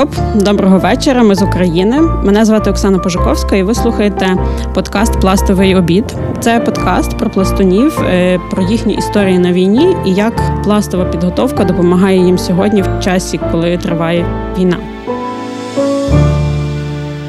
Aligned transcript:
Окоп, 0.00 0.14
доброго 0.34 0.78
вечора. 0.78 1.22
Ми 1.22 1.34
з 1.34 1.42
України. 1.42 2.00
Мене 2.00 2.44
звати 2.44 2.70
Оксана 2.70 2.98
Пожуковська, 2.98 3.56
і 3.56 3.62
ви 3.62 3.74
слухаєте 3.74 4.36
подкаст 4.74 5.20
Пластовий 5.20 5.74
обід. 5.74 6.16
Це 6.40 6.60
подкаст 6.60 7.18
про 7.18 7.30
пластунів, 7.30 8.00
е, 8.00 8.38
про 8.50 8.62
їхні 8.62 8.94
історії 8.94 9.38
на 9.38 9.52
війні 9.52 9.96
і 10.06 10.14
як 10.14 10.62
пластова 10.64 11.04
підготовка 11.04 11.64
допомагає 11.64 12.18
їм 12.18 12.38
сьогодні 12.38 12.82
в 12.82 13.00
часі, 13.00 13.40
коли 13.52 13.78
триває 13.78 14.26
війна. 14.58 14.76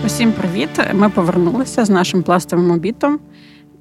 Усім 0.06 0.32
привіт! 0.32 0.70
Ми 0.94 1.10
повернулися 1.10 1.86
з 1.86 1.90
нашим 1.90 2.24
пластовим 2.24 2.72
обідом. 2.72 3.20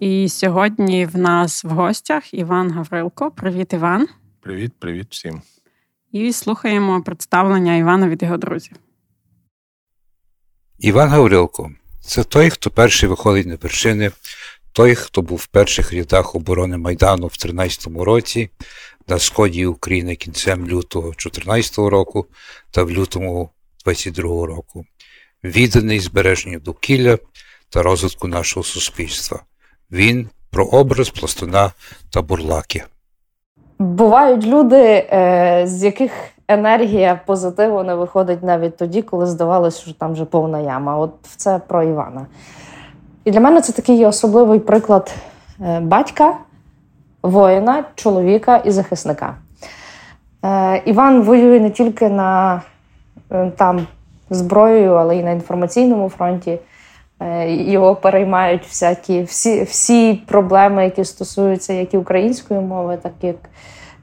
І 0.00 0.29
сьогодні 0.29 1.07
в 1.07 1.18
нас 1.18 1.64
в 1.64 1.68
гостях 1.68 2.34
Іван 2.34 2.70
Гаврилко. 2.70 3.30
Привіт, 3.30 3.72
Іван. 3.72 4.09
Привіт, 4.41 4.72
привіт 4.79 5.07
всім. 5.11 5.41
І 6.12 6.32
слухаємо 6.32 7.02
представлення 7.02 7.77
Івана 7.77 8.09
від 8.09 8.23
його 8.23 8.37
друзів. 8.37 8.77
Іван 10.78 11.09
Гаврилко 11.09 11.70
це 12.01 12.24
той, 12.24 12.51
хто 12.51 12.70
перший 12.70 13.09
виходить 13.09 13.46
на 13.46 13.56
вершини, 13.56 14.10
той, 14.73 14.95
хто 14.95 15.23
був 15.23 15.38
в 15.38 15.46
перших 15.46 15.92
рядах 15.92 16.34
оборони 16.34 16.77
Майдану 16.77 17.27
в 17.27 17.30
13-му 17.30 18.04
році, 18.04 18.51
на 19.09 19.18
сході 19.18 19.66
України 19.66 20.16
кінцем 20.16 20.68
лютого 20.68 21.06
2014 21.06 21.78
року 21.78 22.27
та 22.70 22.82
в 22.82 22.90
лютому 22.90 23.51
22-го 23.87 24.46
року, 24.46 24.87
відданий 25.45 26.01
збереженню 26.01 26.60
довкілля 26.60 27.18
та 27.68 27.82
розвитку 27.82 28.29
нашого 28.29 28.65
суспільства. 28.65 29.42
Він 29.90 30.29
про 30.51 30.65
образ 30.65 31.10
пластуна 31.10 31.73
та 32.10 32.23
бурлаки. 32.23 32.84
Бувають 33.80 34.47
люди, 34.47 35.07
е, 35.12 35.62
з 35.66 35.84
яких 35.84 36.12
енергія 36.48 37.21
позитиву 37.27 37.83
не 37.83 37.95
виходить 37.95 38.43
навіть 38.43 38.77
тоді, 38.77 39.02
коли 39.02 39.27
здавалося, 39.27 39.80
що 39.82 39.95
там 39.95 40.13
вже 40.13 40.24
повна 40.24 40.59
яма. 40.59 40.99
От 40.99 41.13
це 41.37 41.60
про 41.66 41.82
Івана. 41.82 42.27
І 43.24 43.30
для 43.30 43.41
мене 43.41 43.60
це 43.60 43.73
такий 43.73 44.07
особливий 44.07 44.59
приклад 44.59 45.15
е, 45.60 45.80
батька, 45.80 46.35
воїна, 47.23 47.85
чоловіка 47.95 48.57
і 48.57 48.71
захисника. 48.71 49.35
Е, 50.45 50.82
Іван 50.85 51.23
воює 51.23 51.60
не 51.60 51.71
тільки 51.71 52.09
на 52.09 52.63
там 53.57 53.87
зброєю, 54.30 54.95
але 54.95 55.16
й 55.16 55.23
на 55.23 55.30
інформаційному 55.30 56.09
фронті. 56.09 56.59
Його 57.47 57.97
переймають 57.97 58.66
всякі 58.66 59.23
всі 59.23 59.63
всі 59.63 60.15
проблеми, 60.26 60.85
які 60.85 61.04
стосуються 61.04 61.73
як 61.73 61.95
і 61.95 61.99
української 61.99 62.60
мови, 62.60 62.99
так 63.02 63.13
і 63.23 63.35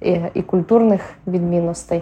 і, 0.02 0.20
і 0.34 0.42
культурних 0.42 1.02
відмінностей. 1.28 2.02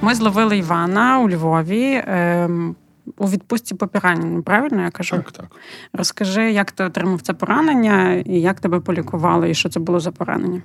Ми 0.00 0.14
зловили 0.14 0.58
Івана 0.58 1.20
у 1.20 1.28
Львові. 1.28 2.02
Ем... 2.06 2.76
У 3.18 3.28
відпустці 3.28 3.74
по 3.74 3.88
пораненню, 3.88 4.42
правильно 4.42 4.82
я 4.82 4.90
кажу? 4.90 5.16
Так, 5.16 5.32
так. 5.32 5.46
Розкажи, 5.92 6.52
як 6.52 6.72
ти 6.72 6.84
отримав 6.84 7.20
це 7.20 7.34
поранення, 7.34 8.14
і 8.14 8.40
як 8.40 8.60
тебе 8.60 8.80
полікували, 8.80 9.50
і 9.50 9.54
що 9.54 9.68
це 9.68 9.80
було 9.80 10.00
за 10.00 10.10
поранення? 10.10 10.62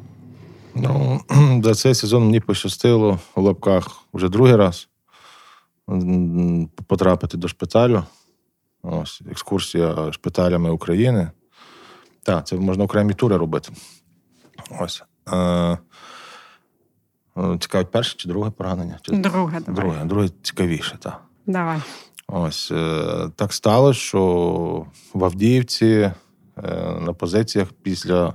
Ну, 0.76 1.22
за 1.64 1.74
цей 1.74 1.96
сезон 1.96 2.26
мені 2.26 2.40
пощастило 2.40 3.20
у 3.36 3.42
лапках 3.42 4.04
вже 4.14 4.30
другий 4.30 4.56
раз 4.56 4.90
потрапити 6.88 7.38
до 7.38 7.48
шпиталю. 7.48 8.04
Ось 8.92 9.22
екскурсія 9.32 10.12
шпиталями 10.12 10.70
України. 10.70 11.32
Так, 12.24 12.48
це 12.48 12.56
можна 12.56 12.84
окремі 12.84 13.14
тури 13.14 13.38
робити. 13.38 13.70
Ось. 14.80 15.04
Е, 15.34 15.78
Цікавить 17.60 17.92
перше 17.92 18.16
чи 18.18 18.30
друге 18.30 18.50
поранення? 18.50 19.00
Чи... 19.02 19.12
Друге, 19.12 19.60
давай. 19.60 19.82
Друге, 19.82 20.06
друге 20.06 20.30
цікавіше, 20.42 20.98
так. 21.00 21.22
Давай. 21.46 21.80
Ось 22.28 22.72
е, 22.72 23.30
так 23.36 23.54
сталося, 23.54 24.00
що 24.00 24.86
в 25.14 25.26
Авдіївці 25.26 25.86
е, 25.86 26.14
на 27.00 27.14
позиціях 27.14 27.68
після 27.82 28.34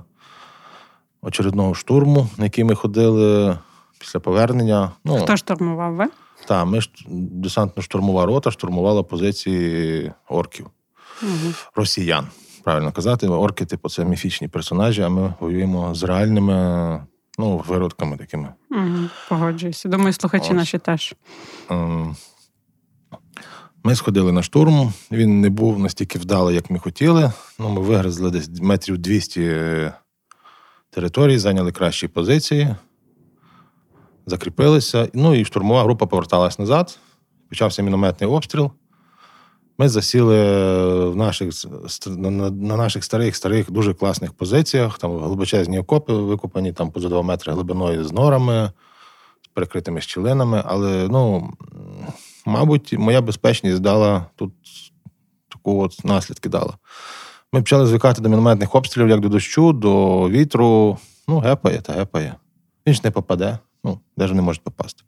очередного 1.21 1.73
штурму, 1.73 2.29
на 2.37 2.43
який 2.43 2.63
ми 2.63 2.75
ходили 2.75 3.57
після 3.99 4.19
повернення. 4.19 4.91
Ну, 5.05 5.17
Хто 5.17 5.37
штурмував 5.37 5.93
ви? 5.93 6.05
Так, 6.47 6.67
ми 6.67 6.79
десантно-штурмова 7.09 8.25
рота 8.25 8.51
штурмувала 8.51 9.03
позиції 9.03 10.11
орків, 10.29 10.69
угу. 11.21 11.53
росіян. 11.75 12.27
Правильно 12.63 12.91
казати, 12.91 13.27
орки, 13.27 13.65
типу, 13.65 13.89
це 13.89 14.05
міфічні 14.05 14.47
персонажі, 14.47 15.01
а 15.01 15.09
ми 15.09 15.33
воюємо 15.39 15.95
з 15.95 16.03
реальними 16.03 17.05
ну, 17.39 17.63
виродками 17.67 18.17
такими. 18.17 18.53
Угу, 18.71 19.09
Погоджуюся. 19.29 19.89
Думаю, 19.89 20.13
слухачі 20.13 20.49
Ось. 20.49 20.55
наші 20.55 20.77
теж. 20.77 21.15
Ем, 21.69 22.15
ми 23.83 23.95
сходили 23.95 24.31
на 24.31 24.43
штурм. 24.43 24.93
Він 25.11 25.41
не 25.41 25.49
був 25.49 25.79
настільки 25.79 26.19
вдалий, 26.19 26.55
як 26.55 26.69
ми 26.69 26.79
хотіли. 26.79 27.31
Ну, 27.59 27.69
Ми 27.69 27.81
вигризли 27.81 28.31
десь 28.31 28.49
метрів 28.61 28.97
200 28.97 29.91
територій, 30.89 31.37
зайняли 31.37 31.71
кращі 31.71 32.07
позиції 32.07 32.75
закріпилися. 34.25 35.09
Ну 35.13 35.35
і 35.35 35.45
штурмова 35.45 35.83
група 35.83 36.05
поверталась 36.05 36.59
назад. 36.59 36.99
Почався 37.49 37.81
мінометний 37.81 38.29
обстріл. 38.29 38.71
Ми 39.77 39.89
засіли 39.89 40.37
в 41.09 41.15
наших, 41.15 41.49
на 42.07 42.77
наших 42.77 43.03
старих 43.03 43.35
старих 43.35 43.71
дуже 43.71 43.93
класних 43.93 44.33
позиціях. 44.33 44.97
Там 44.97 45.19
глибочезні 45.19 45.79
окопи 45.79 46.13
викопані, 46.13 46.73
там 46.73 46.91
поза 46.91 47.09
2 47.09 47.21
метри 47.21 47.53
глибиною 47.53 48.03
з 48.03 48.11
норами, 48.11 48.71
з 49.41 49.47
перекритими 49.47 50.01
щілинами. 50.01 50.63
Але, 50.65 51.07
ну, 51.11 51.53
мабуть, 52.45 52.93
моя 52.97 53.21
безпечність 53.21 53.79
дала 53.79 54.25
тут 54.35 54.53
таку 55.49 55.83
от 55.83 56.05
наслідки 56.05 56.49
дала. 56.49 56.73
Ми 57.53 57.59
почали 57.59 57.85
звикати 57.85 58.21
до 58.21 58.29
мінометних 58.29 58.75
обстрілів, 58.75 59.09
як 59.09 59.19
до 59.19 59.29
дощу, 59.29 59.73
до 59.73 60.29
вітру. 60.29 60.97
Ну, 61.27 61.39
гепає 61.39 61.81
та 61.81 61.93
гепає. 61.93 62.35
Він 62.87 62.93
ж 62.93 63.01
не 63.03 63.11
попаде. 63.11 63.57
Ну, 63.83 63.99
навіть 64.17 64.33
не 64.33 64.41
можуть 64.41 64.63
попасти. 64.63 65.03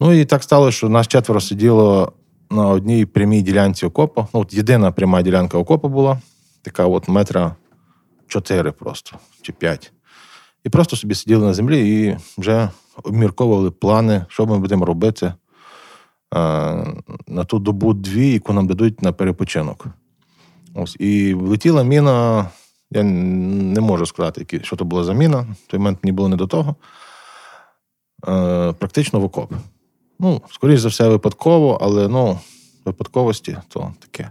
Ну 0.00 0.12
і 0.12 0.24
так 0.24 0.42
стало, 0.42 0.70
що 0.70 0.88
нас 0.88 1.08
четверо 1.08 1.40
сиділо 1.40 2.12
на 2.50 2.68
одній 2.68 3.06
прямій 3.06 3.42
ділянці 3.42 3.86
окопу. 3.86 4.26
Ну, 4.34 4.40
от 4.40 4.54
єдина 4.54 4.92
пряма 4.92 5.22
ділянка 5.22 5.58
окопу 5.58 5.88
була, 5.88 6.20
така 6.62 6.86
от 6.86 7.08
метра 7.08 7.56
чотири 8.28 8.72
просто, 8.72 9.16
чи 9.42 9.52
п'ять. 9.52 9.92
І 10.64 10.68
просто 10.68 10.96
собі 10.96 11.14
сиділи 11.14 11.46
на 11.46 11.54
землі 11.54 12.04
і 12.04 12.16
вже 12.38 12.70
обмірковували 13.02 13.70
плани, 13.70 14.24
що 14.28 14.46
ми 14.46 14.58
будемо 14.58 14.84
робити 14.84 15.32
на 17.26 17.44
ту 17.46 17.58
добу-дві, 17.58 18.32
яку 18.32 18.52
нам 18.52 18.66
дадуть 18.66 19.02
на 19.02 19.12
перепочинок. 19.12 19.86
Ось. 20.74 20.96
І 20.98 21.34
влетіла 21.34 21.82
міна, 21.84 22.46
я 22.90 23.02
не 23.02 23.80
можу 23.80 24.06
сказати, 24.06 24.60
що 24.62 24.76
то 24.76 24.84
була 24.84 25.04
за 25.04 25.12
міна, 25.12 25.40
в 25.40 25.70
той 25.70 25.80
момент 25.80 25.98
мені 26.02 26.12
було 26.12 26.28
не 26.28 26.36
до 26.36 26.46
того. 26.46 26.76
Е, 28.28 28.72
практично 28.72 29.20
в 29.20 29.24
окоп. 29.24 29.52
Ну, 30.18 30.42
скоріш 30.50 30.80
за 30.80 30.88
все, 30.88 31.08
випадково, 31.08 31.78
але 31.80 32.08
ну, 32.08 32.38
випадковості 32.84 33.56
то 33.68 33.92
таке. 33.98 34.30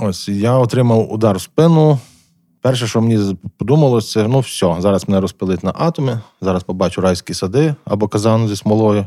Ось 0.00 0.28
я 0.28 0.52
отримав 0.52 1.12
удар 1.12 1.36
в 1.36 1.40
спину. 1.40 1.98
Перше, 2.60 2.86
що 2.86 3.00
мені 3.00 3.36
подумалося, 3.56 4.12
це 4.12 4.28
ну 4.28 4.40
все, 4.40 4.76
зараз 4.78 5.08
мене 5.08 5.20
розпилить 5.20 5.64
на 5.64 5.72
атоми, 5.78 6.20
зараз 6.40 6.62
побачу 6.62 7.00
райські 7.00 7.34
сади 7.34 7.74
або 7.84 8.08
казан 8.08 8.48
зі 8.48 8.56
смолою. 8.56 9.06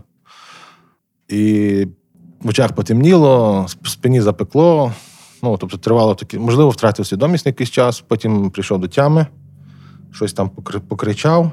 І 1.28 1.88
в 2.42 2.50
очах 2.50 2.74
потемніло, 2.74 3.66
в 3.82 3.90
спині 3.90 4.22
запекло. 4.22 4.94
Ну, 5.44 5.58
тобто, 5.58 5.78
тривало 5.78 6.16
таке, 6.16 6.40
можливо, 6.40 6.70
втратив 6.70 7.08
свідомість 7.08 7.46
на 7.46 7.50
якийсь 7.50 7.70
час, 7.70 8.04
потім 8.08 8.50
прийшов 8.50 8.80
до 8.80 8.88
тями, 8.88 9.28
щось 10.12 10.34
там 10.34 10.50
покричав. 10.88 11.52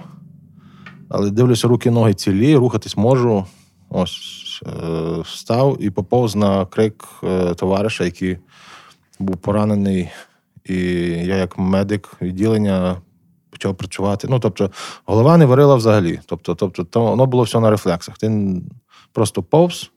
Але 1.17 1.31
дивлюся, 1.31 1.69
руки, 1.69 1.91
ноги 1.91 2.15
цілі, 2.15 2.57
рухатись 2.57 2.97
можу. 2.97 3.47
Ось 3.91 4.63
е, 4.67 5.21
встав 5.21 5.77
і 5.81 5.91
поповз 5.91 6.37
на 6.37 6.67
крик 6.67 7.05
е, 7.25 7.55
товариша, 7.55 8.05
який 8.05 8.39
був 9.19 9.37
поранений. 9.37 10.11
І 10.65 10.77
я, 11.07 11.37
як 11.37 11.59
медик 11.59 12.11
відділення, 12.23 12.97
почав 13.51 13.75
працювати. 13.75 14.27
Ну, 14.31 14.39
тобто, 14.39 14.71
голова 15.07 15.37
не 15.37 15.47
варила 15.47 15.75
взагалі. 15.75 16.21
Тобто, 16.27 16.55
тобто, 16.55 16.85
то 16.85 17.05
воно 17.05 17.27
було 17.27 17.43
все 17.43 17.61
на 17.61 17.71
рефлексах. 17.71 18.19
Ти 18.19 18.57
просто 19.13 19.43
повз 19.43 19.91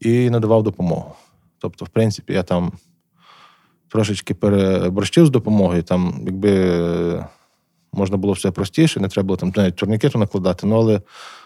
і 0.00 0.30
надавав 0.30 0.62
допомогу. 0.62 1.14
Тобто, 1.58 1.84
в 1.84 1.88
принципі, 1.88 2.32
я 2.32 2.42
там 2.42 2.72
трошечки 3.88 4.34
переборщив 4.34 5.26
з 5.26 5.30
допомогою, 5.30 5.82
там, 5.82 6.22
якби 6.26 7.24
можна 7.92 8.16
було 8.16 8.32
все 8.32 8.50
простіше, 8.50 9.00
не 9.00 9.08
треба 9.08 9.26
було 9.26 9.36
там 9.36 9.52
навіть 9.56 9.76
турнікету 9.76 10.18
накладати. 10.18 10.66
Ну, 10.66 10.76
але 10.76 10.96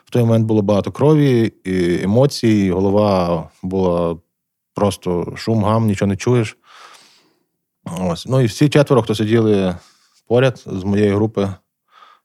в 0.05 0.11
той 0.11 0.23
момент 0.23 0.47
було 0.47 0.63
багато 0.63 0.93
крові, 0.93 1.53
і 1.65 2.03
емоцій, 2.03 2.49
і 2.49 2.71
голова 2.71 3.49
була 3.63 4.17
просто 4.75 5.33
шум, 5.37 5.65
гам, 5.65 5.87
нічого 5.87 6.09
не 6.09 6.17
чуєш. 6.17 6.57
Ось. 8.01 8.27
Ну 8.27 8.41
і 8.41 8.47
всі 8.47 8.69
четверо, 8.69 9.03
хто 9.03 9.15
сиділи 9.15 9.77
поряд 10.27 10.65
з 10.67 10.85
моєї 10.85 11.11
групи 11.11 11.49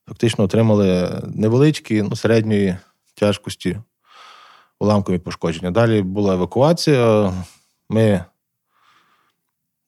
фактично 0.07 0.43
отримали 0.43 1.21
невеличкі, 1.35 2.01
ну, 2.01 2.15
середньої 2.15 2.77
тяжкості 3.15 3.77
уламкові 4.79 5.17
пошкодження. 5.17 5.71
Далі 5.71 6.01
була 6.01 6.33
евакуація. 6.33 7.33
Ми 7.89 8.25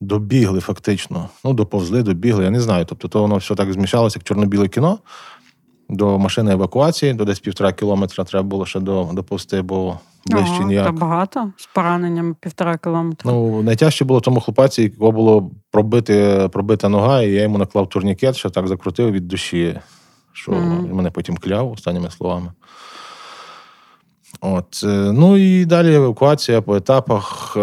добігли 0.01 0.59
фактично, 0.59 1.29
ну, 1.45 1.53
доповзли, 1.53 2.03
добігли, 2.03 2.43
я 2.43 2.49
не 2.49 2.61
знаю. 2.61 2.85
Тобто, 2.85 3.07
то 3.07 3.21
воно 3.21 3.35
все 3.37 3.55
так 3.55 3.73
змішалося, 3.73 4.19
як 4.19 4.23
чорно-біле 4.23 4.67
кіно. 4.67 4.99
До 5.89 6.19
машини 6.19 6.51
евакуації, 6.53 7.13
до 7.13 7.25
десь 7.25 7.39
півтора 7.39 7.71
кілометра 7.73 8.23
треба 8.23 8.43
було 8.47 8.65
ще 8.65 8.79
доповзти, 8.79 9.61
бо 9.61 9.99
ближче 10.25 10.51
Ого, 10.51 10.63
ніяк. 10.67 10.85
Та 10.85 10.91
багато 10.91 11.51
з 11.57 11.65
пораненням 11.65 12.35
півтора 12.39 12.77
кілометра. 12.77 13.31
Ну, 13.31 13.63
найтяжче 13.63 14.05
було 14.05 14.19
тому 14.21 14.39
хлопаці, 14.41 14.83
якого 14.83 15.11
було 15.11 15.51
пробити, 15.71 16.49
пробита 16.53 16.89
нога, 16.89 17.21
і 17.21 17.31
я 17.31 17.41
йому 17.41 17.57
наклав 17.57 17.89
турнікет, 17.89 18.35
що 18.35 18.49
так 18.49 18.67
закрутив 18.67 19.11
від 19.11 19.27
душі, 19.27 19.79
що 20.33 20.51
Мгм. 20.51 20.89
мене 20.95 21.11
потім 21.11 21.37
кляв 21.37 21.71
останніми 21.71 22.09
словами. 22.11 22.51
От. 24.41 24.81
е, 24.83 24.87
Ну 25.13 25.37
і 25.37 25.65
далі 25.65 25.95
евакуація 25.95 26.61
по 26.61 26.75
етапах. 26.75 27.57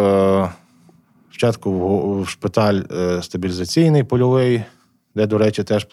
Спочатку 1.40 1.70
в, 1.72 2.28
шпиталь 2.28 2.82
е, 2.92 3.22
стабілізаційний 3.22 4.04
польовий, 4.04 4.62
де, 5.14 5.26
до 5.26 5.38
речі, 5.38 5.64
теж 5.64 5.87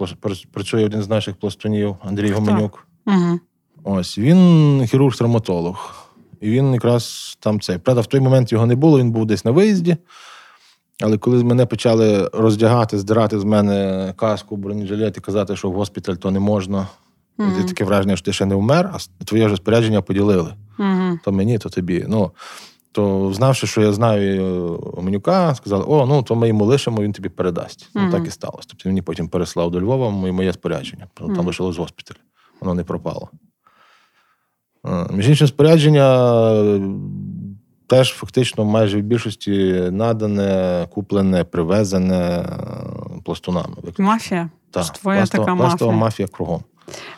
працює 0.51 0.85
один 0.85 1.01
з 1.01 1.09
наших 1.09 1.35
пластунів 1.35 1.95
Андрій 2.01 2.31
Гоменюк. 2.31 2.87
Угу. 3.05 3.39
Ось 3.83 4.17
він 4.17 4.37
хірург-травматолог. 4.81 5.75
І 6.41 6.49
він 6.49 6.73
якраз 6.73 7.37
там 7.39 7.59
цей. 7.59 7.77
Правда, 7.77 8.01
в 8.01 8.05
той 8.05 8.19
момент 8.19 8.51
його 8.51 8.65
не 8.65 8.75
було, 8.75 8.99
він 8.99 9.11
був 9.11 9.25
десь 9.25 9.45
на 9.45 9.51
виїзді. 9.51 9.97
Але 11.03 11.17
коли 11.17 11.43
мене 11.43 11.65
почали 11.65 12.29
роздягати, 12.33 12.97
здирати 12.97 13.39
з 13.39 13.43
мене 13.43 14.13
каску, 14.17 14.57
бронежилет 14.57 15.17
і 15.17 15.21
казати, 15.21 15.55
що 15.55 15.69
в 15.69 15.73
госпіталь 15.73 16.15
то 16.15 16.31
не 16.31 16.39
можна. 16.39 16.87
І 17.39 17.67
таке 17.67 17.83
враження, 17.83 18.15
що 18.15 18.25
ти 18.25 18.33
ще 18.33 18.45
не 18.45 18.55
вмер, 18.55 18.91
а 18.93 19.23
твоє 19.23 19.45
вже 19.45 19.55
спорядження 19.55 20.01
поділили. 20.01 20.53
Угу. 20.79 21.19
То 21.23 21.31
мені, 21.31 21.57
то 21.57 21.69
тобі. 21.69 22.05
Ну, 22.07 22.31
то, 22.97 23.33
знавши, 23.33 23.67
що 23.67 23.81
я 23.81 23.93
знаю 23.93 24.79
е, 25.27 25.55
сказали: 25.55 25.85
о, 25.87 26.05
ну 26.05 26.23
то 26.23 26.35
ми 26.35 26.47
йому 26.47 26.65
лишимо, 26.65 27.01
він 27.01 27.11
тобі 27.13 27.29
передасть. 27.29 27.89
Ну, 27.95 28.11
так 28.11 28.27
і 28.27 28.31
сталося. 28.31 28.67
Тобто 28.67 28.81
він 28.85 28.91
мені 28.91 29.01
потім 29.01 29.27
переслав 29.27 29.71
до 29.71 29.81
Львова 29.81 30.09
моє, 30.09 30.33
моє 30.33 30.53
спорядження. 30.53 31.07
Там 31.13 31.31
Мгм. 31.31 31.45
лишилось 31.45 31.77
госпіталь. 31.77 32.15
Воно 32.61 32.73
не 32.73 32.83
пропало. 32.83 33.29
Е, 34.87 35.07
Між 35.11 35.29
іншим, 35.29 35.47
спорядження 35.47 36.31
е, 36.53 36.81
теж 37.87 38.13
фактично 38.13 38.65
майже 38.65 38.97
в 38.97 39.01
більшості 39.01 39.73
надане, 39.91 40.87
куплене, 40.89 41.43
привезене 41.43 42.45
пластунами. 43.23 43.75
Мафія. 43.97 44.49
Так, 44.71 44.85
твоя 44.85 45.19
пластова, 45.19 45.45
така 45.45 45.57
пластова 45.57 45.91
мафія. 45.91 46.05
мафія 46.05 46.27
кругом. 46.27 46.63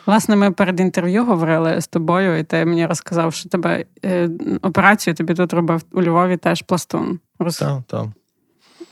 Власне, 0.06 0.36
ми 0.36 0.50
перед 0.50 0.80
інтерв'ю 0.80 1.24
говорили 1.24 1.80
з 1.80 1.86
тобою, 1.86 2.38
і 2.38 2.42
ти 2.42 2.64
мені 2.64 2.86
розказав, 2.86 3.34
що 3.34 3.48
тебе 3.48 3.84
е, 4.04 4.30
операцію 4.62 5.14
тобі 5.14 5.34
тут 5.34 5.52
робив 5.52 5.82
у 5.92 6.02
Львові 6.02 6.36
теж 6.36 6.62
пластун. 6.62 7.18
Роз... 7.38 7.56
Так, 7.56 7.82
так. 7.86 8.06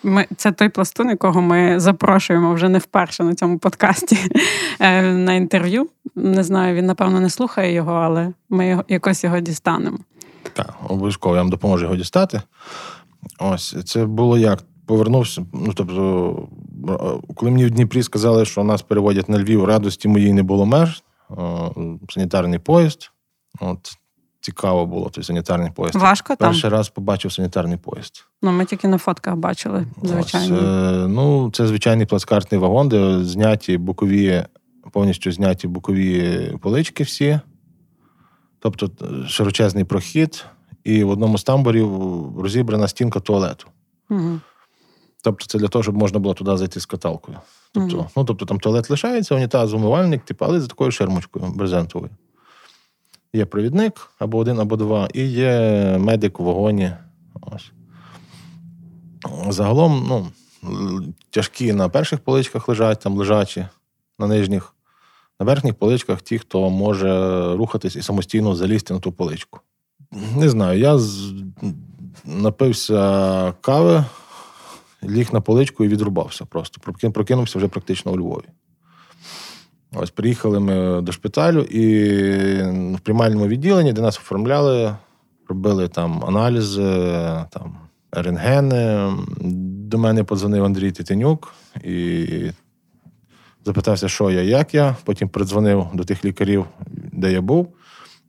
Ми, 0.03 0.27
це 0.37 0.53
той 0.53 0.69
пластун, 0.69 1.09
якого 1.09 1.43
ми 1.43 1.81
запрошуємо 1.81 2.55
вже 2.55 2.69
не 2.69 2.79
вперше 2.79 3.25
на 3.25 3.35
цьому 3.35 3.59
подкасті 3.59 4.19
е, 4.81 5.03
на 5.03 5.35
інтерв'ю. 5.35 5.89
Не 6.15 6.45
знаю, 6.45 6.75
він 6.75 6.87
напевно 6.87 7.21
не 7.21 7.31
слухає 7.31 7.73
його, 7.73 7.93
але 7.93 8.33
ми 8.49 8.69
його, 8.69 8.85
якось 8.89 9.25
його 9.25 9.41
дістанемо. 9.41 9.99
Так, 10.53 10.75
обов'язково 10.89 11.35
я 11.35 11.43
вам 11.43 11.51
допоможу 11.51 11.85
його 11.85 11.97
дістати. 11.97 12.43
Ось 13.39 13.77
це 13.85 14.07
було 14.07 14.39
як. 14.39 14.59
Повернувся. 14.89 15.47
Ну, 15.53 15.73
тобто, 15.75 16.49
коли 17.35 17.51
мені 17.51 17.67
в 17.67 17.71
Дніпрі 17.71 18.03
сказали, 18.03 18.45
що 18.45 18.65
нас 18.65 18.83
переводять 18.83 19.29
на 19.29 19.39
Львів, 19.39 19.65
радості 19.65 20.09
моїй 20.09 20.33
не 20.33 20.43
було 20.43 20.67
меж. 20.67 21.03
Санітарний 22.09 22.59
поїзд. 22.59 23.11
От 23.61 23.99
цікаво 24.41 24.87
було 24.87 25.09
той 25.11 25.25
санітарний 25.25 25.71
поїзд. 25.71 25.97
Важко 25.97 26.37
там? 26.37 26.51
Перший 26.51 26.71
раз 26.71 26.89
побачив 26.89 27.33
санітарний 27.33 27.77
поїзд. 27.77 28.25
Ну, 28.43 28.53
ми 28.53 28.65
тільки 28.65 28.89
на 28.89 28.99
фотках 28.99 29.37
бачили, 29.37 29.87
звичайно. 30.03 30.57
Ось, 30.57 30.63
е, 30.63 31.09
ну, 31.09 31.51
це 31.51 31.67
звичайний 31.67 32.07
плацкартний 32.07 32.61
вагон, 32.61 32.89
де 32.89 33.25
зняті 33.25 33.79
бокові, 33.79 34.45
повністю 34.93 35.33
зняті 35.33 35.69
бокові 35.69 36.53
полички 36.61 37.05
всі. 37.05 37.41
Тобто 38.59 38.91
е, 39.03 39.29
широчезний 39.29 39.85
прохід, 39.85 40.45
і 40.85 41.05
в 41.05 41.11
одному 41.11 41.39
з 41.39 41.45
тамбурів 41.45 41.91
розібрана 42.41 42.89
стінка 42.89 43.21
туалету. 43.21 43.67
Угу. 44.11 44.41
Тобто, 45.23 45.47
це 45.47 45.59
для 45.59 45.69
того, 45.69 45.83
щоб 45.83 45.97
можна 45.97 46.19
було 46.19 46.35
туди 46.35 46.57
зайти 46.57 46.81
з 46.81 46.87
каталкою. 46.87 47.39
Тобто, 47.73 47.97
Мгм. 47.97 48.07
ну, 48.17 48.25
тобто 48.25 48.47
там 48.47 48.61
туалет 48.61 48.91
лишається, 48.91 49.35
унітаз, 49.35 49.75
умивальник, 49.75 50.25
типу, 50.25 50.45
але 50.45 50.61
за 50.61 50.67
такою 50.67 50.91
ширмочкою 50.91 51.47
брезентовою. 51.47 52.11
Є 53.33 53.45
провідник 53.45 54.11
або 54.19 54.39
один, 54.39 54.61
або 54.61 54.77
два, 54.77 55.09
і 55.15 55.27
є 55.27 55.97
медик 56.01 56.41
у 56.41 56.45
вагоні. 56.45 56.93
Ось. 57.41 57.73
Загалом, 59.49 60.07
ну, 60.09 60.27
тяжкі 61.31 61.73
на 61.73 61.89
перших 61.89 62.21
поличках 62.21 62.69
лежать, 62.69 63.01
там 63.01 63.17
лежачі, 63.17 63.67
на 64.19 64.27
нижніх. 64.27 64.75
На 65.41 65.47
верхніх 65.47 65.75
поличках 65.75 66.23
ті, 66.23 66.39
хто 66.39 66.71
може 66.71 67.43
рухатись 67.57 67.97
і 67.97 68.03
самостійно 68.03 68.55
залізти 68.55 68.95
на 68.95 69.01
ту 69.01 69.13
поличку. 69.13 69.61
Не 70.37 70.49
знаю, 70.49 70.79
я 70.81 70.99
з... 70.99 71.33
напився 72.25 73.53
кави, 73.61 74.05
ліг 75.05 75.29
на 75.33 75.41
поличку 75.41 75.85
і 75.85 75.89
відрубався 75.89 76.45
просто. 76.45 76.81
Прокинувся 77.13 77.59
вже 77.59 77.69
практично 77.69 78.13
у 78.13 78.17
Львові. 78.17 78.49
Ось 79.93 80.11
приїхали 80.11 80.61
ми 80.61 81.01
до 81.01 81.13
шпиталю 81.13 81.61
і 81.61 81.85
в 82.95 83.01
приймальному 83.01 83.47
відділенні, 83.47 83.93
де 83.93 84.03
нас 84.03 84.19
оформляли, 84.19 84.97
робили 85.49 85.89
там 85.89 86.25
аналізи, 86.25 86.83
там 87.51 87.77
рентгени. 88.13 89.13
До 89.89 89.99
мене 89.99 90.25
подзвонив 90.25 90.65
Андрій 90.65 90.93
Титенюк 90.93 91.55
і 91.85 92.27
запитався, 93.65 94.09
що 94.09 94.31
я, 94.31 94.43
як 94.43 94.75
я. 94.75 94.97
Потім 95.05 95.29
передзвонив 95.29 95.87
до 95.95 96.05
тих 96.05 96.25
лікарів, 96.25 96.65
де 97.13 97.33
я 97.33 97.41
був. 97.41 97.75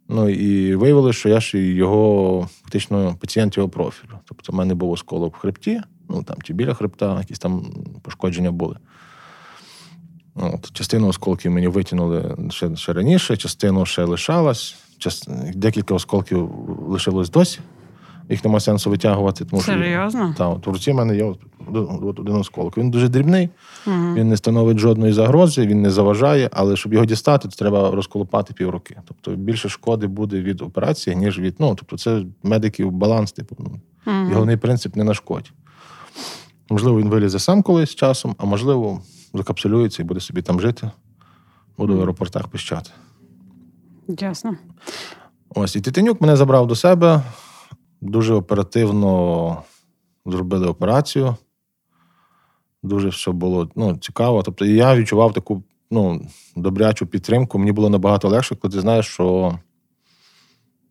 Ну 0.09 0.29
і 0.29 0.75
виявилося, 0.75 1.19
що 1.19 1.29
я 1.29 1.39
ж 1.39 1.57
його 1.57 2.47
фактично 2.61 3.15
пацієнт 3.19 3.57
його 3.57 3.69
профілю. 3.69 4.19
Тобто, 4.25 4.53
в 4.53 4.55
мене 4.55 4.73
був 4.73 4.91
осколок 4.91 5.35
в 5.35 5.39
хребті, 5.39 5.81
ну 6.09 6.23
там 6.23 6.37
чи 6.43 6.53
біля 6.53 6.73
хребта, 6.73 7.19
якісь 7.19 7.39
там 7.39 7.65
пошкодження 8.01 8.51
були. 8.51 8.75
От, 10.35 10.71
частину 10.71 11.07
осколків 11.07 11.51
мені 11.51 11.67
витягнули 11.67 12.35
ще, 12.49 12.75
ще 12.75 12.93
раніше, 12.93 13.37
частину 13.37 13.85
ще 13.85 14.03
лишалась. 14.03 14.75
Част... 14.97 15.29
Декілька 15.55 15.93
осколків 15.93 16.49
лишилось 16.87 17.29
досі. 17.29 17.59
Їх 18.29 18.45
нема 18.45 18.59
сенсу 18.59 18.89
витягувати. 18.89 19.45
Тому 19.45 19.61
що 19.61 19.71
Серйозно? 19.71 20.35
от 20.39 20.67
в 20.67 20.69
руці 20.69 20.91
в 20.91 20.95
мене 20.95 21.15
є 21.15 21.23
от, 21.23 21.39
от 22.03 22.19
один 22.19 22.35
осколок. 22.35 22.77
Він 22.77 22.91
дуже 22.91 23.09
дрібний, 23.09 23.49
Угу. 23.87 24.13
він 24.13 24.29
не 24.29 24.37
становить 24.37 24.77
жодної 24.77 25.13
загрози, 25.13 25.67
він 25.67 25.81
не 25.81 25.91
заважає, 25.91 26.49
але 26.53 26.75
щоб 26.75 26.93
його 26.93 27.05
дістати, 27.05 27.47
то 27.47 27.55
треба 27.55 27.91
розколопати 27.91 28.53
півроки. 28.53 28.97
Тобто 29.05 29.31
більше 29.31 29.69
шкоди 29.69 30.07
буде 30.07 30.41
від 30.41 30.61
операції, 30.61 31.15
ніж 31.15 31.39
від. 31.39 31.55
Ну, 31.59 31.75
тобто, 31.75 31.97
це 31.97 32.23
медиків 32.43 32.91
баланс, 32.91 33.31
типу. 33.31 33.55
Ну, 33.59 33.79
і 34.29 34.33
головний 34.33 34.57
принцип 34.57 34.95
не 34.95 35.03
нашкодь. 35.03 35.51
Можливо, 36.69 36.99
він 36.99 37.09
вилізе 37.09 37.39
сам 37.39 37.63
колись 37.63 37.95
часом, 37.95 38.35
а 38.37 38.45
можливо, 38.45 39.01
закапсулюється 39.33 40.03
і 40.03 40.05
буде 40.05 40.19
собі 40.19 40.41
там 40.41 40.61
жити. 40.61 40.91
Буду 41.77 41.97
в 41.97 41.99
аеропортах 41.99 42.47
пищати. 42.47 42.91
Ясно. 44.07 44.57
Ось 45.49 45.75
і 45.75 45.81
Титинюк 45.81 46.21
мене 46.21 46.35
забрав 46.35 46.67
до 46.67 46.75
себе. 46.75 47.23
Дуже 48.01 48.33
оперативно 48.33 49.63
зробили 50.25 50.67
операцію. 50.67 51.35
Дуже 52.83 53.09
все 53.09 53.31
було 53.31 53.69
ну, 53.75 53.97
цікаво. 53.97 54.43
Тобто, 54.43 54.65
я 54.65 54.95
відчував 54.95 55.33
таку 55.33 55.63
ну, 55.91 56.27
добрячу 56.55 57.07
підтримку. 57.07 57.59
Мені 57.59 57.71
було 57.71 57.89
набагато 57.89 58.29
легше, 58.29 58.55
коли 58.55 58.71
ти 58.73 58.81
знаєш, 58.81 59.07
що, 59.07 59.59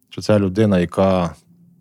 що 0.09 0.23
ця 0.23 0.39
людина, 0.39 0.79
яка, 0.79 1.35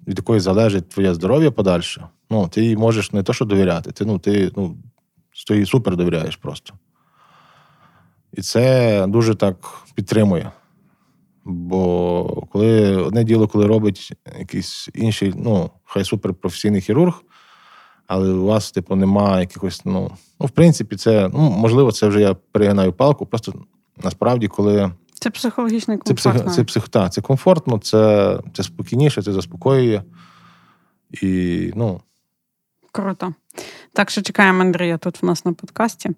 від 0.07 0.17
якої 0.17 0.39
залежить 0.39 0.89
твоє 0.89 1.13
здоров'я 1.13 1.51
подальше, 1.51 2.07
ну, 2.29 2.47
ти 2.47 2.65
їй 2.65 2.77
можеш 2.77 3.11
не 3.11 3.23
то, 3.23 3.33
що 3.33 3.45
довіряти, 3.45 3.91
ти, 3.91 4.05
ну, 4.05 4.19
ти 4.19 4.51
ну, 4.55 4.77
ти 5.47 5.65
супер 5.65 5.95
довіряєш 5.95 6.35
просто. 6.35 6.73
І 8.33 8.41
це 8.41 9.05
дуже 9.07 9.35
так 9.35 9.55
підтримує. 9.95 10.51
Бо 11.45 12.47
коли 12.51 12.95
одне 12.95 13.23
діло, 13.23 13.47
коли 13.47 13.67
робить 13.67 14.13
якийсь 14.39 14.89
інший, 14.93 15.33
ну, 15.37 15.69
хай 15.83 16.03
суперпрофесійний 16.03 16.81
хірург, 16.81 17.23
але 18.07 18.29
у 18.29 18.45
вас, 18.45 18.71
типу, 18.71 18.95
немає 18.95 19.41
якихось, 19.41 19.85
ну, 19.85 20.11
ну, 20.39 20.45
в 20.45 20.49
принципі, 20.49 20.95
це, 20.95 21.29
ну, 21.33 21.39
можливо, 21.39 21.91
це 21.91 22.07
вже 22.07 22.21
я 22.21 22.33
перегинаю 22.51 22.93
палку. 22.93 23.25
Просто 23.25 23.53
насправді, 24.03 24.47
коли 24.47 24.91
Це 25.27 25.31
психологічний 25.31 25.98
це, 25.98 26.13
комфорт. 26.13 26.36
псих, 26.36 26.55
це 26.55 26.63
псих, 26.63 26.89
та, 26.89 27.10
це 27.10 27.22
комфортно, 27.22 27.79
це, 27.79 28.39
це 28.53 28.63
спокійніше, 28.63 29.24
це 29.24 29.34
заспокоює. 29.34 30.01
І, 31.22 31.72
ну, 31.75 32.01
Круто. 32.91 33.34
Так 33.97 34.09
що 34.09 34.21
чекаємо 34.21 34.61
Андрія 34.61 34.97
тут 34.97 35.21
в 35.21 35.25
нас 35.25 35.45
на 35.45 35.53
подкасті. 35.53 36.09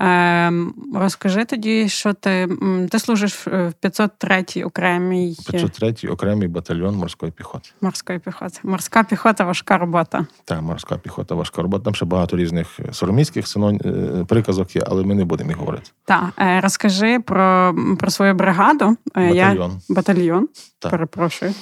Е, 0.00 0.52
Розкажи 0.94 1.44
тоді, 1.44 1.88
що 1.88 2.12
ти 2.12 2.48
ти 2.90 2.98
служиш 2.98 3.46
в 3.46 3.72
503-й 3.82 4.62
окремій 4.62 5.36
503-й 5.52 6.08
окремий 6.08 6.48
батальйон 6.48 6.96
морської 6.96 7.32
піхоти. 7.32 7.70
Морської 7.80 8.18
піхоти. 8.18 8.60
Морська 8.62 9.04
піхота 9.04 9.44
важка 9.44 9.78
робота. 9.78 10.26
Так, 10.44 10.62
морська 10.62 10.96
піхота 10.96 11.34
важка 11.34 11.62
робота. 11.62 11.84
Там 11.84 11.94
ще 11.94 12.04
багато 12.04 12.36
різних 12.36 12.80
сороміських. 12.92 13.44
Е, 13.56 14.24
приказок 14.28 14.76
є, 14.76 14.82
але 14.86 15.02
ми 15.02 15.14
не 15.14 15.24
будемо 15.24 15.50
їх 15.50 15.58
говорити. 15.58 15.90
Так, 16.04 16.24
е, 16.38 16.60
розкажи 16.60 17.20
про 17.20 17.74
про 17.98 18.10
свою 18.10 18.34
бригаду. 18.34 18.96
Е, 19.16 19.28
батальйон. 19.28 19.80
Я... 19.88 19.94
Батальйон. 19.94 20.48
Так. 20.78 20.90
Перепрошую. 20.90 21.54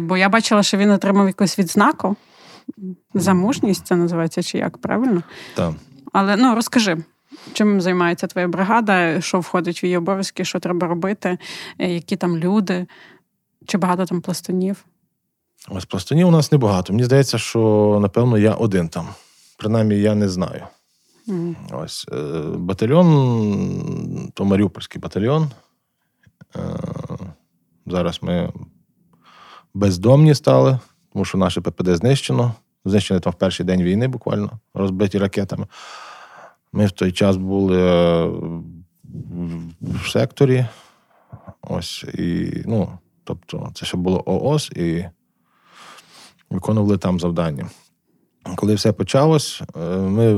Бо 0.00 0.16
я 0.16 0.28
бачила, 0.28 0.62
що 0.62 0.76
він 0.76 0.90
отримав 0.90 1.26
якусь 1.26 1.58
відзнаку. 1.58 2.16
За 3.14 3.34
мужність 3.34 3.86
це 3.86 3.96
називається 3.96 4.42
чи 4.42 4.58
як, 4.58 4.78
правильно? 4.78 5.22
Так. 5.54 5.74
Але 6.12 6.36
ну 6.36 6.54
розкажи, 6.54 6.96
чим 7.52 7.80
займається 7.80 8.26
твоя 8.26 8.48
бригада, 8.48 9.20
що 9.20 9.40
входить 9.40 9.82
в 9.82 9.84
її 9.84 9.96
обов'язки, 9.96 10.44
що 10.44 10.60
треба 10.60 10.86
робити, 10.86 11.38
е, 11.78 11.94
які 11.94 12.16
там 12.16 12.36
люди, 12.36 12.86
чи 13.66 13.78
багато 13.78 14.06
там 14.06 14.20
пластунів? 14.20 14.84
Ось 15.68 15.84
пластунів 15.84 16.28
у 16.28 16.30
нас 16.30 16.52
небагато. 16.52 16.92
Мені 16.92 17.04
здається, 17.04 17.38
що 17.38 17.98
напевно 18.02 18.38
я 18.38 18.54
один 18.54 18.88
там. 18.88 19.08
Принаймні, 19.58 20.00
я 20.00 20.14
не 20.14 20.28
знаю. 20.28 20.62
Mm. 21.28 21.54
Ось 21.72 22.06
е, 22.12 22.42
батальйон, 22.56 24.30
то 24.34 24.44
Маріупольський 24.44 25.00
батальйон. 25.00 25.50
Е, 26.56 26.60
зараз 27.86 28.18
ми 28.22 28.52
бездомні 29.74 30.34
стали 30.34 30.78
тому 31.12 31.24
що 31.24 31.38
наше 31.38 31.60
ППД 31.60 31.96
знищено. 31.96 32.54
Знищено 32.84 33.20
там 33.20 33.32
в 33.32 33.36
перший 33.36 33.66
день 33.66 33.82
війни, 33.82 34.08
буквально 34.08 34.50
розбиті 34.74 35.18
ракетами. 35.18 35.66
Ми 36.72 36.86
в 36.86 36.90
той 36.90 37.12
час 37.12 37.36
були 37.36 37.80
е, 37.82 38.26
в 39.80 40.08
секторі. 40.10 40.66
Ось, 41.62 42.04
і, 42.04 42.52
ну, 42.66 42.88
тобто, 43.24 43.70
це 43.74 43.86
ще 43.86 43.96
було 43.96 44.22
ООС 44.26 44.70
і 44.70 45.04
виконували 46.50 46.98
там 46.98 47.20
завдання. 47.20 47.70
Коли 48.56 48.74
все 48.74 48.92
почалось, 48.92 49.62
е, 49.76 49.96
ми 49.96 50.34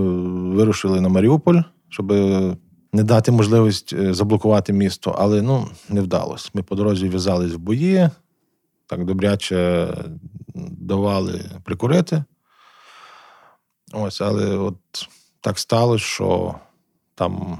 вирушили 0.54 1.00
на 1.00 1.08
Маріуполь, 1.08 1.62
щоб 1.88 2.12
не 2.92 3.02
дати 3.02 3.32
можливість 3.32 3.92
е, 3.92 4.14
заблокувати 4.14 4.72
місто, 4.72 5.14
але 5.18 5.42
ну, 5.42 5.68
не 5.88 6.00
вдалося. 6.00 6.50
Ми 6.54 6.62
по 6.62 6.74
дорозі 6.74 7.08
в'язались 7.08 7.52
в 7.52 7.58
бої, 7.58 8.10
так 8.86 9.04
добряче 9.04 9.88
давали 10.90 11.40
прикурити. 11.64 12.24
Ось, 13.92 14.20
але 14.20 14.56
от 14.56 14.76
так 15.40 15.58
сталося, 15.58 16.04
що 16.04 16.54
там 17.14 17.58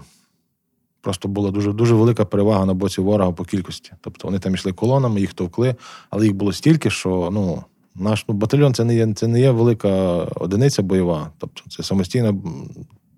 просто 1.00 1.28
була 1.28 1.50
дуже 1.50 1.72
дуже 1.72 1.94
велика 1.94 2.24
перевага 2.24 2.66
на 2.66 2.74
боці 2.74 3.00
ворога 3.00 3.32
по 3.32 3.44
кількості. 3.44 3.92
Тобто 4.00 4.28
вони 4.28 4.38
там 4.38 4.54
йшли 4.54 4.72
колонами, 4.72 5.20
їх 5.20 5.34
товкли, 5.34 5.74
але 6.10 6.26
їх 6.26 6.34
було 6.34 6.52
стільки, 6.52 6.90
що 6.90 7.30
ну, 7.32 7.64
наш 7.94 8.24
ну, 8.28 8.34
батальйон 8.34 8.74
це 8.74 8.84
не 8.84 8.94
є 8.94 9.14
це 9.14 9.26
не 9.26 9.40
є 9.40 9.50
велика 9.50 9.90
одиниця 10.24 10.82
бойова. 10.82 11.30
Тобто 11.38 11.62
це 11.70 11.82
самостійна 11.82 12.34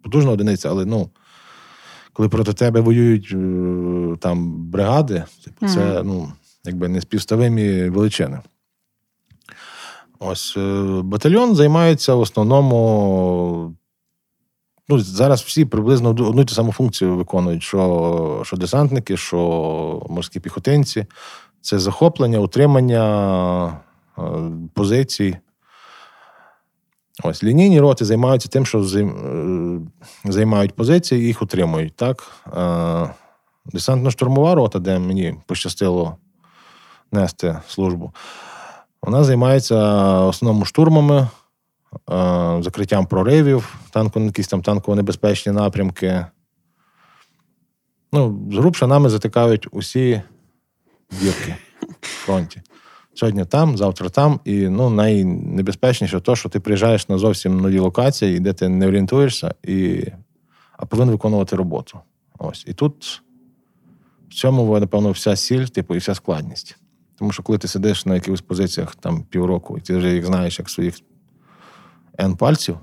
потужна 0.03 0.31
одиниця, 0.31 0.71
але 0.71 0.85
ну. 0.85 1.11
Коли 2.15 2.29
проти 2.29 2.53
тебе 2.53 2.81
воюють 2.81 3.33
е, 3.33 4.17
там 4.21 4.53
бригади, 4.71 5.25
типу, 5.45 5.67
це 5.67 5.81
mm-hmm. 5.81 6.03
ну, 6.05 6.33
якби 6.65 6.89
не 6.89 7.01
співставимі 7.01 7.89
величини. 7.89 8.39
Ось 10.25 10.57
е, 10.57 10.83
батальйон 11.03 11.55
займається 11.55 12.15
в 12.15 12.21
основному. 12.21 13.75
Ну, 14.89 14.99
Зараз 14.99 15.43
всі 15.43 15.65
приблизно 15.65 16.09
одну 16.09 16.45
ту 16.45 16.55
саму 16.55 16.73
функцію 16.73 17.17
виконують: 17.17 17.63
що 17.63 18.43
що 18.45 18.57
десантники, 18.57 19.17
що 19.17 20.07
морські 20.11 20.41
піхотинці. 20.41 21.07
Це 21.61 21.79
захоплення, 21.79 22.39
утримання 22.39 23.81
е, 24.19 24.23
позицій. 24.75 25.37
Ось 27.23 27.45
лінійні 27.45 27.81
роти 27.81 28.05
займаються 28.05 28.49
тим, 28.49 28.67
що 28.67 28.79
е, 28.81 29.11
займають 30.25 30.73
позиції 30.73 31.23
і 31.23 31.27
їх 31.27 31.43
утримують. 31.43 31.97
так. 31.97 32.33
Десантно-штурмова 33.75 34.55
рота, 34.55 34.79
де 34.79 34.99
мені 34.99 35.35
пощастило 35.47 36.17
нести 37.13 37.59
службу. 37.69 38.13
Вона 39.03 39.25
займається 39.25 39.75
в 40.21 40.29
основному 40.29 40.65
штурмами, 40.65 41.19
е, 41.19 41.29
закриттям 42.63 43.07
проривів, 43.07 43.77
танку, 43.91 44.21
якісь 44.21 44.49
там 44.49 44.63
танково-небезпечні 44.63 45.53
напрямки. 45.53 46.27
Ну, 48.13 48.49
Згрубше 48.53 48.87
нами 48.87 49.11
затикають 49.11 49.69
усі 49.71 50.23
дірки 51.21 51.57
в 52.01 52.07
фронті. 52.07 52.63
Сьогодні 53.15 53.45
там, 53.45 53.77
завтра 53.77 54.09
там. 54.09 54.41
І 54.45 54.69
ну, 54.69 54.91
найнебезпечніше 54.91 56.21
те, 56.21 56.37
що 56.37 56.49
ти 56.49 56.61
приїжджаєш 56.61 57.09
на 57.09 57.19
зовсім 57.19 57.61
нові 57.61 57.79
локації, 57.79 58.41
де 58.41 58.53
ти 58.53 58.69
не 58.69 58.87
орієнтуєшся, 58.87 59.55
і... 59.63 60.07
а 60.73 60.87
повинен 60.87 61.13
виконувати 61.13 61.57
роботу. 61.57 62.01
Ось. 62.39 62.65
І 62.69 62.75
тут 62.75 63.23
в 64.31 64.35
цьому, 64.35 64.81
напевно, 64.81 65.11
вся 65.11 65.37
сіль, 65.37 65.65
типу, 65.65 65.95
і 65.95 65.99
вся 65.99 66.15
складність. 66.15 66.77
Тому 67.23 67.33
що 67.33 67.43
коли 67.43 67.59
ти 67.59 67.69
сидиш 67.69 68.07
на 68.07 68.15
якихось 68.15 68.41
позиціях 68.41 68.95
там 68.95 69.23
півроку, 69.23 69.79
і 69.79 69.81
ти 69.81 69.97
вже 69.97 70.15
їх 70.15 70.27
знаєш 70.27 70.59
як 70.59 70.71
своїх 70.71 70.95
N 72.19 72.37
пальців, 72.37 72.79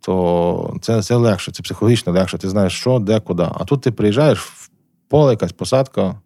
то 0.00 0.76
це 0.82 1.02
це 1.02 1.16
легше, 1.16 1.52
це 1.52 1.62
психологічно 1.62 2.12
легше. 2.12 2.38
Ти 2.38 2.48
знаєш, 2.48 2.72
що, 2.72 2.98
де, 2.98 3.20
куди. 3.20 3.42
А 3.42 3.64
тут 3.64 3.80
ти 3.80 3.92
приїжджаєш 3.92 4.40
в 4.40 4.70
поле, 5.08 5.30
якась 5.32 5.52
посадка, 5.52 6.20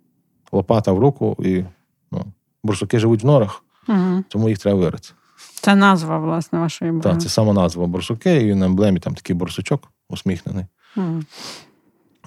лопата 0.53 0.93
в 0.93 0.99
руку, 0.99 1.37
і 1.39 1.65
ну, 2.13 2.25
бурсуки 2.65 2.99
живуть 2.99 3.23
в 3.23 3.27
норах, 3.27 3.65
угу. 3.89 4.25
тому 4.29 4.49
їх 4.49 4.59
треба 4.59 4.81
вирити. 4.81 5.09
Це 5.55 5.75
назва, 5.75 6.19
власне, 6.19 6.59
вашої 6.59 6.91
броні. 6.91 7.03
Так, 7.03 7.23
це 7.23 7.29
сама 7.29 7.53
назва 7.53 7.87
борсуки, 7.87 8.37
і 8.37 8.55
на 8.55 8.67
емблемі 8.67 9.01
там 9.01 9.15
такий 9.15 9.37
борсучок 9.37 9.93
усміхнений. 10.09 10.67
Угу. 10.97 11.23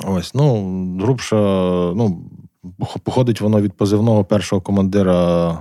Ось, 0.05 0.33
ну, 0.33 0.97
грубше, 0.99 1.35
ну, 1.95 2.29
Походить 3.03 3.41
воно 3.41 3.61
від 3.61 3.73
позивного 3.73 4.23
першого 4.23 4.61
командира 4.61 5.57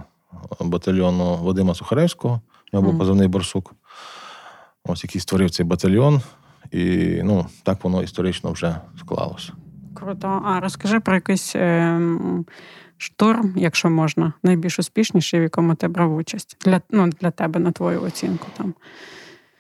батальйону 0.61 1.37
Вадима 1.37 1.75
Сухаревського, 1.75 2.41
у 2.73 2.77
нього 2.77 2.91
був 2.91 2.99
позивний 2.99 3.29
Борсук, 3.29 3.75
ось 4.85 5.05
який 5.05 5.21
створив 5.21 5.51
цей 5.51 5.67
батальйон, 5.67 6.21
і 6.71 6.87
ну, 7.25 7.47
так 7.63 7.85
воно 7.85 8.03
історично 8.03 8.53
вже 8.53 8.77
склалося. 8.99 9.53
Круто. 9.95 10.43
А 10.45 10.61
розкажи 10.61 11.01
про 11.01 11.15
якийсь 11.15 11.57
е, 11.57 12.01
штурм, 12.97 13.53
якщо 13.57 13.91
можна, 13.91 14.33
найбільш 14.43 14.79
успішніший, 14.79 15.41
в 15.41 15.43
якому 15.43 15.75
ти 15.75 15.89
брав 15.89 16.17
участь 16.17 16.57
для 16.65 16.81
ну, 16.91 17.09
для 17.21 17.31
тебе, 17.31 17.61
на 17.61 17.73
твою 17.73 18.03
оцінку 18.03 18.47
там. 18.57 18.75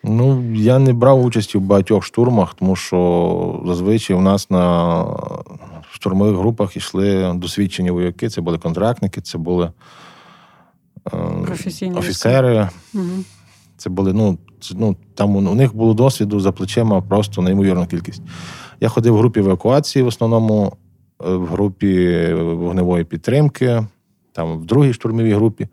Ну, 0.09 0.55
я 0.55 0.79
не 0.79 0.93
брав 0.93 1.25
участі 1.25 1.59
в 1.59 1.61
багатьох 1.61 2.05
штурмах, 2.05 2.55
тому 2.55 2.77
що 2.77 3.63
зазвичай 3.67 4.17
у 4.17 4.21
нас 4.21 4.51
на 4.51 5.05
штурмових 5.91 6.37
групах 6.37 6.77
йшли 6.77 7.33
досвідчені 7.37 7.91
вояки, 7.91 8.29
це 8.29 8.41
були 8.41 8.59
контрактники, 8.59 9.21
це 9.21 9.39
були 9.39 9.73
е, 11.13 11.19
офіцери. 11.97 12.69
Угу. 12.95 13.05
Це 13.77 13.91
були, 13.91 14.13
ну, 14.13 14.39
ну, 14.75 14.97
там 15.15 15.37
у 15.37 15.55
них 15.55 15.77
було 15.77 15.95
досвіду 15.95 16.41
за 16.41 16.53
плечима 16.53 17.01
просто 17.01 17.43
неймовірна 17.43 17.87
кількість. 17.87 18.23
Я 18.81 18.89
ходив 18.89 19.15
в 19.15 19.19
групі 19.19 19.41
евакуації, 19.41 20.03
в 20.03 20.07
основному, 20.07 20.77
е, 21.27 21.35
в 21.35 21.47
групі 21.47 22.25
вогневої 22.35 23.05
підтримки, 23.05 23.87
там 24.33 24.59
в 24.59 24.67
другій 24.67 24.93
штурмовій 24.93 25.35
групі. 25.35 25.69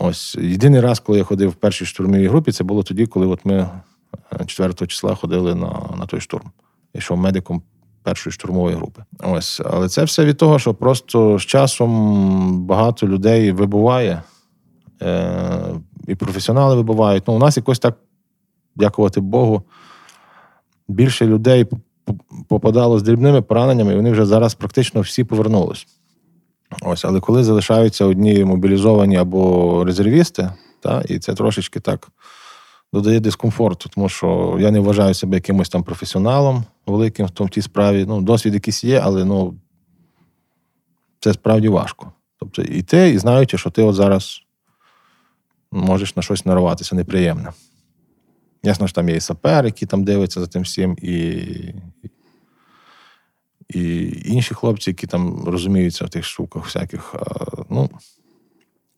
Ось 0.00 0.34
єдиний 0.34 0.80
раз, 0.80 1.00
коли 1.00 1.18
я 1.18 1.24
ходив 1.24 1.50
в 1.50 1.54
першій 1.54 1.86
штурмовій 1.86 2.28
групі, 2.28 2.52
це 2.52 2.64
було 2.64 2.82
тоді, 2.82 3.06
коли 3.06 3.26
от 3.26 3.44
ми 3.44 3.68
4 4.46 4.74
е, 4.82 4.86
числа 4.86 5.14
ходили 5.14 5.54
на 5.54 5.82
на 5.98 6.06
той 6.06 6.20
штурм. 6.20 6.50
Я 6.94 6.98
йшов 6.98 7.18
медиком 7.18 7.62
першої 8.02 8.32
штурмової 8.32 8.76
групи. 8.76 9.04
Ось, 9.18 9.60
але 9.64 9.88
це 9.88 10.04
все 10.04 10.24
від 10.24 10.36
того, 10.36 10.58
що 10.58 10.74
просто 10.74 11.38
з 11.38 11.42
часом 11.42 12.66
багато 12.66 13.08
людей 13.08 13.52
вибуває, 13.52 14.22
е, 15.02 15.74
і 16.06 16.14
професіонали 16.14 16.76
вибувають. 16.76 17.24
Ну, 17.28 17.34
у 17.34 17.38
нас 17.38 17.56
якось 17.56 17.78
так, 17.78 17.96
дякувати 18.76 19.20
Богу, 19.20 19.62
більше 20.88 21.26
людей 21.26 21.66
попадало 22.48 22.98
з 22.98 23.02
дрібними 23.02 23.42
пораненнями, 23.42 23.92
і 23.92 23.96
вони 23.96 24.10
вже 24.10 24.26
зараз 24.26 24.54
практично 24.54 25.00
всі 25.00 25.24
повернулись. 25.24 25.86
Ось, 26.82 27.04
але 27.04 27.20
коли 27.20 27.44
залишаються 27.44 28.04
одні 28.04 28.44
мобілізовані 28.44 29.16
або 29.16 29.84
резервісти, 29.84 30.52
та, 30.80 31.02
і 31.08 31.18
це 31.18 31.34
трошечки 31.34 31.80
так 31.80 32.08
додає 32.92 33.20
дискомфорту, 33.20 33.88
тому 33.94 34.08
що 34.08 34.56
я 34.60 34.70
не 34.70 34.80
вважаю 34.80 35.14
себе 35.14 35.36
якимось 35.36 35.68
там 35.68 35.82
професіоналом 35.82 36.64
великим 36.86 37.26
в 37.26 37.48
тій 37.48 37.62
справі. 37.62 38.04
Ну, 38.08 38.20
досвід 38.20 38.54
якийсь 38.54 38.84
є, 38.84 39.00
але 39.04 39.24
ну, 39.24 39.54
це 41.20 41.32
справді 41.32 41.68
важко. 41.68 42.12
Тобто 42.38 42.62
йти 42.62 43.10
і 43.10 43.18
знаючи, 43.18 43.58
що 43.58 43.70
ти 43.70 43.82
от 43.82 43.94
зараз 43.94 44.40
можеш 45.70 46.16
на 46.16 46.22
щось 46.22 46.46
нарватися 46.46 46.96
неприємне. 46.96 47.52
Ясно, 48.62 48.86
що 48.86 48.94
там 48.94 49.08
є 49.08 49.16
і 49.16 49.20
сапер, 49.20 49.64
який 49.64 49.88
там 49.88 50.04
дивиться 50.04 50.40
за 50.40 50.46
тим 50.46 50.62
всім, 50.62 50.96
і 51.02 51.44
і 53.68 54.12
інші 54.24 54.54
хлопці, 54.54 54.90
які 54.90 55.06
там 55.06 55.44
розуміються 55.44 56.04
в 56.04 56.08
тих 56.08 56.24
штуках 56.24 56.64
всяких. 56.64 57.14
Ну, 57.70 57.90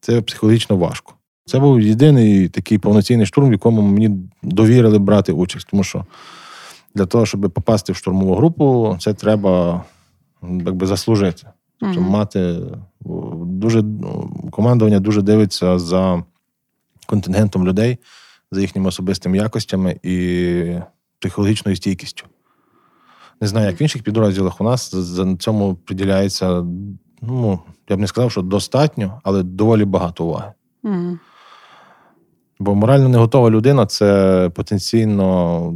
Це 0.00 0.22
психологічно 0.22 0.76
важко. 0.76 1.14
Це 1.44 1.58
був 1.58 1.80
єдиний 1.80 2.48
такий 2.48 2.78
повноцінний 2.78 3.26
штурм, 3.26 3.48
в 3.48 3.52
якому 3.52 3.82
мені 3.82 4.10
довірили 4.42 4.98
брати 4.98 5.32
участь. 5.32 5.66
Тому 5.70 5.84
що 5.84 6.04
для 6.94 7.06
того, 7.06 7.26
щоб 7.26 7.40
попасти 7.40 7.92
в 7.92 7.96
штурмову 7.96 8.34
групу, 8.34 8.96
це 9.00 9.14
треба 9.14 9.84
якби 10.42 10.86
заслужити. 10.86 11.46
Тобто 11.80 12.00
mm-hmm. 12.00 12.08
мати 12.08 12.56
дуже 13.44 13.84
командування 14.50 15.00
дуже 15.00 15.22
дивиться 15.22 15.78
за 15.78 16.24
контингентом 17.06 17.68
людей, 17.68 17.98
за 18.50 18.60
їхніми 18.60 18.88
особистими 18.88 19.36
якостями 19.36 19.96
і 20.02 20.78
психологічною 21.18 21.76
стійкістю. 21.76 22.26
Не 23.40 23.46
знаю, 23.46 23.66
як 23.66 23.80
в 23.80 23.82
інших 23.82 24.02
підрозділах 24.02 24.60
у 24.60 24.64
нас 24.64 24.94
за 24.94 25.36
цьому 25.36 25.74
приділяється, 25.74 26.64
ну, 27.22 27.60
я 27.88 27.96
б 27.96 28.00
не 28.00 28.06
сказав, 28.06 28.30
що 28.30 28.42
достатньо, 28.42 29.20
але 29.24 29.42
доволі 29.42 29.84
багато 29.84 30.24
уваги. 30.24 30.52
Mm. 30.84 31.18
Бо 32.58 32.74
морально 32.74 33.08
не 33.08 33.18
готова 33.18 33.50
людина 33.50 33.86
це 33.86 34.50
потенційно 34.54 35.74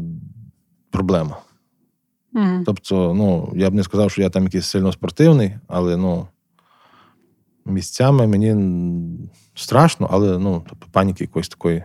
проблема. 0.91 1.37
Mm. 2.35 2.63
Тобто, 2.67 3.15
ну, 3.15 3.53
я 3.57 3.71
б 3.71 3.75
не 3.75 3.83
сказав, 3.83 4.11
що 4.11 4.23
я 4.23 4.31
там 4.31 4.45
якийсь 4.45 4.67
сильно 4.67 4.93
спортивний, 4.93 5.59
але 5.69 5.97
ну, 5.97 6.27
місцями 7.65 8.27
мені 8.27 8.57
страшно, 9.55 10.09
але 10.11 10.39
ну, 10.39 10.65
тобто, 10.69 10.87
паніки 10.93 11.25
якоїсь 11.25 11.49
такої 11.49 11.85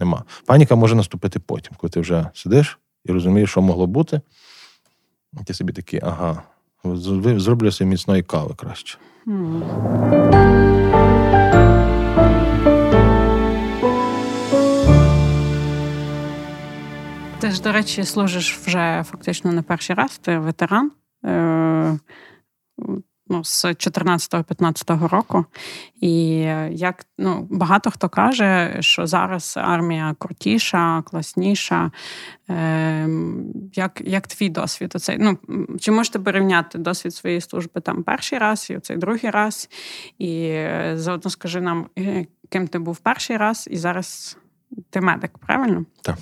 нема. 0.00 0.24
Паніка 0.46 0.74
може 0.74 0.94
наступити 0.94 1.40
потім, 1.40 1.72
коли 1.76 1.90
ти 1.90 2.00
вже 2.00 2.30
сидиш 2.34 2.78
і 3.04 3.12
розумієш, 3.12 3.50
що 3.50 3.62
могло 3.62 3.86
бути. 3.86 4.20
Ти 5.44 5.54
собі 5.54 5.72
такий, 5.72 6.00
ага, 6.02 6.42
зроблю 6.84 7.72
собі 7.72 7.90
міцної 7.90 8.22
кави 8.22 8.54
краще. 8.56 8.98
Ти 17.40 17.50
ж, 17.50 17.62
до 17.62 17.72
речі, 17.72 18.04
служиш 18.04 18.58
вже 18.58 19.04
фактично 19.06 19.52
не 19.52 19.62
перший 19.62 19.96
раз, 19.96 20.18
ти 20.18 20.38
ветеран. 20.38 20.90
Е, 23.30 23.34
ну, 23.34 23.44
з 23.44 23.64
14-15 23.64 25.08
року. 25.08 25.44
І 26.00 26.36
як 26.70 27.06
ну, 27.18 27.46
багато 27.50 27.90
хто 27.90 28.08
каже, 28.08 28.76
що 28.80 29.06
зараз 29.06 29.54
армія 29.56 30.14
крутіша, 30.18 31.02
класніша. 31.02 31.90
Е, 32.50 33.08
Як 33.74 34.02
як 34.04 34.26
твій 34.26 34.48
досвід? 34.48 34.92
Оцей? 34.94 35.16
Ну, 35.20 35.38
Чи 35.80 35.92
можете 35.92 36.18
порівняти 36.18 36.78
досвід 36.78 37.14
своєї 37.14 37.40
служби 37.40 37.80
там 37.80 38.02
перший 38.02 38.38
раз 38.38 38.70
і 38.70 38.76
оцей 38.76 38.96
другий 38.96 39.30
раз? 39.30 39.68
І 40.18 40.62
заодно 40.94 41.30
скажи 41.30 41.60
нам, 41.60 41.86
е, 41.98 42.26
ким 42.48 42.68
ти 42.68 42.78
був 42.78 42.98
перший 42.98 43.36
раз, 43.36 43.68
і 43.70 43.76
зараз 43.76 44.38
ти 44.90 45.00
медик, 45.00 45.38
правильно? 45.38 45.84
Так. 46.02 46.18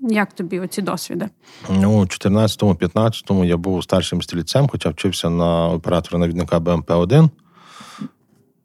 Як 0.00 0.32
тобі 0.32 0.60
оці 0.60 0.82
досвіди? 0.82 1.28
Ну, 1.70 2.00
у 2.00 2.04
14-15 2.04 3.44
я 3.44 3.56
був 3.56 3.84
старшим 3.84 4.22
стрільцем, 4.22 4.68
хоча 4.68 4.88
вчився 4.90 5.30
на 5.30 5.68
оператора 5.68 6.18
навідника 6.18 6.58
БМП-1. 6.58 7.28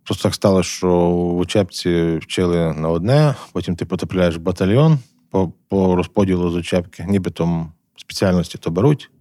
Просто 0.03 0.23
так 0.23 0.35
стало, 0.35 0.63
що 0.63 0.89
в 1.09 1.37
учебці 1.37 2.17
вчили 2.17 2.73
на 2.73 2.89
одне, 2.89 3.35
потім 3.53 3.75
ти 3.75 3.85
потрапляєш 3.85 4.37
в 4.37 4.39
батальйон 4.39 4.99
по 5.29 5.51
по 5.69 5.95
розподілу 5.95 6.49
з 6.49 6.55
учебки, 6.55 7.05
нібито 7.09 7.67
спеціальності 7.95 8.57
то 8.57 8.71
беруть, 8.71 9.11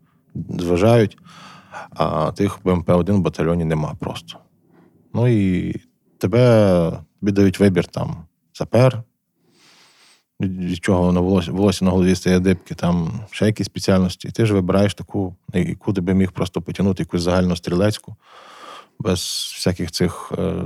зважають, 0.58 1.18
а 1.90 2.32
тих 2.32 2.60
БМП-1 2.64 3.12
в 3.12 3.20
батальйоні 3.20 3.64
нема 3.64 3.94
просто. 4.00 4.38
Ну 5.14 5.28
і 5.28 5.74
тебе 6.18 6.92
віддають 7.22 7.60
вибір 7.60 7.86
там 7.86 8.16
сапер, 8.52 9.02
від 10.40 10.84
чого 10.84 11.12
на 11.12 11.20
волосся, 11.20 11.52
волосся 11.52 11.84
на 11.84 11.90
голові 11.90 12.14
стає 12.14 12.40
дибки, 12.40 12.74
там 12.74 13.20
ще 13.30 13.46
якісь 13.46 13.66
спеціальності. 13.66 14.28
І 14.28 14.30
ти 14.30 14.46
ж 14.46 14.54
вибираєш 14.54 14.94
таку, 14.94 15.34
яку 15.54 15.92
ти 15.92 16.00
би 16.00 16.14
міг 16.14 16.32
просто 16.32 16.62
потягнути, 16.62 17.02
якусь 17.02 17.22
загальну 17.22 17.56
стрілецьку, 17.56 18.16
без 18.98 19.20
всяких 19.56 19.90
цих 19.90 20.32
е, 20.38 20.62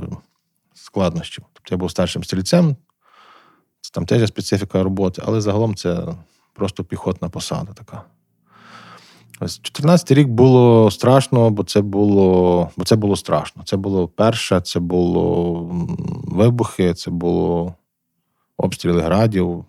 складнощів. 0.75 1.45
Тобто 1.53 1.75
я 1.75 1.79
був 1.79 1.91
старшим 1.91 2.25
стрільцем, 2.25 2.77
там 3.93 4.07
теж 4.07 4.29
специфіка 4.29 4.83
роботи, 4.83 5.23
але 5.27 5.41
загалом 5.41 5.75
це 5.75 6.07
просто 6.53 6.85
піхотна 6.85 7.29
посада 7.29 7.73
така. 7.73 8.03
Ось 9.41 9.61
14 9.63 10.11
рік 10.11 10.29
було 10.29 10.91
страшно, 10.91 11.51
бо 11.51 11.65
це 11.65 11.81
було 11.81 12.71
бо 12.77 12.85
це 12.85 12.97
було 12.97 13.17
страшно. 13.17 13.63
Це 13.65 13.77
було 13.77 14.09
перше, 14.09 14.61
це 14.61 14.81
було 14.81 15.53
вибухи, 16.25 16.95
це 16.95 17.11
було 17.11 17.75
обстріли 18.57 19.03
градів, 19.03 19.65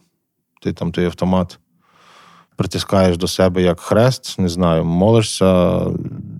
ти 0.61 0.73
там 0.73 0.91
той 0.91 1.05
автомат 1.05 1.59
притискаєш 2.55 3.17
до 3.17 3.27
себе 3.27 3.61
як 3.61 3.79
хрест, 3.79 4.39
не 4.39 4.49
знаю, 4.49 4.85
молишся, 4.85 5.81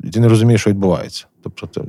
і 0.04 0.10
ти 0.10 0.20
не 0.20 0.28
розумієш, 0.28 0.62
що 0.62 0.70
відбувається. 0.70 1.26
Тобто 1.44 1.68
ти... 1.68 1.82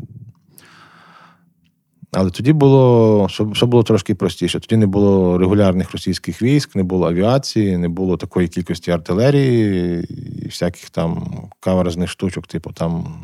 Але 2.12 2.30
тоді 2.30 2.52
було 2.52 3.24
все 3.26 3.66
було 3.66 3.82
трошки 3.82 4.14
простіше. 4.14 4.60
Тоді 4.60 4.76
не 4.76 4.86
було 4.86 5.38
регулярних 5.38 5.92
російських 5.92 6.42
військ, 6.42 6.76
не 6.76 6.82
було 6.82 7.08
авіації, 7.08 7.76
не 7.78 7.88
було 7.88 8.16
такої 8.16 8.48
кількості 8.48 8.90
артилерії 8.90 10.06
і 10.42 10.46
всяких 10.46 10.90
там 10.90 11.28
каверзних 11.60 12.10
штучок, 12.10 12.46
типу 12.46 12.72
там 12.72 13.18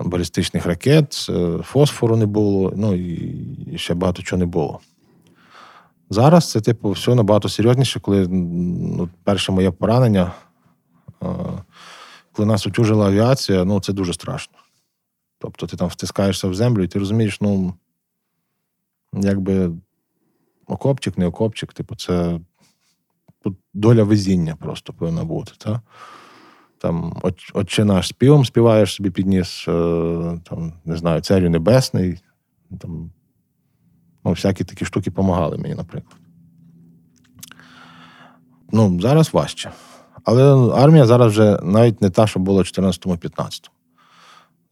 балістичних 0.00 0.66
ракет, 0.66 1.26
е, 1.30 1.58
фосфору 1.62 2.16
не 2.16 2.26
було, 2.26 2.72
ну 2.76 2.94
і 2.94 3.78
ще 3.78 3.94
багато 3.94 4.22
чого 4.22 4.40
не 4.40 4.46
було. 4.46 4.80
Зараз 6.10 6.50
це, 6.50 6.60
типу, 6.60 6.90
все 6.90 7.14
набагато 7.14 7.48
серйозніше, 7.48 8.00
коли 8.00 8.28
ну, 8.28 9.08
перше 9.24 9.52
моє 9.52 9.70
поранення, 9.70 10.32
коли 12.32 12.46
нас 12.46 12.66
утюжила 12.66 13.06
авіація, 13.06 13.64
ну 13.64 13.80
це 13.80 13.92
дуже 13.92 14.12
страшно. 14.12 14.58
Тобто 15.38 15.66
ти 15.66 15.76
там 15.76 15.88
втискаєшся 15.88 16.48
в 16.48 16.54
землю, 16.54 16.82
і 16.82 16.88
ти 16.88 16.98
розумієш, 16.98 17.40
ну, 17.40 17.74
якби 19.12 19.70
окопчик, 20.66 21.18
не 21.18 21.26
окопчик, 21.26 21.72
типу, 21.72 21.96
це 21.96 22.40
доля 23.74 24.04
везіння 24.04 24.56
просто 24.56 24.92
повинна 24.92 25.24
бути. 25.24 25.52
Та? 25.58 25.80
Там 26.78 27.16
Отче 27.54 27.84
наш 27.84 28.08
співом 28.08 28.44
співаєш 28.44 28.94
собі 28.94 29.10
підніс, 29.10 29.68
е, 29.68 30.40
там, 30.44 30.72
не 30.84 30.96
знаю, 30.96 31.20
царю 31.20 31.50
небесний. 31.50 32.20
там 32.80 33.10
Ну, 34.28 34.34
всякі 34.34 34.64
такі 34.64 34.84
штуки 34.84 35.10
допомагали 35.10 35.58
мені, 35.58 35.74
наприклад. 35.74 36.16
Ну, 38.72 39.00
зараз 39.00 39.34
важче. 39.34 39.70
Але 40.24 40.72
армія 40.74 41.06
зараз 41.06 41.32
вже 41.32 41.58
навіть 41.62 42.02
не 42.02 42.10
та, 42.10 42.26
що 42.26 42.40
була 42.40 42.62
в 42.62 42.64
14-15. 42.64 43.70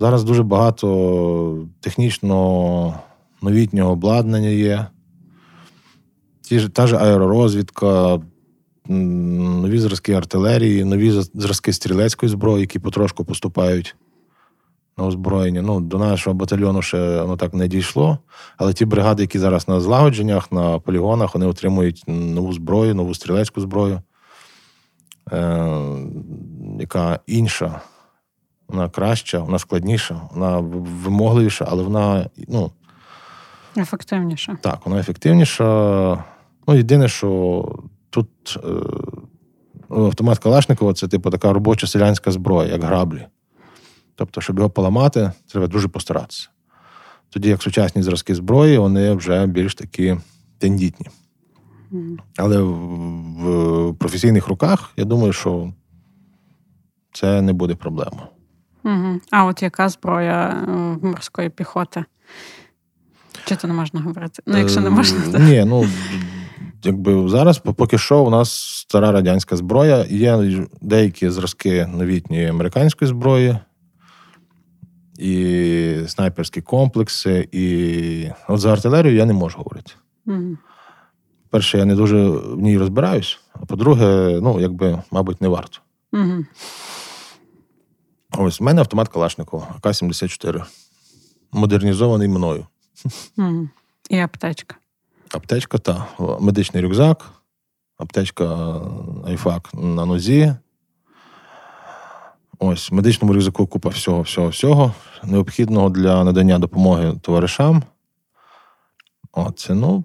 Зараз 0.01 0.25
дуже 0.25 0.43
багато 0.43 1.69
технічно 1.81 2.95
новітнього 3.43 3.93
обладнання 3.93 4.49
є. 4.49 4.87
Ті 6.41 6.59
ж, 6.59 6.69
Та 6.69 6.87
ж 6.87 6.97
аеророзвідка, 6.97 8.21
нові 8.89 9.79
зразки 9.79 10.13
артилерії, 10.13 10.85
нові 10.85 11.11
зразки 11.35 11.73
стрілецької 11.73 12.31
зброї, 12.31 12.61
які 12.61 12.79
потрошку 12.79 13.25
поступають 13.25 13.97
на 14.99 15.05
озброєння. 15.05 15.63
Ну, 15.63 15.81
До 15.81 15.99
нашого 15.99 16.35
батальйону 16.35 16.83
ще 16.83 17.21
воно 17.21 17.37
так 17.37 17.55
не 17.55 17.69
дійшло. 17.69 18.19
Але 18.57 18.73
ті 18.73 18.85
бригади, 18.85 19.23
які 19.23 19.39
зараз 19.39 19.69
на 19.69 19.81
злагодженнях, 19.81 20.53
на 20.53 20.79
полігонах, 20.79 21.35
вони 21.35 21.47
отримують 21.47 22.05
нову 22.07 22.53
зброю, 22.53 22.95
нову 22.95 23.15
стрілецьку 23.15 23.61
зброю, 23.61 24.03
е, 25.33 25.69
яка 26.81 27.21
інша, 27.27 27.81
вона 28.69 28.89
краща, 28.89 29.39
вона 29.39 29.59
складніша, 29.59 30.21
вона 30.35 30.59
вимогливіша, 31.05 31.67
але 31.71 31.83
вона 31.83 32.31
ну, 32.49 32.71
ефективніша. 33.77 34.59
Так, 34.61 34.79
вона 34.85 35.01
ефективніша. 35.01 36.25
Ну, 36.69 36.75
єдине, 36.75 37.09
що 37.09 37.65
тут 38.11 38.29
е, 38.57 38.69
автомат 39.91 40.39
Калашникова 40.39 40.95
це 40.95 41.09
типу 41.09 41.31
така 41.31 41.53
робоча 41.53 41.87
селянська 41.87 42.31
зброя, 42.31 42.73
як 42.73 42.85
граблі. 42.85 43.27
Тобто, 44.17 44.41
щоб 44.41 44.57
його 44.59 44.71
поламати, 44.71 45.33
треба 45.47 45.67
дуже 45.67 45.89
постаратися. 45.89 46.49
Тоді, 47.31 47.49
як 47.49 47.63
сучасні 47.63 48.03
зразки 48.03 48.35
зброї, 48.35 48.79
вони 48.79 49.13
вже 49.15 49.47
більш 49.47 49.75
такі 49.75 50.17
тендітні. 50.59 51.07
Але 52.37 52.63
в 52.63 53.95
професійних 53.99 54.49
руках 54.49 54.93
я 54.97 55.05
думаю, 55.05 55.33
що 55.33 55.73
це 57.13 57.43
не 57.43 57.53
буде 57.53 57.75
проблемою. 57.75 58.27
Угу. 58.85 59.21
А 59.31 59.45
от 59.45 59.63
яка 59.63 59.89
зброя 59.89 60.65
е, 60.69 61.07
морської 61.07 61.49
піхоти? 61.49 62.05
Чи 63.45 63.57
це 63.57 63.69
не 63.69 63.75
можна 63.75 64.01
говорити? 64.01 64.43
Ну, 64.47 64.59
якщо 64.59 64.81
не 64.81 64.91
можна, 64.91 65.33
то... 65.33 65.39
Ні, 65.39 65.65
ну 65.65 65.87
якби 66.85 67.29
зараз, 67.29 67.59
поки 67.59 67.99
що, 67.99 68.25
у 68.25 68.31
нас 68.31 68.53
стара 68.55 69.13
радянська 69.13 69.57
зброя. 69.57 70.07
Є 70.09 70.59
деякі 70.81 71.31
зразки 71.31 71.87
новітньої 71.87 72.47
американської 72.47 73.09
зброї, 73.09 73.59
і 75.19 75.97
снайперські 76.07 76.61
комплекси, 76.61 77.49
і 77.53 78.29
от 78.49 78.61
за 78.61 78.73
артилерію 78.73 79.15
я 79.15 79.25
не 79.25 79.33
можу 79.33 79.59
говорити. 79.59 79.93
Угу. 80.27 80.57
Перше, 81.51 81.79
я 81.79 81.85
не 81.85 81.95
дуже 81.95 82.29
в 82.29 82.59
ній 82.59 82.79
розбираюсь, 82.79 83.41
а 83.53 83.67
по-друге, 83.67 84.39
ну, 84.43 84.61
якби, 84.61 85.03
мабуть, 85.11 85.41
не 85.41 85.49
варто. 85.49 85.79
Угу. 86.13 86.45
Ось 88.39 88.61
в 88.61 88.63
мене 88.63 88.81
автомат 88.81 89.09
Калашникова, 89.09 89.75
АК-74. 89.81 90.65
Модернізований 91.53 92.29
мною. 92.29 92.67
Угу. 93.39 93.69
І 94.11 94.19
аптечка. 94.19 94.77
Аптечка 95.31 95.79
та 95.79 96.07
медичний 96.41 96.83
рюкзак, 96.83 97.33
аптечка 97.99 98.81
IFAK 99.27 99.71
на 99.75 100.07
нозі. 100.07 100.55
Ось 102.59 102.93
медичному 102.93 103.35
рюкзаку 103.35 103.67
купа 103.67 103.89
всього, 103.89 104.23
всього, 104.23 104.49
всього. 104.49 104.95
Необхідного 105.25 105.91
для 105.91 106.25
надання 106.25 106.59
допомоги 106.59 107.15
товаришам. 107.23 107.83
Оце, 109.33 109.75
ну, 109.75 110.05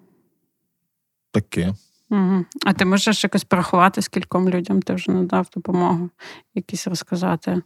таке. 1.32 1.74
Угу. 2.10 2.46
А 2.66 2.74
ти 2.74 2.86
можеш 2.86 3.24
якось 3.24 3.44
порахувати, 3.44 4.02
скільком 4.02 4.50
людям 4.50 4.82
ти 4.82 4.94
вже 4.94 5.12
надав 5.12 5.48
допомогу, 5.56 6.10
якісь 6.56 6.88
розказати 6.88 7.62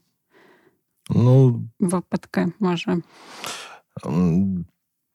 Ну, 1.09 1.63
випадки, 1.79 2.47
може. 2.59 2.97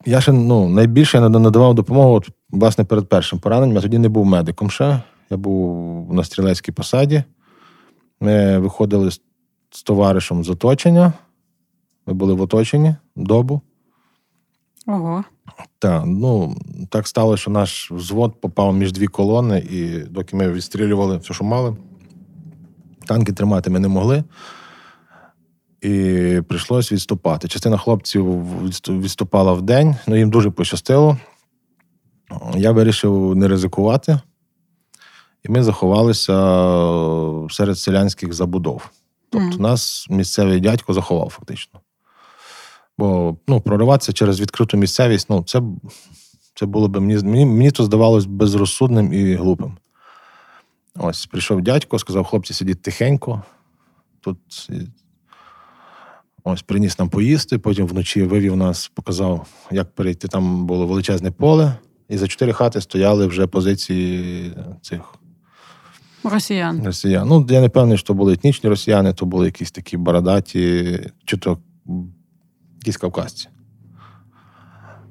Я 0.05 0.21
ще 0.21 0.31
ну, 0.31 0.69
найбільше 0.69 1.17
я 1.17 1.29
надавав 1.29 1.73
допомогу 1.73 2.13
от, 2.13 2.29
власне 2.49 2.83
перед 2.83 3.09
першим 3.09 3.39
пораненням. 3.39 3.75
Я 3.75 3.81
тоді 3.81 3.97
не 3.97 4.09
був 4.09 4.25
медиком 4.25 4.69
ще. 4.69 5.01
Я 5.29 5.37
був 5.37 6.13
на 6.13 6.23
стрілецькій 6.23 6.71
посаді. 6.71 7.23
Ми 8.19 8.59
виходили 8.59 9.11
з, 9.11 9.21
з 9.71 9.83
товаришем 9.83 10.43
з 10.43 10.49
оточення. 10.49 11.13
Ми 12.05 12.13
були 12.13 12.33
в 12.33 12.41
оточенні 12.41 12.95
добу. 13.15 13.61
Ого. 14.87 15.23
Так, 15.79 16.03
ну 16.05 16.55
так 16.89 17.07
стало, 17.07 17.37
що 17.37 17.51
наш 17.51 17.91
взвод 17.91 18.41
попав 18.41 18.73
між 18.73 18.91
дві 18.91 19.07
колони, 19.07 19.59
і 19.59 19.99
доки 19.99 20.35
ми 20.35 20.51
відстрілювали 20.51 21.17
все, 21.17 21.33
що 21.33 21.43
мали, 21.43 21.77
танки 23.05 23.33
тримати 23.33 23.69
ми 23.69 23.79
не 23.79 23.87
могли. 23.87 24.23
І 25.81 26.41
прийшлось 26.47 26.91
відступати. 26.91 27.47
Частина 27.47 27.77
хлопців 27.77 28.43
відступала 28.89 29.53
в 29.53 29.61
день, 29.61 29.95
ну 30.07 30.15
їм 30.15 30.29
дуже 30.29 30.49
пощастило. 30.49 31.17
Я 32.55 32.71
вирішив 32.71 33.35
не 33.35 33.47
ризикувати, 33.47 34.19
і 35.43 35.49
ми 35.49 35.63
заховалися 35.63 36.33
серед 37.49 37.77
селянських 37.77 38.33
забудов. 38.33 38.89
Тобто, 39.31 39.57
mm. 39.57 39.59
нас 39.59 40.07
місцевий 40.09 40.59
дядько 40.59 40.93
заховав 40.93 41.29
фактично. 41.29 41.79
Бо 42.97 43.37
ну, 43.47 43.61
прориватися 43.61 44.13
через 44.13 44.39
відкриту 44.39 44.77
місцевість, 44.77 45.29
ну, 45.29 45.43
це 45.43 45.61
це 46.55 46.65
було 46.65 46.87
б 46.87 46.99
мені 46.99 47.23
мені, 47.23 47.45
мені 47.45 47.71
то 47.71 47.83
здавалось 47.83 48.25
безрозсудним 48.25 49.13
і 49.13 49.35
глупим. 49.35 49.77
Ось 50.95 51.25
прийшов 51.25 51.61
дядько, 51.61 51.99
сказав, 51.99 52.25
хлопці, 52.25 52.53
сидіть 52.53 52.81
тихенько. 52.81 53.43
Тут 54.21 54.37
ось 56.43 56.61
приніс 56.61 56.99
нам 56.99 57.09
поїсти, 57.09 57.57
потім 57.57 57.87
вночі 57.87 58.23
вивів 58.23 58.55
нас, 58.55 58.91
показав, 58.93 59.47
як 59.71 59.95
перейти. 59.95 60.27
Там 60.27 60.65
було 60.65 60.87
величезне 60.87 61.31
поле, 61.31 61.73
і 62.09 62.17
за 62.17 62.27
чотири 62.27 62.53
хати 62.53 62.81
стояли 62.81 63.27
вже 63.27 63.47
позиції 63.47 64.53
цих. 64.81 65.01
Росіян. 66.23 66.81
Росіян. 66.85 67.27
Ну, 67.27 67.45
я 67.49 67.61
не 67.61 67.69
певний, 67.69 67.97
що 67.97 68.13
були 68.13 68.33
етнічні 68.33 68.69
росіяни, 68.69 69.13
то 69.13 69.25
були 69.25 69.45
якісь 69.45 69.71
такі 69.71 69.97
бородаті, 69.97 70.99
чи 71.25 71.37
то 71.37 71.57
якісь 72.79 72.97
кавказці. 72.97 73.47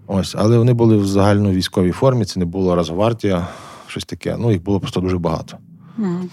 Ось, 0.06 0.34
але 0.38 0.58
вони 0.58 0.72
були 0.72 0.96
в 0.96 1.06
загальній 1.06 1.52
військовій 1.52 1.92
формі, 1.92 2.24
це 2.24 2.40
не 2.40 2.46
була 2.46 2.74
Росгвардія, 2.74 3.48
щось 3.86 4.04
таке. 4.04 4.36
Ну, 4.38 4.52
їх 4.52 4.62
було 4.62 4.80
просто 4.80 5.00
дуже 5.00 5.18
багато. 5.18 5.58
Mm. 5.98 6.28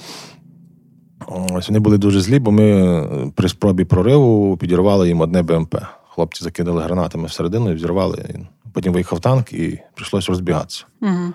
Ось 1.27 1.69
вони 1.69 1.79
були 1.79 1.97
дуже 1.97 2.21
злі, 2.21 2.39
бо 2.39 2.51
ми 2.51 3.31
при 3.35 3.49
спробі 3.49 3.85
прориву 3.85 4.57
підірвали 4.57 5.07
їм 5.07 5.21
одне 5.21 5.41
БМП. 5.41 5.75
Хлопці 6.09 6.43
закинули 6.43 6.83
гранатами 6.83 7.27
всередину 7.27 7.71
і 7.71 7.75
взірвали. 7.75 8.45
Потім 8.73 8.93
виїхав 8.93 9.19
танк 9.19 9.53
і 9.53 9.79
прийшлося 9.95 10.31
розбігатися. 10.31 10.85
Mm. 11.01 11.33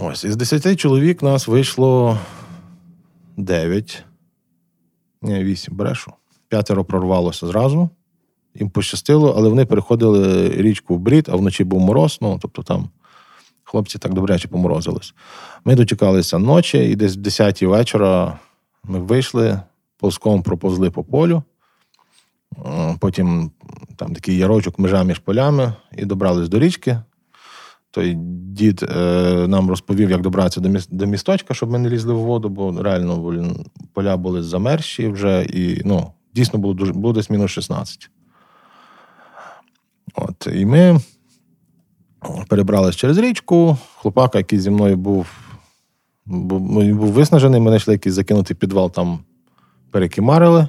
Ось, 0.00 0.24
із 0.24 0.36
десяти 0.36 0.76
чоловік 0.76 1.22
нас 1.22 1.48
вийшло 1.48 2.18
дев'ять. 3.36 4.04
Ні, 5.22 5.44
вісім 5.44 5.76
брешу. 5.76 6.12
П'ятеро 6.48 6.84
прорвалося 6.84 7.46
зразу 7.46 7.90
їм 8.60 8.70
пощастило, 8.70 9.34
але 9.36 9.48
вони 9.48 9.66
переходили 9.66 10.48
річку 10.48 10.94
в 10.94 10.98
брід, 10.98 11.28
а 11.32 11.36
вночі 11.36 11.64
був 11.64 11.80
мороз. 11.80 12.18
Ну, 12.20 12.38
тобто 12.42 12.62
там 12.62 12.88
хлопці 13.64 13.98
так 13.98 14.14
добряче 14.14 14.48
поморозились. 14.48 15.14
Ми 15.64 15.74
дочекалися 15.74 16.38
ночі, 16.38 16.78
і 16.78 16.96
десь 16.96 17.16
в 17.16 17.20
10 17.20 17.62
вечора 17.62 18.38
ми 18.84 18.98
вийшли, 18.98 19.60
ползком 19.98 20.42
проповзли 20.42 20.90
по 20.90 21.04
полю. 21.04 21.42
Потім 23.00 23.50
там 23.96 24.14
такий 24.14 24.36
ярочок 24.36 24.78
межа 24.78 25.04
між 25.04 25.18
полями, 25.18 25.74
і 25.98 26.04
добрались 26.04 26.48
до 26.48 26.58
річки. 26.58 26.98
Той 27.96 28.14
дід 28.52 28.82
е, 28.82 29.46
нам 29.48 29.68
розповів, 29.68 30.10
як 30.10 30.20
добратися 30.20 30.60
до 30.60 30.68
міс- 30.68 30.88
до 30.90 31.06
місточка, 31.06 31.54
щоб 31.54 31.70
ми 31.70 31.78
не 31.78 31.88
лізли 31.88 32.14
в 32.14 32.18
воду, 32.18 32.48
бо 32.48 32.82
реально 32.82 33.42
поля 33.92 34.16
були 34.16 34.42
замерзші 34.42 35.08
вже, 35.08 35.44
і 35.44 35.82
ну, 35.84 36.12
дійсно 36.34 36.58
було 36.58 36.74
дуже 36.74 36.92
було 36.92 37.12
десь 37.12 37.30
мінус 37.30 37.50
16. 37.50 38.10
От, 40.14 40.48
І 40.54 40.66
ми 40.66 41.00
перебрались 42.48 42.96
через 42.96 43.18
річку. 43.18 43.76
Хлопака, 43.96 44.38
який 44.38 44.60
зі 44.60 44.70
мною 44.70 44.96
був 44.96 45.26
був, 46.26 46.60
ну, 46.70 46.94
був 46.94 47.12
виснажений, 47.12 47.60
ми 47.60 47.70
знайшли 47.70 47.94
якийсь 47.94 48.14
закинутий 48.14 48.56
підвал, 48.56 48.90
там 48.90 49.18
перекимарили. 49.90 50.68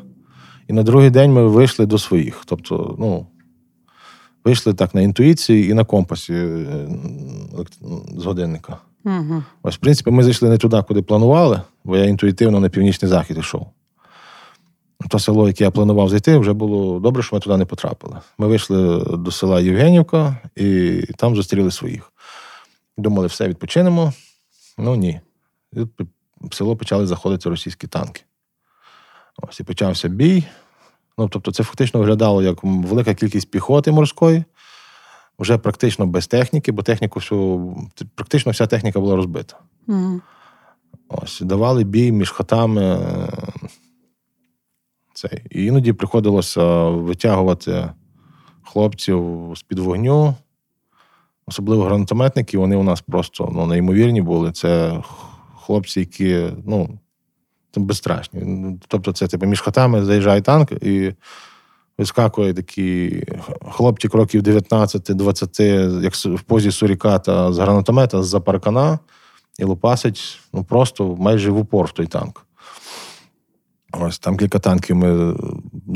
І 0.67 0.73
на 0.73 0.83
другий 0.83 1.09
день 1.09 1.33
ми 1.33 1.47
вийшли 1.47 1.85
до 1.85 1.97
своїх. 1.97 2.43
Тобто, 2.45 2.95
ну, 2.99 3.27
вийшли 4.47 4.73
так 4.73 4.95
на 4.95 5.01
інтуїції 5.01 5.69
і 5.69 5.73
на 5.73 5.85
компасі 5.85 6.33
е, 6.33 6.87
з 8.17 8.25
годинника. 8.25 8.77
Угу. 9.05 9.43
Ось, 9.63 9.75
в 9.75 9.77
принципі, 9.77 10.11
ми 10.11 10.23
зайшли 10.23 10.49
не 10.49 10.57
туди, 10.57 10.83
куди 10.87 11.01
планували, 11.01 11.61
бо 11.83 11.97
я 11.97 12.05
інтуїтивно 12.05 12.59
на 12.59 12.69
північний 12.69 13.09
захід 13.09 13.37
йшов 13.37 13.67
то 15.09 15.19
село, 15.19 15.47
яке 15.47 15.63
я 15.63 15.71
планував 15.71 16.09
зайти, 16.09 16.37
вже 16.37 16.53
було 16.53 16.99
добре, 16.99 17.23
що 17.23 17.35
ми 17.35 17.39
туди 17.39 17.57
не 17.57 17.65
потрапили. 17.65 18.17
Ми 18.37 18.47
вийшли 18.47 19.05
до 19.17 19.31
села 19.31 19.61
Євгенівка 19.61 20.37
і 20.55 21.01
там 21.17 21.35
зустріли 21.35 21.71
своїх. 21.71 22.11
Думали, 22.97 23.27
все, 23.27 23.47
відпочинемо. 23.47 24.13
Ну 24.77 24.95
ні. 24.95 25.19
І 25.73 25.79
в 26.41 26.53
село 26.53 26.75
почали 26.75 27.07
заходити 27.07 27.49
російські 27.49 27.87
танки. 27.87 28.21
Ось 29.37 29.59
і 29.59 29.63
почався 29.63 30.07
бій. 30.07 30.43
Ну, 31.17 31.29
Тобто, 31.29 31.51
це 31.51 31.63
фактично 31.63 31.99
виглядало 31.99 32.43
як 32.43 32.63
велика 32.63 33.13
кількість 33.13 33.51
піхоти 33.51 33.91
морської, 33.91 34.43
вже 35.39 35.57
практично 35.57 36.05
без 36.05 36.27
техніки, 36.27 36.71
бо 36.71 36.83
техніку 36.83 37.19
всю, 37.19 37.75
практично 38.15 38.51
вся 38.51 38.67
техніка 38.67 38.99
була 38.99 39.15
розбита. 39.15 39.57
Mm. 39.87 40.21
Ось, 41.09 41.41
Давали 41.41 41.83
бій 41.83 42.11
між 42.11 42.31
хатами. 42.31 42.99
Цей. 45.13 45.43
І 45.49 45.65
іноді 45.65 45.93
приходилося 45.93 46.89
витягувати 46.89 47.89
хлопців 48.63 49.51
з-під 49.55 49.79
вогню, 49.79 50.35
особливо 51.45 51.83
гранатометники, 51.83 52.57
вони 52.57 52.75
у 52.75 52.83
нас 52.83 53.01
просто 53.01 53.51
ну, 53.55 53.65
неймовірні 53.65 54.21
були. 54.21 54.51
Це 54.51 55.03
хлопці, 55.55 55.99
які 55.99 56.45
ну, 56.65 56.99
безстрашні. 57.75 58.41
Тобто, 58.87 59.11
це 59.11 59.27
типу, 59.27 59.45
між 59.45 59.61
хатами 59.61 60.05
заїжджає 60.05 60.41
танк 60.41 60.71
і 60.71 61.13
вискакує 61.97 62.53
такі 62.53 63.23
хлопці 63.71 64.07
кроків 64.07 64.41
19-20, 64.41 66.01
як 66.03 66.13
в 66.13 66.41
позі 66.41 66.71
суріката 66.71 67.53
з 67.53 67.57
гранатомета 67.57 68.23
з-за 68.23 68.39
паркана, 68.39 68.99
і 69.59 69.63
лупасить 69.63 70.39
ну, 70.53 70.63
просто 70.63 71.15
майже 71.19 71.51
в 71.51 71.57
упор 71.57 71.85
в 71.85 71.91
той 71.91 72.07
танк. 72.07 72.43
Ось 73.93 74.19
там 74.19 74.37
кілька 74.37 74.59
танків 74.59 74.95
ми 74.95 75.35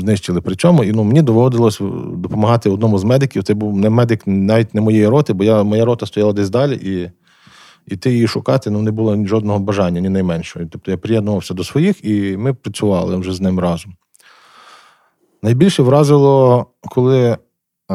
знищили 0.00 0.40
при 0.40 0.56
чому. 0.56 0.84
І 0.84 0.92
ну, 0.92 1.04
мені 1.04 1.22
доводилось 1.22 1.80
допомагати 2.12 2.70
одному 2.70 2.98
з 2.98 3.04
медиків. 3.04 3.42
Це 3.42 3.54
був 3.54 3.76
не 3.76 3.90
медик 3.90 4.22
навіть 4.26 4.74
не 4.74 4.80
моєї 4.80 5.08
роти, 5.08 5.32
бо 5.32 5.44
я, 5.44 5.62
моя 5.62 5.84
рота 5.84 6.06
стояла 6.06 6.32
десь 6.32 6.50
далі, 6.50 6.74
і 6.74 7.10
іти 7.86 8.12
її 8.12 8.28
шукати 8.28 8.70
ну, 8.70 8.82
не 8.82 8.90
було 8.90 9.26
жодного 9.26 9.58
бажання, 9.58 10.00
ні 10.00 10.08
найменшого. 10.08 10.66
Тобто 10.70 10.90
я 10.90 10.96
приєднувався 10.96 11.54
до 11.54 11.64
своїх, 11.64 12.04
і 12.04 12.36
ми 12.36 12.54
працювали 12.54 13.16
вже 13.16 13.32
з 13.32 13.40
ним 13.40 13.60
разом. 13.60 13.94
Найбільше 15.42 15.82
вразило, 15.82 16.66
коли 16.90 17.38
е, 17.90 17.94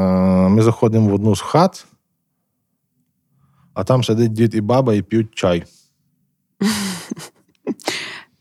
ми 0.50 0.62
заходимо 0.62 1.10
в 1.10 1.14
одну 1.14 1.36
з 1.36 1.42
хат, 1.42 1.86
а 3.74 3.84
там 3.84 4.04
сидить 4.04 4.34
дід 4.34 4.56
і 4.56 4.62
баба 4.62 4.94
і 4.94 5.02
п'ють 5.02 5.36
чай. 5.36 5.64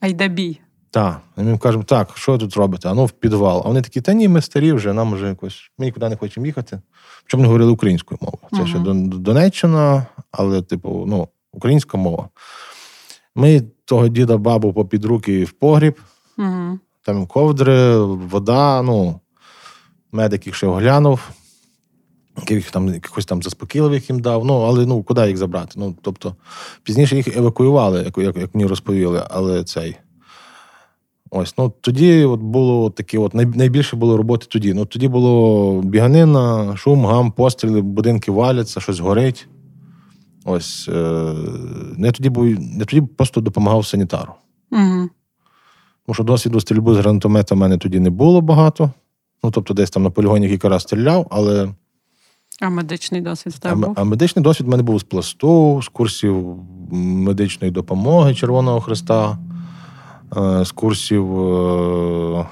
А 0.01 0.07
йде 0.07 0.29
бій. 0.29 0.61
Так. 0.91 1.21
І 1.39 1.41
ми 1.41 1.59
кажемо, 1.59 1.85
так, 1.85 2.17
що 2.17 2.33
ви 2.33 2.39
тут 2.39 2.57
робите? 2.57 2.89
А 2.89 2.95
ну 2.95 3.05
в 3.05 3.11
підвал. 3.11 3.63
А 3.65 3.69
вони 3.69 3.83
такі, 3.83 4.01
та 4.01 4.13
ні, 4.13 4.29
ми 4.29 4.43
старі 4.43 4.73
вже, 4.73 4.93
нам 4.93 5.15
вже 5.15 5.27
якось, 5.27 5.71
ми 5.79 5.85
нікуди 5.85 6.09
не 6.09 6.17
хочемо 6.17 6.47
їхати. 6.47 6.81
Причому 7.23 7.43
не 7.43 7.47
говорили 7.47 7.73
українською 7.73 8.19
мовою. 8.21 8.39
Це 8.51 8.57
Ага. 8.57 8.67
ще 8.67 8.79
Донеччина, 9.19 10.07
але, 10.31 10.63
типу, 10.63 11.05
ну, 11.09 11.29
українська 11.57 11.99
мова. 11.99 12.29
Ми 13.35 13.63
того 13.85 14.09
діда 14.09 14.37
бабу 14.37 14.73
попід 14.73 15.05
руки 15.05 15.45
в 15.45 15.53
погріб, 15.53 16.01
Угу. 16.39 16.79
там 17.03 17.27
ковдри, 17.27 17.99
вода, 17.99 18.83
ну, 18.83 19.21
медик 20.13 20.47
їх 20.47 20.57
ще 20.57 20.67
оглянув, 20.67 21.31
яких 22.37 22.71
там, 22.71 22.89
якихось 22.89 23.27
там 23.27 23.43
заспокійливих 23.43 24.11
їм 24.11 24.21
дав. 24.21 24.45
Ну, 24.45 24.61
але 24.61 24.87
ну, 24.87 25.03
куди 25.03 25.29
їх 25.29 25.37
забрати? 25.37 25.73
Ну, 25.77 25.97
тобто, 26.03 26.37
пізніше 26.83 27.17
їх 27.17 27.37
евакуювали, 27.37 28.03
як, 28.03 28.19
як, 28.19 28.37
як 28.37 28.55
мені 28.55 28.67
розповіли, 28.67 29.27
але 29.31 29.65
цей. 29.65 29.97
Ось, 31.31 31.55
ну 31.59 31.73
тоді 31.81 32.25
от 32.25 32.41
було 32.41 32.91
такі, 32.91 33.19
от 33.19 33.35
найбільше 33.35 33.97
було 33.97 34.17
роботи 34.17 34.47
тоді. 34.49 34.75
Ну 34.75 34.85
тоді 34.85 35.09
було 35.09 35.83
біганина, 35.83 36.77
шум, 36.77 37.07
гам, 37.07 37.33
постріли, 37.33 37.81
будинки 37.81 38.31
валяться, 38.31 38.81
щось 38.81 38.99
горить. 39.01 39.49
Ось 40.49 40.89
е, 40.89 41.35
не 41.97 42.13
тоді 42.13 42.29
був, 42.31 42.45
не 42.61 42.85
тоді 42.85 43.01
просто 43.01 43.41
допомагав 43.41 43.87
санітару. 43.87 44.33
Угу. 44.73 45.09
Тому 46.07 46.15
що 46.15 46.25
досвіду 46.25 46.61
стрільби 46.61 46.95
з 46.95 46.99
гранатомета 46.99 47.55
в 47.55 47.59
мене 47.59 47.79
тоді 47.79 48.01
не 48.01 48.11
було 48.11 48.41
багато. 48.41 48.91
Ну, 49.45 49.51
тобто, 49.51 49.75
десь 49.75 49.91
там 49.91 50.03
на 50.03 50.11
полігоні 50.11 50.49
кілька 50.49 50.69
разів 50.69 50.81
стріляв, 50.89 51.27
але 51.31 51.69
А 52.61 52.71
медичний 52.71 53.21
досвід 53.21 53.53
в 53.53 53.57
а, 53.61 53.69
тебе 53.69 53.87
був? 53.87 53.95
а 53.99 54.05
медичний 54.05 54.43
досвід 54.43 54.67
в 54.67 54.71
мене 54.71 54.83
був 54.83 55.01
з 55.01 55.03
пласту, 55.03 55.83
з 55.83 55.89
курсів 55.89 56.57
медичної 56.93 57.71
допомоги 57.71 58.35
Червоного 58.35 58.81
Христа, 58.81 59.39
е, 60.37 60.65
з 60.65 60.73
курсів 60.73 61.41
е, 61.41 62.47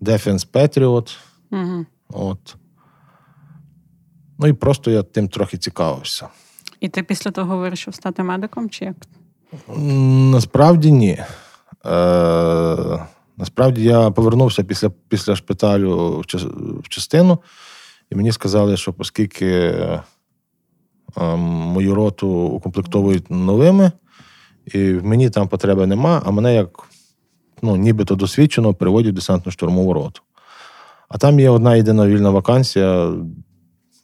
Defense 0.00 0.46
Patriot. 0.52 1.16
Угу. 1.50 1.86
От. 2.08 2.56
Ну 4.38 4.46
і 4.46 4.52
просто 4.52 4.90
я 4.90 5.02
тим 5.02 5.28
трохи 5.28 5.58
цікавився. 5.58 6.28
І 6.80 6.88
ти 6.88 7.02
після 7.02 7.30
того 7.30 7.56
вирішив 7.56 7.94
стати 7.94 8.22
медиком, 8.22 8.70
чи 8.70 8.84
як? 8.84 8.96
Насправді 10.32 10.92
ні. 10.92 11.18
Е, 11.86 13.06
насправді 13.36 13.82
я 13.82 14.10
повернувся 14.10 14.64
після, 14.64 14.90
після 15.08 15.36
шпиталю 15.36 16.18
в, 16.18 16.22
ча- 16.22 16.80
в 16.80 16.88
частину, 16.88 17.38
і 18.10 18.16
мені 18.16 18.32
сказали, 18.32 18.76
що 18.76 18.94
оскільки 18.98 19.46
е, 19.46 20.02
мою 21.36 21.94
роту 21.94 22.28
укомплектовують 22.28 23.30
новими, 23.30 23.92
і 24.66 24.94
в 24.94 25.04
мені 25.04 25.30
там 25.30 25.48
потреби 25.48 25.86
нема, 25.86 26.22
а 26.24 26.30
мене 26.30 26.54
як 26.54 26.68
ну, 27.62 27.76
нібито 27.76 28.14
досвідчено 28.14 28.74
приводять 28.74 29.14
в 29.14 29.18
десантно-штурмову 29.18 29.92
роту. 29.92 30.22
А 31.08 31.18
там 31.18 31.40
є 31.40 31.50
одна 31.50 31.76
єдина 31.76 32.06
вільна 32.06 32.30
вакансія 32.30 33.12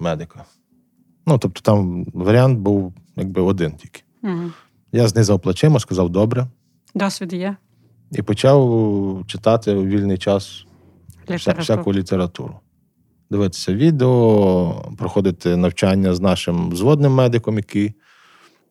медика. 0.05 0.45
Ну, 1.27 1.39
тобто 1.39 1.61
там 1.61 2.05
варіант 2.15 2.59
був 2.59 2.95
якби 3.17 3.43
один 3.43 3.73
тільки. 3.73 4.03
Угу. 4.23 4.51
Я 4.93 5.09
знизав 5.09 5.41
плечима, 5.41 5.81
сказав 5.81 6.11
добре, 6.11 6.47
Досвід 6.95 7.33
є. 7.33 7.57
і 8.11 8.23
почав 8.23 9.25
читати 9.27 9.75
у 9.75 9.85
вільний 9.85 10.19
час 10.19 10.67
вся, 11.29 11.53
всяку 11.53 11.93
літературу. 11.93 12.61
Дивитися 13.31 13.75
відео, 13.75 14.93
проходити 14.99 15.57
навчання 15.57 16.15
з 16.15 16.21
нашим 16.21 16.71
взводним 16.71 17.13
медиком, 17.13 17.57
який 17.57 17.95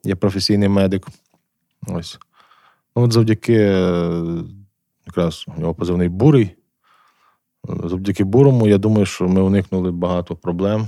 є 0.04 0.16
професійний 0.16 0.70
медик. 0.70 1.08
Ось. 1.88 2.20
Ну, 2.96 3.04
от 3.04 3.14
завдяки 3.14 3.56
е, 3.56 4.24
якраз 5.08 5.46
у 5.58 5.62
нього 5.62 5.74
позивний 5.74 6.10
бурий. 6.10 6.56
Завдяки 7.84 8.24
бурому, 8.24 8.68
я 8.68 8.78
думаю, 8.78 9.06
що 9.06 9.28
ми 9.28 9.42
уникнули 9.42 9.92
багато 9.92 10.36
проблем. 10.36 10.88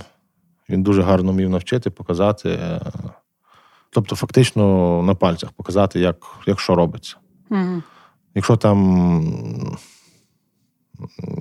Він 0.70 0.84
дуже 0.84 1.02
гарно 1.02 1.32
вмів 1.32 1.50
навчити, 1.50 1.90
показати. 1.90 2.50
е, 2.50 2.82
Тобто, 3.90 4.16
фактично 4.16 5.04
на 5.04 5.16
пальцях 5.16 5.52
показати, 5.52 6.00
як, 6.00 6.16
як 6.48 6.60
що 6.60 6.76
робиться. 6.76 7.16
Угу. 7.50 7.84
Якщо 8.36 8.56
там 8.56 9.78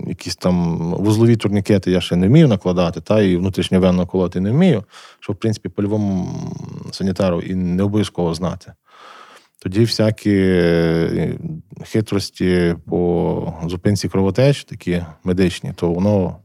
якісь 0.07 0.37
там 0.37 0.79
вузлові 0.95 1.37
турнікети 1.37 1.91
я 1.91 2.01
ще 2.01 2.17
не 2.17 2.29
вмію 2.29 2.49
накладати, 2.49 3.01
та 3.01 3.21
і 3.21 3.37
внутрішньовенно 3.37 4.07
колоти 4.07 4.41
не 4.41 4.51
вмію, 4.51 4.85
що, 5.21 5.33
в 5.33 5.37
принципі, 5.37 5.69
по-любому 5.69 6.29
санітару 6.93 7.41
і 7.41 7.55
не 7.55 7.83
обов'язково 7.83 8.35
знати. 8.35 8.73
Тоді 9.59 9.81
всякі 9.81 10.35
е, 10.37 11.39
хитрості 11.85 12.75
по 12.87 13.55
зупинці 13.67 14.09
кровотеч, 14.09 14.65
такі 14.65 15.05
медичні, 15.25 15.73
то 15.77 15.91
воно, 15.93 16.37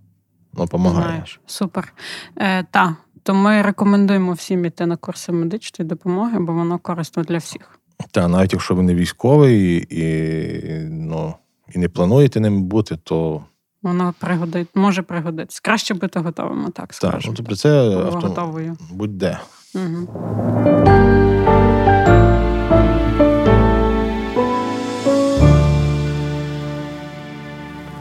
воно 0.54 0.66
допомагає. 0.66 1.24
Супер. 1.46 1.94
Е, 2.38 2.64
та, 2.64 2.96
то 3.24 3.34
ми 3.34 3.62
рекомендуємо 3.62 4.34
всім 4.34 4.66
іти 4.66 4.86
на 4.86 4.96
курси 4.96 5.32
медичної 5.32 5.90
допомоги, 5.90 6.40
бо 6.40 6.54
воно 6.54 6.80
корисно 6.80 7.24
для 7.24 7.38
всіх. 7.38 7.80
Та 8.12 8.28
навіть 8.28 8.54
якщо 8.54 8.76
ви 8.76 8.84
не 8.84 8.96
військовий 8.96 9.88
і, 9.90 10.90
ну, 10.90 11.34
і 11.76 11.80
не 11.80 11.90
плануєте 11.90 12.40
ним 12.40 12.64
бути, 12.64 12.98
то 13.04 13.44
Воно 13.82 14.14
пригодить, 14.20 14.68
може 14.76 15.02
пригодитись. 15.02 15.60
Краще 15.60 15.94
бути 15.94 16.20
готовим, 16.20 16.72
так 16.72 16.94
так, 16.94 17.22
ну, 17.26 17.34
тобто 17.36 17.56
це 17.56 17.70
авто... 17.98 18.28
готовою. 18.28 18.78
будь-де. 18.92 19.40
Угу. 19.76 20.08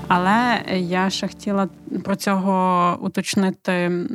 Але 0.08 0.62
я 0.76 1.10
ще 1.10 1.28
хотіла 1.28 1.68
про 2.04 2.16
цього 2.16 2.96
уточнити 3.00 4.06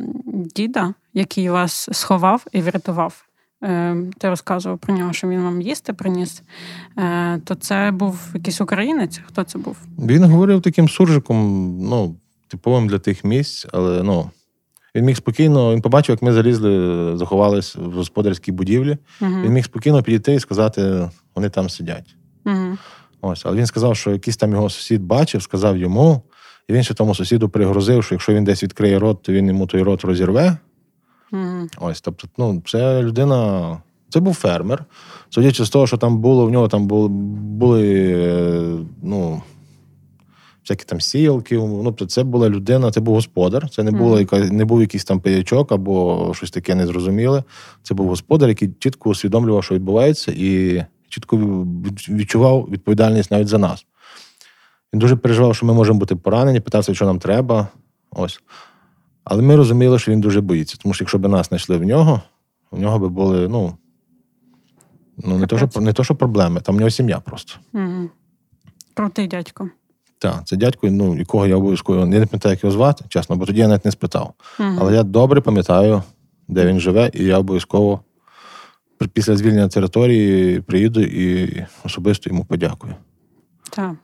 діда, 0.55 0.93
який 1.13 1.49
вас 1.49 1.89
сховав 1.91 2.45
і 2.51 2.61
врятував. 2.61 3.25
Е, 3.63 3.97
Ти 4.17 4.29
розказував 4.29 4.79
про 4.79 4.97
нього, 4.97 5.13
що 5.13 5.27
він 5.27 5.41
вам 5.41 5.61
їсти 5.61 5.93
приніс. 5.93 6.41
Е, 6.97 7.39
То 7.45 7.55
це 7.55 7.91
був 7.91 8.19
якийсь 8.33 8.61
українець? 8.61 9.21
Хто 9.27 9.43
це 9.43 9.59
був? 9.59 9.77
Він 9.99 10.23
говорив 10.23 10.61
таким 10.61 10.89
суржиком, 10.89 11.77
ну, 11.81 12.15
типовим 12.47 12.87
для 12.87 12.99
тих 12.99 13.23
місць, 13.23 13.67
але 13.73 14.03
ну. 14.03 14.29
Він 14.95 15.05
міг 15.05 15.17
спокійно, 15.17 15.73
він 15.73 15.81
побачив, 15.81 16.13
як 16.13 16.21
ми 16.21 16.33
залізли, 16.33 17.17
заховались 17.17 17.75
в 17.75 17.91
господарській 17.91 18.51
будівлі. 18.51 18.97
Угу. 19.21 19.31
Він 19.43 19.53
міг 19.53 19.65
спокійно 19.65 20.03
підійти 20.03 20.33
і 20.33 20.39
сказати, 20.39 21.09
вони 21.35 21.49
там 21.49 21.69
сидять. 21.69 22.15
Угу. 22.45 22.77
Ось, 23.25 23.45
але 23.45 23.57
він 23.57 23.65
сказав, 23.65 23.97
що 23.97 24.11
якийсь 24.11 24.37
там 24.37 24.51
його 24.51 24.69
сусід 24.69 25.03
бачив, 25.03 25.41
сказав 25.41 25.77
йому, 25.77 26.21
і 26.67 26.73
він 26.73 26.83
ще 26.83 26.93
тому 26.93 27.15
сусіду 27.15 27.49
пригрозив, 27.49 28.03
що 28.03 28.15
якщо 28.15 28.33
він 28.33 28.43
десь 28.43 28.63
відкриє 28.63 28.99
рот, 28.99 29.21
то 29.21 29.33
він 29.33 29.47
йому 29.47 29.67
той 29.67 29.81
рот 29.81 30.03
розірве. 30.03 30.57
Угу. 31.31 31.67
Ось, 31.77 32.01
тобто, 32.01 32.27
ну, 32.37 32.61
це 32.65 33.01
людина. 33.01 33.77
Це 34.09 34.19
був 34.19 34.33
фермер. 34.33 34.85
Судячи 35.29 35.65
з 35.65 35.69
того, 35.69 35.87
що 35.87 35.97
там 35.97 36.17
було, 36.17 36.45
в 36.45 36.51
нього 36.51 36.67
там 36.67 36.87
були, 36.87 37.07
були 37.09 38.13
е, 38.17 38.77
ну, 39.03 39.41
всякі 40.63 40.85
там 40.85 41.01
сіялки. 41.01 41.55
Ну, 41.55 41.83
тобто 41.83 42.05
це 42.05 42.23
була 42.23 42.49
людина, 42.49 42.91
це 42.91 42.99
був 42.99 43.15
господар. 43.15 43.69
Це 43.69 43.83
не, 43.83 43.91
було, 43.91 44.19
яка, 44.19 44.39
не 44.39 44.65
був 44.65 44.81
якийсь 44.81 45.05
там 45.05 45.19
пиячок 45.19 45.71
або 45.71 46.31
щось 46.35 46.51
таке 46.51 46.75
незрозуміле. 46.75 47.43
Це 47.83 47.93
був 47.93 48.07
господар, 48.07 48.49
який 48.49 48.69
чітко 48.79 49.09
усвідомлював, 49.09 49.63
що 49.63 49.75
відбувається, 49.75 50.31
і 50.35 50.83
чітко 51.13 51.37
відчував 52.09 52.67
відповідальність 52.71 53.31
навіть 53.31 53.47
за 53.47 53.57
нас. 53.57 53.85
Він 54.93 54.99
дуже 54.99 55.15
переживав, 55.15 55.55
що 55.55 55.65
ми 55.65 55.73
можемо 55.73 55.99
бути 55.99 56.15
поранені, 56.15 56.59
питався, 56.59 56.93
що 56.93 57.05
нам 57.05 57.19
треба. 57.19 57.67
Ось. 58.11 58.39
Але 59.23 59.41
ми 59.41 59.55
розуміли, 59.55 59.99
що 59.99 60.11
він 60.11 60.21
дуже 60.21 60.41
боїться, 60.41 60.77
тому 60.81 60.93
що 60.93 61.03
якщо 61.03 61.17
б 61.17 61.27
нас 61.27 61.47
знайшли 61.47 61.77
в 61.77 61.83
нього, 61.83 62.21
у 62.71 62.77
нього 62.77 62.99
би 62.99 63.09
були, 63.09 63.47
ну, 63.47 63.77
ну 65.17 65.37
не, 65.37 65.47
то, 65.47 65.57
що, 65.57 65.81
не 65.81 65.93
то, 65.93 66.03
що 66.03 66.15
проблеми, 66.15 66.61
там 66.61 66.75
у 66.75 66.77
нього 66.77 66.89
сім'я 66.89 67.19
просто. 67.19 67.53
Угу. 67.73 68.09
Крутий 68.93 69.27
дядько. 69.27 69.69
Так, 70.19 70.47
це 70.47 70.55
дядько, 70.55 70.87
ну, 70.87 71.15
якого 71.17 71.47
я 71.47 71.55
обов'язково 71.55 71.99
я 71.99 72.05
не 72.05 72.25
пам'ятаю, 72.25 72.53
як 72.53 72.63
його 72.63 72.73
звати, 72.73 73.05
чесно, 73.09 73.35
бо 73.35 73.45
тоді 73.45 73.59
я 73.59 73.67
навіть 73.67 73.85
не 73.85 73.91
спитав. 73.91 74.33
Угу. 74.59 74.69
Але 74.79 74.93
я 74.93 75.03
добре 75.03 75.41
пам'ятаю, 75.41 76.03
де 76.47 76.65
він 76.65 76.79
живе, 76.79 77.11
і 77.13 77.23
я 77.23 77.39
обов'язково 77.39 77.99
після 79.07 79.35
звільнення 79.35 79.67
території 79.67 80.61
приїду 80.61 81.01
і 81.01 81.65
особисто 81.83 82.29
йому 82.29 82.45
подякую. 82.45 82.95
Так. 83.69 83.95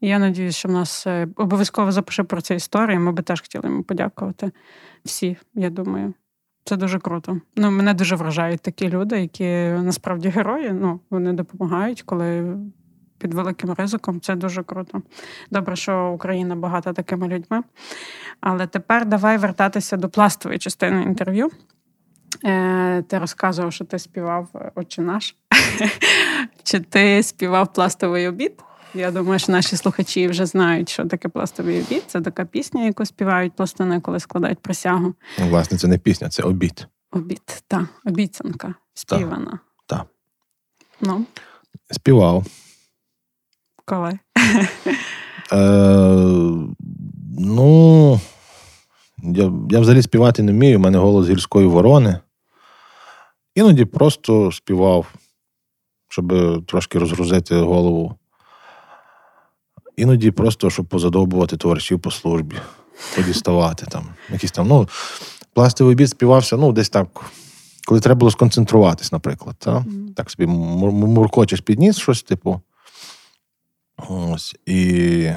Я 0.00 0.18
надіюсь, 0.18 0.56
що 0.56 0.68
в 0.68 0.72
нас 0.72 1.06
е, 1.06 1.28
обов'язково 1.36 1.92
запише 1.92 2.22
про 2.22 2.40
цю 2.40 2.54
історію. 2.54 3.00
Ми 3.00 3.12
би 3.12 3.22
теж 3.22 3.40
хотіли 3.40 3.68
йому 3.68 3.82
подякувати. 3.82 4.50
Всі, 5.04 5.36
я 5.54 5.70
думаю. 5.70 6.14
Це 6.64 6.76
дуже 6.76 6.98
круто. 6.98 7.40
Ну, 7.56 7.70
мене 7.70 7.94
дуже 7.94 8.16
вражають 8.16 8.60
такі 8.60 8.88
люди, 8.88 9.20
які 9.20 9.44
насправді 9.84 10.28
герої. 10.28 10.72
Ну, 10.72 11.00
вони 11.10 11.32
допомагають, 11.32 12.02
коли 12.02 12.56
під 13.18 13.34
великим 13.34 13.72
ризиком. 13.72 14.20
Це 14.20 14.34
дуже 14.34 14.62
круто. 14.62 15.02
Добре, 15.50 15.76
що 15.76 16.12
Україна 16.14 16.56
багата 16.56 16.92
такими 16.92 17.28
людьми. 17.28 17.62
Але 18.40 18.66
тепер 18.66 19.06
давай 19.06 19.38
вертатися 19.38 19.96
до 19.96 20.08
пластової 20.08 20.58
частини 20.58 21.02
інтерв'ю. 21.02 21.50
Е, 22.44 23.02
Ти 23.02 23.18
розказував, 23.18 23.72
що 23.72 23.84
ти 23.84 23.98
співав 23.98 24.48
Отче 24.74 25.02
наш. 25.02 25.36
Чи 26.62 26.80
ти 26.80 27.22
співав 27.22 27.72
пластовий 27.72 28.28
обід? 28.28 28.52
Я 28.94 29.10
думаю, 29.10 29.38
що 29.38 29.52
наші 29.52 29.76
слухачі 29.76 30.28
вже 30.28 30.46
знають, 30.46 30.88
що 30.88 31.04
таке 31.04 31.28
пластовий 31.28 31.80
обід. 31.80 32.04
Це 32.06 32.20
така 32.20 32.44
пісня, 32.44 32.84
яку 32.84 33.06
співають 33.06 33.52
пластуни, 33.52 34.00
коли 34.00 34.20
складають 34.20 34.58
присягу. 34.58 35.14
Ну, 35.38 35.48
власне, 35.48 35.78
це 35.78 35.88
не 35.88 35.98
пісня, 35.98 36.28
це 36.28 36.42
обід. 36.42 36.86
Обід, 37.12 37.62
так, 37.68 37.84
обіцянка 38.04 38.74
співана. 38.94 39.58
Так. 39.86 40.06
Ну, 41.00 41.24
Співав. 41.90 42.46
коли? 43.84 44.18
Е, 45.52 45.58
ну, 47.38 48.20
я, 49.18 49.52
я 49.70 49.80
взагалі 49.80 50.02
співати 50.02 50.42
не 50.42 50.52
вмію, 50.52 50.78
у 50.78 50.80
мене 50.80 50.98
голос 50.98 51.28
гірської 51.28 51.66
ворони. 51.66 52.18
Іноді 53.60 53.84
просто 53.84 54.52
співав, 54.52 55.06
щоб 56.08 56.32
трошки 56.66 56.98
розгрузити 56.98 57.56
голову. 57.56 58.14
Іноді 59.96 60.30
просто, 60.30 60.70
щоб 60.70 60.86
позадобувати 60.86 61.56
товаришів 61.56 62.00
по 62.00 62.10
службі, 62.10 62.56
подіставати 63.16 63.86
там. 63.86 64.04
Якісь 64.32 64.52
там, 64.52 64.68
ну, 64.68 64.88
пластовий 65.52 65.94
обід 65.94 66.08
співався, 66.10 66.56
ну, 66.56 66.72
десь 66.72 66.88
так, 66.88 67.06
коли 67.86 68.00
треба 68.00 68.18
було 68.18 68.30
сконцентруватись, 68.30 69.12
наприклад. 69.12 69.56
Та? 69.58 69.84
Так 70.16 70.30
собі 70.30 70.46
мур- 70.46 70.92
муркочеш 70.92 71.60
підніс 71.60 71.98
щось, 71.98 72.22
типу. 72.22 72.60
Ось. 74.08 74.56
І 74.66 75.30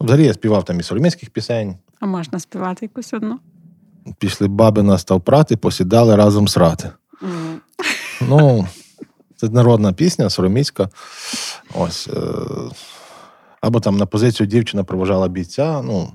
ну, 0.00 0.06
взагалі 0.06 0.24
я 0.26 0.34
співав 0.34 0.64
там 0.64 0.80
і 0.80 0.82
сороміських 0.82 1.30
пісень. 1.30 1.76
А 2.00 2.06
можна 2.06 2.40
співати 2.40 2.86
якусь 2.86 3.12
одну? 3.14 3.38
Пішли 4.18 4.48
баби 4.48 4.82
на 4.82 4.98
став 4.98 5.20
прати, 5.20 5.56
посідали 5.56 6.16
разом 6.16 6.48
срати. 6.48 6.90
Ну, 8.20 8.66
це 9.36 9.48
народна 9.48 9.92
пісня, 9.92 10.30
сороміська. 10.30 10.88
Ось. 11.74 12.08
Е, 12.08 12.20
або 13.60 13.80
там 13.80 13.96
на 13.96 14.06
позицію 14.06 14.46
дівчина 14.46 14.84
проважала 14.84 15.28
бійця. 15.28 15.82
Ну, 15.82 16.12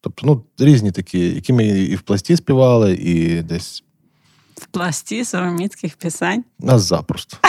тобто, 0.00 0.26
ну, 0.26 0.44
різні 0.66 0.92
такі, 0.92 1.34
які 1.34 1.52
ми 1.52 1.64
і 1.66 1.96
в 1.96 2.02
пласті 2.02 2.36
співали, 2.36 2.92
і 2.94 3.42
десь 3.42 3.84
В 4.56 4.66
пласті 4.66 5.24
сороміцьких 5.24 5.96
пісень. 5.96 6.44
нас 6.58 6.82
запросто. 6.82 7.36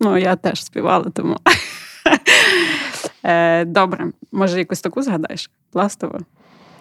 Ну, 0.00 0.18
я 0.18 0.36
теж 0.36 0.64
співала, 0.64 1.04
тому. 1.10 1.36
Е, 3.24 3.64
Добре, 3.64 4.12
може, 4.32 4.58
якусь 4.58 4.80
таку 4.80 5.02
згадаєш? 5.02 5.50
Пластову? 5.72 6.18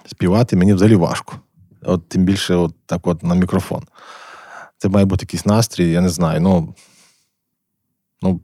Співати 0.05 0.55
мені 0.55 0.73
взагалі 0.73 0.95
важко. 0.95 1.33
От 1.83 2.09
тим 2.09 2.23
більше, 2.25 2.55
от 2.55 2.73
так 2.85 3.07
от 3.07 3.23
на 3.23 3.35
мікрофон. 3.35 3.81
Це 4.77 4.89
має 4.89 5.05
бути 5.05 5.23
якийсь 5.23 5.45
настрій, 5.45 5.91
я 5.91 6.01
не 6.01 6.09
знаю. 6.09 6.41
Ну, 6.41 6.75
ну 8.21 8.39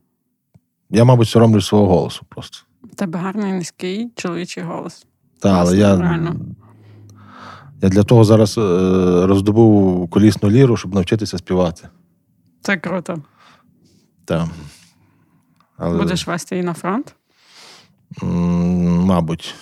я, 0.89 1.03
мабуть, 1.03 1.27
соромлю 1.29 1.61
свого 1.61 1.87
голосу 1.87 2.25
просто. 2.29 2.57
Тебе 2.95 3.19
гарний 3.19 3.53
низький 3.53 4.09
чоловічий 4.15 4.63
голос. 4.63 5.05
Та, 5.39 5.59
але 5.59 5.77
я, 5.77 5.97
реально. 5.97 6.35
я 7.81 7.89
для 7.89 8.03
того 8.03 8.23
зараз 8.23 8.57
е, 8.57 8.61
роздобув 9.27 10.09
колісну 10.09 10.49
ліру, 10.49 10.77
щоб 10.77 10.93
навчитися 10.95 11.37
співати. 11.37 11.89
Це 12.61 12.77
круто. 12.77 13.21
Та. 14.25 14.49
Але, 15.77 15.97
Будеш 15.97 16.27
вести 16.27 16.55
її 16.55 16.65
на 16.65 16.73
фронт? 16.73 17.15
м, 18.23 19.05
мабуть, 19.05 19.55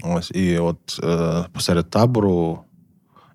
Ось, 0.05 0.31
і 0.31 0.59
от 0.59 1.01
е, 1.05 1.45
посеред 1.53 1.91
табору 1.91 2.59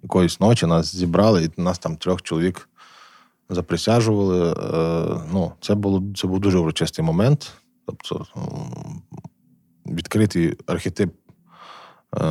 якоїсь 0.03 0.39
ночі 0.39 0.65
нас 0.65 0.95
зібрали, 0.95 1.43
і 1.43 1.61
нас 1.61 1.79
там 1.79 1.95
трьох 1.97 2.21
чоловік 2.21 2.69
заприсяжували. 3.49 4.51
Е, 4.51 5.21
ну, 5.33 5.51
це, 5.61 5.75
було, 5.75 6.03
це 6.15 6.27
був 6.27 6.39
дуже 6.39 6.57
урочистий 6.57 7.05
момент. 7.05 7.51
Тобто 7.85 8.25
відкритий 9.91 10.55
архетип 10.67 11.13
е, 12.15 12.23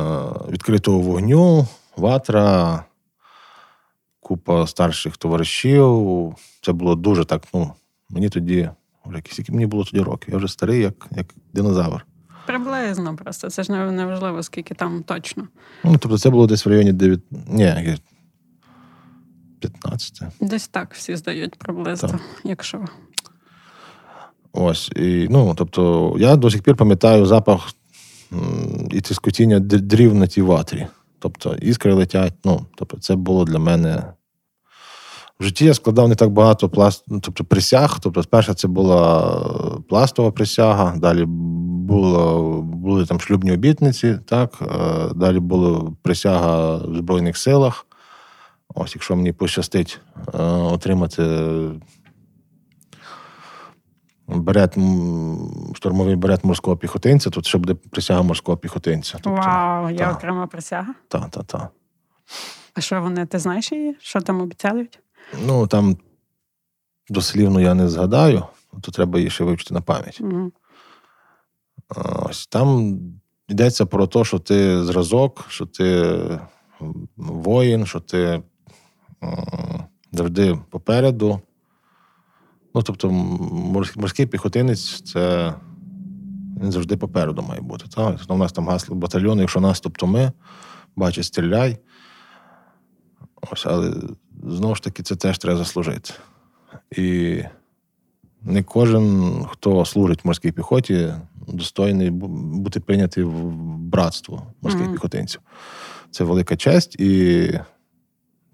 відкритого 0.49 0.99
вогню, 0.99 1.67
ватра, 1.97 2.83
купа 4.19 4.67
старших 4.67 5.17
товаришів. 5.17 6.35
Це 6.61 6.71
було 6.71 6.95
дуже 6.95 7.25
так. 7.25 7.43
Ну, 7.53 7.73
мені 8.09 8.29
тоді, 8.29 8.69
скільки 9.29 9.51
мені 9.51 9.65
було 9.65 9.83
тоді 9.83 9.99
років. 9.99 10.33
Я 10.33 10.37
вже 10.37 10.47
старий, 10.47 10.81
як, 10.81 11.07
як 11.11 11.27
динозавр. 11.53 12.05
Приблизно 12.45 13.15
просто. 13.15 13.49
Це 13.49 13.63
ж 13.63 13.71
не, 13.71 13.91
не 13.91 14.05
важливо, 14.05 14.43
скільки 14.43 14.73
там 14.73 15.03
точно. 15.03 15.47
Ну, 15.83 15.97
тобто 15.97 16.17
це 16.17 16.29
було 16.29 16.47
десь 16.47 16.65
в 16.65 16.69
районі 16.69 16.93
9... 16.93 17.19
Ні, 17.47 17.97
15. 19.59 20.21
Десь 20.41 20.67
так 20.67 20.93
всі 20.93 21.15
здають 21.15 21.55
приблизно, 21.55 22.09
Так. 22.09 22.21
якщо. 22.43 22.85
Ось. 24.53 24.91
І, 24.95 25.27
ну, 25.29 25.53
тобто, 25.57 26.15
я 26.19 26.35
до 26.35 26.51
сих 26.51 26.61
пір 26.61 26.75
пам'ятаю 26.75 27.25
запах 27.25 27.69
і 28.91 29.01
тискотіння 29.01 29.59
дрів 29.59 30.15
на 30.15 30.27
тій 30.27 30.41
ватрі. 30.41 30.87
Тобто, 31.19 31.55
іскри 31.55 31.93
летять. 31.93 32.33
Ну, 32.45 32.65
тобто, 32.75 32.97
це 32.97 33.15
було 33.15 33.45
для 33.45 33.59
мене. 33.59 34.03
В 35.39 35.43
житті 35.43 35.65
я 35.65 35.73
складав 35.73 36.09
не 36.09 36.15
так 36.15 36.29
багато 36.29 36.69
пласт... 36.69 37.03
ну, 37.07 37.19
тобто, 37.19 37.43
присяг. 37.43 37.99
Тобто, 37.99 38.23
перша 38.29 38.53
це 38.53 38.67
була 38.67 39.31
пластова 39.89 40.31
присяга, 40.31 40.95
далі 40.97 41.25
було, 41.87 42.61
були 42.61 43.05
там 43.05 43.19
шлюбні 43.19 43.51
обітниці, 43.51 44.19
так? 44.25 44.59
е, 44.61 45.13
далі 45.15 45.39
була 45.39 45.91
присяга 46.01 46.75
в 46.75 46.95
Збройних 46.95 47.37
силах. 47.37 47.85
Ось, 48.75 48.95
якщо 48.95 49.15
мені 49.15 49.33
пощастить 49.33 49.99
е, 50.33 50.43
отримати 50.43 51.23
берет, 54.27 54.73
штурмовий 55.75 56.15
берет 56.15 56.43
морського 56.43 56.77
піхотинця, 56.77 57.29
тут 57.29 57.45
ще 57.45 57.57
буде 57.57 57.73
присяга 57.73 58.21
морського 58.21 58.57
піхотинця. 58.57 59.19
Тобто, 59.21 59.41
Вау, 59.41 59.89
є 59.89 59.97
та. 59.97 60.11
окрема 60.11 60.47
присяга. 60.47 60.93
Та, 61.07 61.19
та, 61.19 61.43
та. 61.43 61.69
А 62.73 62.81
що 62.81 63.01
вони, 63.01 63.25
ти 63.25 63.39
знаєш 63.39 63.71
її? 63.71 63.95
Що 63.99 64.21
там 64.21 64.41
обіцяють? 64.41 64.99
Ну, 65.45 65.67
там 65.67 65.97
дослівно 67.09 67.61
я 67.61 67.73
не 67.73 67.89
згадаю, 67.89 68.43
то 68.81 68.91
треба 68.91 69.19
її 69.19 69.29
ще 69.29 69.43
вивчити 69.43 69.73
на 69.73 69.81
пам'ять. 69.81 70.21
Мгм. 70.21 70.51
Ось 72.29 72.47
там 72.47 72.99
йдеться 73.47 73.85
про 73.85 74.07
те, 74.07 74.23
що 74.23 74.39
ти 74.39 74.83
зразок, 74.83 75.45
що 75.49 75.65
ти 75.65 76.17
воїн, 77.17 77.85
що 77.85 77.99
ти 77.99 78.43
завжди 80.11 80.59
попереду. 80.69 81.41
Ну, 82.77 82.83
тобто, 82.83 83.09
морський, 83.95 84.25
піхотинець 84.25 85.01
це 85.01 85.53
він 86.61 86.71
завжди 86.71 86.97
попереду 86.97 87.41
має 87.41 87.61
бути. 87.61 87.85
Так? 87.95 88.19
У 88.29 88.37
нас 88.37 88.51
там 88.51 88.67
гасло 88.67 88.95
батальйону, 88.95 89.41
якщо 89.41 89.59
наступ, 89.59 89.97
то 89.97 90.07
ми, 90.07 90.31
бачиш, 90.95 91.27
стріляй. 91.27 91.77
Ось, 93.51 93.65
але 93.65 93.93
знову 94.47 94.75
ж 94.75 94.83
таки, 94.83 95.03
це 95.03 95.15
теж 95.15 95.37
треба 95.37 95.57
заслужити. 95.57 96.13
І 96.95 97.39
не 98.41 98.63
кожен, 98.63 99.35
хто 99.49 99.85
служить 99.85 100.23
в 100.23 100.27
морській 100.27 100.51
піхоті, 100.51 101.13
достойний 101.47 102.09
бути 102.11 102.79
прийнятий 102.79 103.23
в 103.23 103.51
братство 103.77 104.43
морських 104.61 104.87
mm-hmm. 104.87 104.91
піхотинців. 104.91 105.41
Це 106.11 106.23
велика 106.23 106.55
честь, 106.55 106.95
і 106.95 107.51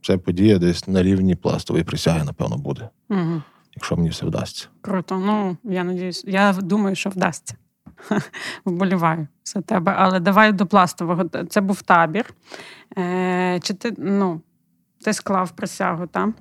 це 0.02 0.18
подія 0.18 0.58
десь 0.58 0.88
на 0.88 1.04
рівні 1.04 1.36
пластової 1.36 1.84
присяги, 1.84 2.24
напевно, 2.24 2.58
буде. 2.58 2.90
Mm-hmm. 3.10 3.42
Якщо 3.76 3.96
мені 3.96 4.10
все 4.10 4.26
вдасться. 4.26 4.68
Круто. 4.82 5.20
Ну, 5.20 5.58
я 5.64 5.84
надіюсь, 5.84 6.24
я 6.28 6.54
думаю, 6.54 6.96
що 6.96 7.10
вдасться. 7.10 7.56
Вболіваю 8.66 9.28
за 9.44 9.62
тебе. 9.62 9.96
Але 9.98 10.20
давай 10.20 10.52
до 10.52 10.66
пластового. 10.66 11.26
Це 11.50 11.62
був 11.62 11.82
табір. 11.82 12.34
Е, 12.98 13.60
Чи 13.64 13.74
ти 13.74 13.94
ну, 13.98 14.42
ти 15.06 15.14
склав 15.14 15.52
присягу, 15.52 16.08
там? 16.08 16.36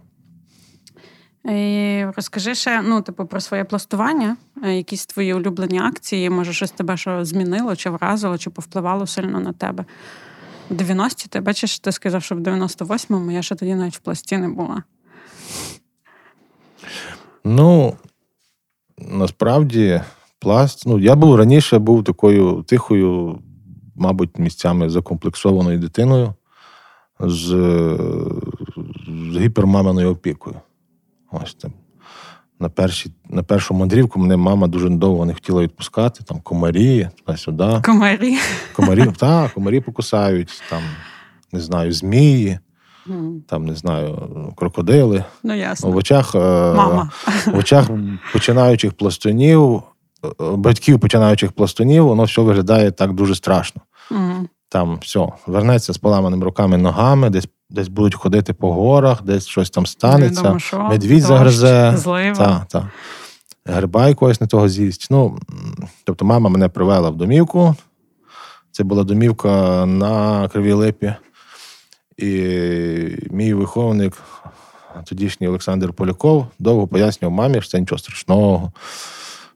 І 1.44 2.04
Розкажи 2.16 2.54
ще 2.54 2.82
ну, 2.82 3.02
типу, 3.02 3.26
про 3.26 3.40
своє 3.40 3.64
пластування, 3.64 4.36
е, 4.64 4.76
якісь 4.76 5.06
твої 5.06 5.34
улюблені 5.34 5.78
акції, 5.78 6.30
може, 6.30 6.52
щось 6.52 6.70
тебе 6.70 6.96
що 6.96 7.24
змінило, 7.24 7.76
чи 7.76 7.90
вразило, 7.90 8.38
чи 8.38 8.50
повпливало 8.50 9.06
сильно 9.06 9.40
на 9.40 9.52
тебе. 9.52 9.84
В 10.70 10.74
90-ті 10.74 11.28
ти 11.28 11.40
бачиш, 11.40 11.78
ти 11.78 11.92
сказав, 11.92 12.22
що 12.22 12.34
в 12.34 12.38
98-му 12.38 13.30
я 13.32 13.42
ще 13.42 13.54
тоді 13.54 13.74
навіть 13.74 13.96
в 13.96 13.98
пласті 13.98 14.38
не 14.38 14.48
була. 14.48 14.82
Ну, 17.44 17.94
насправді, 18.98 20.00
пласт. 20.38 20.82
Ну, 20.86 20.98
я 20.98 21.14
був 21.16 21.36
раніше 21.36 21.78
був 21.78 22.04
такою 22.04 22.62
тихою, 22.62 23.38
мабуть, 23.96 24.38
місцями 24.38 24.90
закомплексованою 24.90 25.78
дитиною 25.78 26.34
з, 27.20 27.48
з 29.32 29.36
гіпермаминою 29.36 30.10
опікою. 30.10 30.56
Ось 31.30 31.54
там. 31.54 31.72
На 32.60 32.68
перші, 32.68 33.12
на 33.28 33.42
першу 33.42 33.74
мандрівку 33.74 34.20
мене 34.20 34.36
мама 34.36 34.66
дуже 34.66 34.88
довго 34.88 35.24
не 35.24 35.34
хотіла 35.34 35.62
відпускати, 35.62 36.24
там 36.24 36.40
комарі, 36.40 37.08
туди-сюди. 37.24 37.80
Комарі. 37.84 38.38
Комарі, 38.76 39.06
так, 39.18 39.52
комарі 39.52 39.80
покусають, 39.80 40.62
там, 40.70 40.82
не 41.52 41.60
знаю, 41.60 41.92
змії, 41.92 42.58
mm. 43.06 43.40
там, 43.48 43.66
не 43.66 43.74
знаю, 43.74 44.28
крокодили. 44.56 45.24
Ну, 45.42 45.54
ясно. 45.54 45.90
В 45.90 45.96
очах, 45.96 46.34
е, 46.34 46.38
Мама. 46.74 47.10
В 47.46 47.58
очах 47.58 47.90
починаючих 48.32 48.92
пластунів, 48.92 49.82
е, 50.24 50.28
батьків 50.56 51.00
починаючих 51.00 51.52
пластунів, 51.52 52.06
воно 52.06 52.24
все 52.24 52.42
виглядає 52.42 52.90
так 52.90 53.12
дуже 53.12 53.34
страшно. 53.34 53.82
Mm. 54.10 54.48
Там 54.68 54.98
все, 55.02 55.28
вернеться 55.46 55.92
з 55.92 55.98
поламаними 55.98 56.44
руками, 56.44 56.76
ногами, 56.76 57.30
десь 57.30 57.48
десь 57.72 57.88
будуть 57.88 58.14
ходити 58.14 58.52
по 58.52 58.72
горах, 58.72 59.22
десь 59.22 59.46
щось 59.46 59.70
там 59.70 59.86
станеться, 59.86 60.42
Невідомо 60.42 60.58
що, 60.58 60.78
медвідь 60.78 61.22
загризе, 61.22 61.98
та, 62.36 62.66
та. 62.68 62.90
гриба 63.66 64.08
якогось 64.08 64.40
не 64.40 64.46
того 64.46 64.68
з'їсть. 64.68 65.06
Ну, 65.10 65.38
Тобто 66.04 66.24
мама 66.24 66.50
мене 66.50 66.68
привела 66.68 67.10
в 67.10 67.16
домівку. 67.16 67.74
Це 68.70 68.84
була 68.84 69.04
домівка 69.04 69.86
на 69.86 70.48
Кривій 70.48 70.72
Липі. 70.72 71.14
І 72.16 72.28
мій 73.30 73.54
виховник, 73.54 74.22
тодішній 75.04 75.48
Олександр 75.48 75.92
Поляков, 75.92 76.46
довго 76.58 76.86
пояснював 76.86 77.36
мамі, 77.36 77.60
що 77.60 77.70
це 77.70 77.80
нічого 77.80 77.98
страшного 77.98 78.72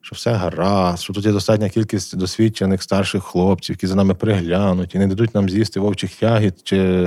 що 0.06 0.14
все 0.14 0.32
гаразд, 0.32 1.02
що 1.02 1.12
тут 1.12 1.26
є 1.26 1.32
достатня 1.32 1.68
кількість 1.68 2.16
досвідчених 2.16 2.82
старших 2.82 3.24
хлопців, 3.24 3.74
які 3.74 3.86
за 3.86 3.94
нами 3.94 4.14
приглянуть 4.14 4.94
і 4.94 4.98
не 4.98 5.06
дадуть 5.06 5.34
нам 5.34 5.48
з'їсти 5.48 5.80
вовчих 5.80 6.22
ягід 6.22 6.54
чи 6.62 7.06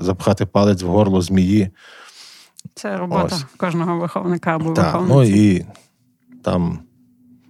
запхати 0.00 0.46
палець 0.46 0.82
в 0.82 0.86
горло 0.86 1.22
змії. 1.22 1.70
Це 2.74 2.96
робота 2.96 3.24
Ось. 3.24 3.44
кожного 3.56 3.98
виховника 3.98 4.54
або 4.54 4.72
так, 4.72 4.84
виховниці. 4.84 5.14
Ну 5.14 5.22
і 5.22 5.66
там 6.42 6.78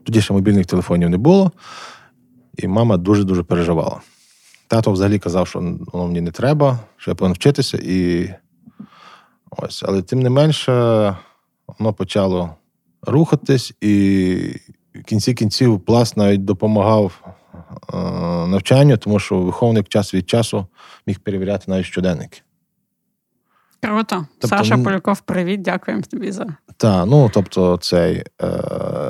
тоді 0.05 0.21
ще 0.21 0.33
мобільних 0.33 0.67
телефонів 0.67 1.11
не 1.11 1.19
було, 1.19 1.53
і 2.57 2.69
мама 2.69 2.97
дуже-дуже 2.97 3.43
переживала. 3.43 4.01
Тато 4.69 4.93
взагалі 4.93 5.19
казав, 5.19 5.49
що 5.49 5.59
воно 5.61 6.07
мені 6.07 6.21
не 6.21 6.31
треба, 6.31 6.79
що 6.97 7.11
я 7.11 7.15
повинен 7.15 7.35
вчитися, 7.35 7.79
і 7.83 8.31
ось. 9.51 9.83
Але 9.87 10.03
тим 10.03 10.21
не 10.21 10.31
менше, 10.31 10.73
воно 11.79 11.93
почало 11.93 12.55
рухатись, 13.03 13.75
і 13.81 14.61
в 14.95 15.03
кінці 15.03 15.35
кінців 15.35 15.81
пласт 15.81 16.17
навіть 16.17 16.45
допомагав 16.45 17.25
е, 17.95 17.97
навчанню, 18.47 18.97
тому 18.97 19.19
що 19.19 19.39
виховник 19.39 19.89
час 19.89 20.15
від 20.15 20.31
часу 20.31 20.67
міг 21.07 21.21
перевіряти 21.21 21.65
навіть 21.69 21.87
щоденники. 21.87 22.41
Круто. 23.83 24.27
Тобто, 24.39 24.57
Саша 24.57 24.79
Поляков, 24.79 25.21
привіт, 25.21 25.63
дякуємо 25.63 26.03
тобі 26.03 26.33
за. 26.33 26.47
Так, 26.81 27.07
ну 27.07 27.31
тобто, 27.35 27.77
цей 27.77 28.25
е, 28.43 28.49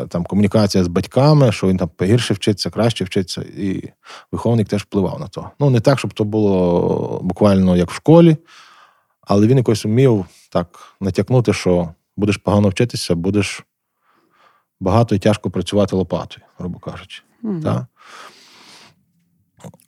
там 0.08 0.24
комунікація 0.24 0.84
з 0.84 0.88
батьками, 0.88 1.52
що 1.52 1.68
він 1.68 1.76
там 1.76 1.88
погірше 1.96 2.34
вчиться, 2.34 2.70
краще 2.70 3.04
вчиться, 3.04 3.42
і 3.42 3.92
виховник 4.32 4.68
теж 4.68 4.82
впливав 4.82 5.20
на 5.20 5.28
то. 5.28 5.50
Ну, 5.60 5.70
не 5.70 5.80
так, 5.80 5.98
щоб 5.98 6.12
то 6.12 6.24
було 6.24 7.20
буквально 7.22 7.76
як 7.76 7.90
в 7.90 7.94
школі, 7.94 8.36
але 9.20 9.46
він 9.46 9.56
якось 9.56 9.84
вмів 9.84 10.26
так 10.50 10.96
натякнути, 11.00 11.52
що 11.52 11.88
будеш 12.16 12.36
погано 12.36 12.68
вчитися, 12.68 13.14
будеш 13.14 13.64
багато 14.80 15.14
і 15.14 15.18
тяжко 15.18 15.50
працювати 15.50 15.96
лопатою, 15.96 16.46
грубо 16.58 16.78
кажучи. 16.78 17.22
Mm-hmm. 17.44 17.62
Так? 17.62 17.86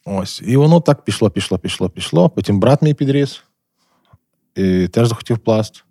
Ось. 0.05 0.43
І 0.47 0.57
воно 0.57 0.81
так 0.81 1.05
пішло, 1.05 1.31
пішло, 1.31 1.59
пішло, 1.59 1.91
пішло. 1.91 2.31
Потім 2.31 2.61
брат 2.61 2.83
мій 2.83 2.95
підріс 2.95 3.43
і 4.55 4.89
теж 4.89 5.09
захотів 5.09 5.39
пласт. 5.39 5.85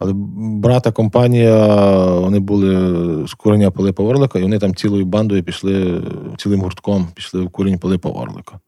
Але 0.00 0.12
брата 0.36 0.92
компанія, 0.92 1.66
вони 2.06 2.38
були 2.38 3.26
з 3.28 3.34
курення 3.34 3.70
Пилипа 3.70 4.02
Орлика, 4.02 4.38
і 4.38 4.42
вони 4.42 4.58
там 4.58 4.74
цілою 4.74 5.04
бандою 5.04 5.42
пішли, 5.42 6.02
цілим 6.38 6.60
гуртком 6.60 7.08
пішли 7.14 7.40
в 7.42 7.50
курінь 7.50 7.78
Пилипа 7.78 8.08
Орлика. 8.08 8.60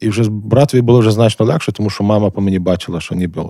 І 0.00 0.08
вже 0.08 0.30
братові 0.30 0.80
було 0.80 0.98
вже 0.98 1.10
значно 1.10 1.46
легше, 1.46 1.72
тому 1.72 1.90
що 1.90 2.04
мама 2.04 2.30
по 2.30 2.40
мені 2.40 2.58
бачила, 2.58 3.00
що 3.00 3.14
ніби. 3.14 3.44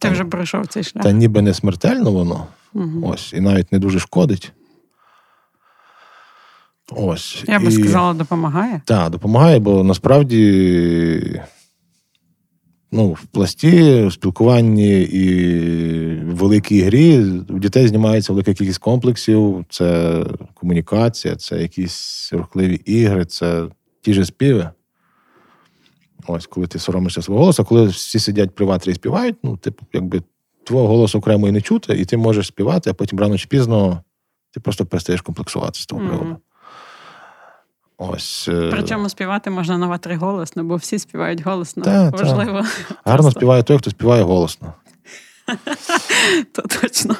Ти 0.00 0.08
вже 0.08 0.24
пройшов 0.24 0.66
цей 0.66 0.84
шлях. 0.84 1.04
Та 1.04 1.12
ніби 1.12 1.42
не 1.42 1.54
смертельно 1.54 2.12
воно. 2.12 2.46
Угу. 2.74 3.12
Ось, 3.12 3.32
і 3.32 3.40
навіть 3.40 3.72
не 3.72 3.78
дуже 3.78 3.98
шкодить. 3.98 4.52
Ось. 6.90 7.44
Я 7.48 7.60
би 7.60 7.66
і... 7.66 7.70
сказала, 7.70 8.14
допомагає. 8.14 8.80
Так, 8.84 9.10
допомагає, 9.10 9.58
бо 9.58 9.84
насправді 9.84 11.42
ну, 12.94 13.08
в 13.08 13.24
пласті, 13.26 14.04
в 14.04 14.12
спілкуванні 14.12 15.02
і 15.02 15.24
в 16.24 16.34
великій 16.34 16.80
грі 16.80 17.18
у 17.48 17.58
дітей 17.58 17.88
знімається 17.88 18.32
велика 18.32 18.54
кількість 18.54 18.78
комплексів, 18.78 19.64
це 19.68 20.20
комунікація, 20.54 21.36
це 21.36 21.62
якісь 21.62 22.30
рухливі 22.32 22.74
ігри, 22.74 23.24
це 23.24 23.66
ті 24.02 24.14
ж 24.14 24.24
співи. 24.24 24.70
Ось, 26.26 26.46
коли 26.46 26.66
ти 26.66 26.78
соромишся 26.78 27.22
свого 27.22 27.40
голосу, 27.40 27.64
коли 27.64 27.86
всі 27.86 28.18
сидять 28.18 28.54
при 28.54 28.66
ватрі 28.66 28.90
і 28.90 28.94
співають, 28.94 29.36
ну, 29.42 29.56
типу, 29.56 29.86
якби 29.92 30.22
твого 30.64 30.88
голосу 30.88 31.18
окремо 31.18 31.48
і 31.48 31.52
не 31.52 31.60
чути, 31.60 31.94
і 31.94 32.04
ти 32.04 32.16
можеш 32.16 32.46
співати, 32.46 32.90
а 32.90 32.94
потім 32.94 33.20
рано 33.20 33.38
чи 33.38 33.48
пізно 33.48 34.02
ти 34.50 34.60
просто 34.60 34.86
перестаєш 34.86 35.20
комплексувати 35.20 35.80
з 35.80 35.86
того 35.86 36.02
mm-hmm. 36.02 36.08
приводу. 36.08 36.36
Ось. 37.98 38.48
Е, 38.48 38.68
Причому 38.70 39.08
співати 39.08 39.50
можна 39.50 39.78
на 39.78 39.86
ватри 39.86 40.16
голосно, 40.16 40.64
бо 40.64 40.76
всі 40.76 40.98
співають 40.98 41.40
голосно. 41.40 41.82
Та, 41.82 42.10
Важливо. 42.10 42.62
Та. 42.62 42.94
Гарно 43.10 43.30
співає 43.30 43.62
той, 43.62 43.78
хто 43.78 43.90
співає 43.90 44.22
голосно. 44.22 44.72
То 46.52 46.62
точно. 46.62 47.16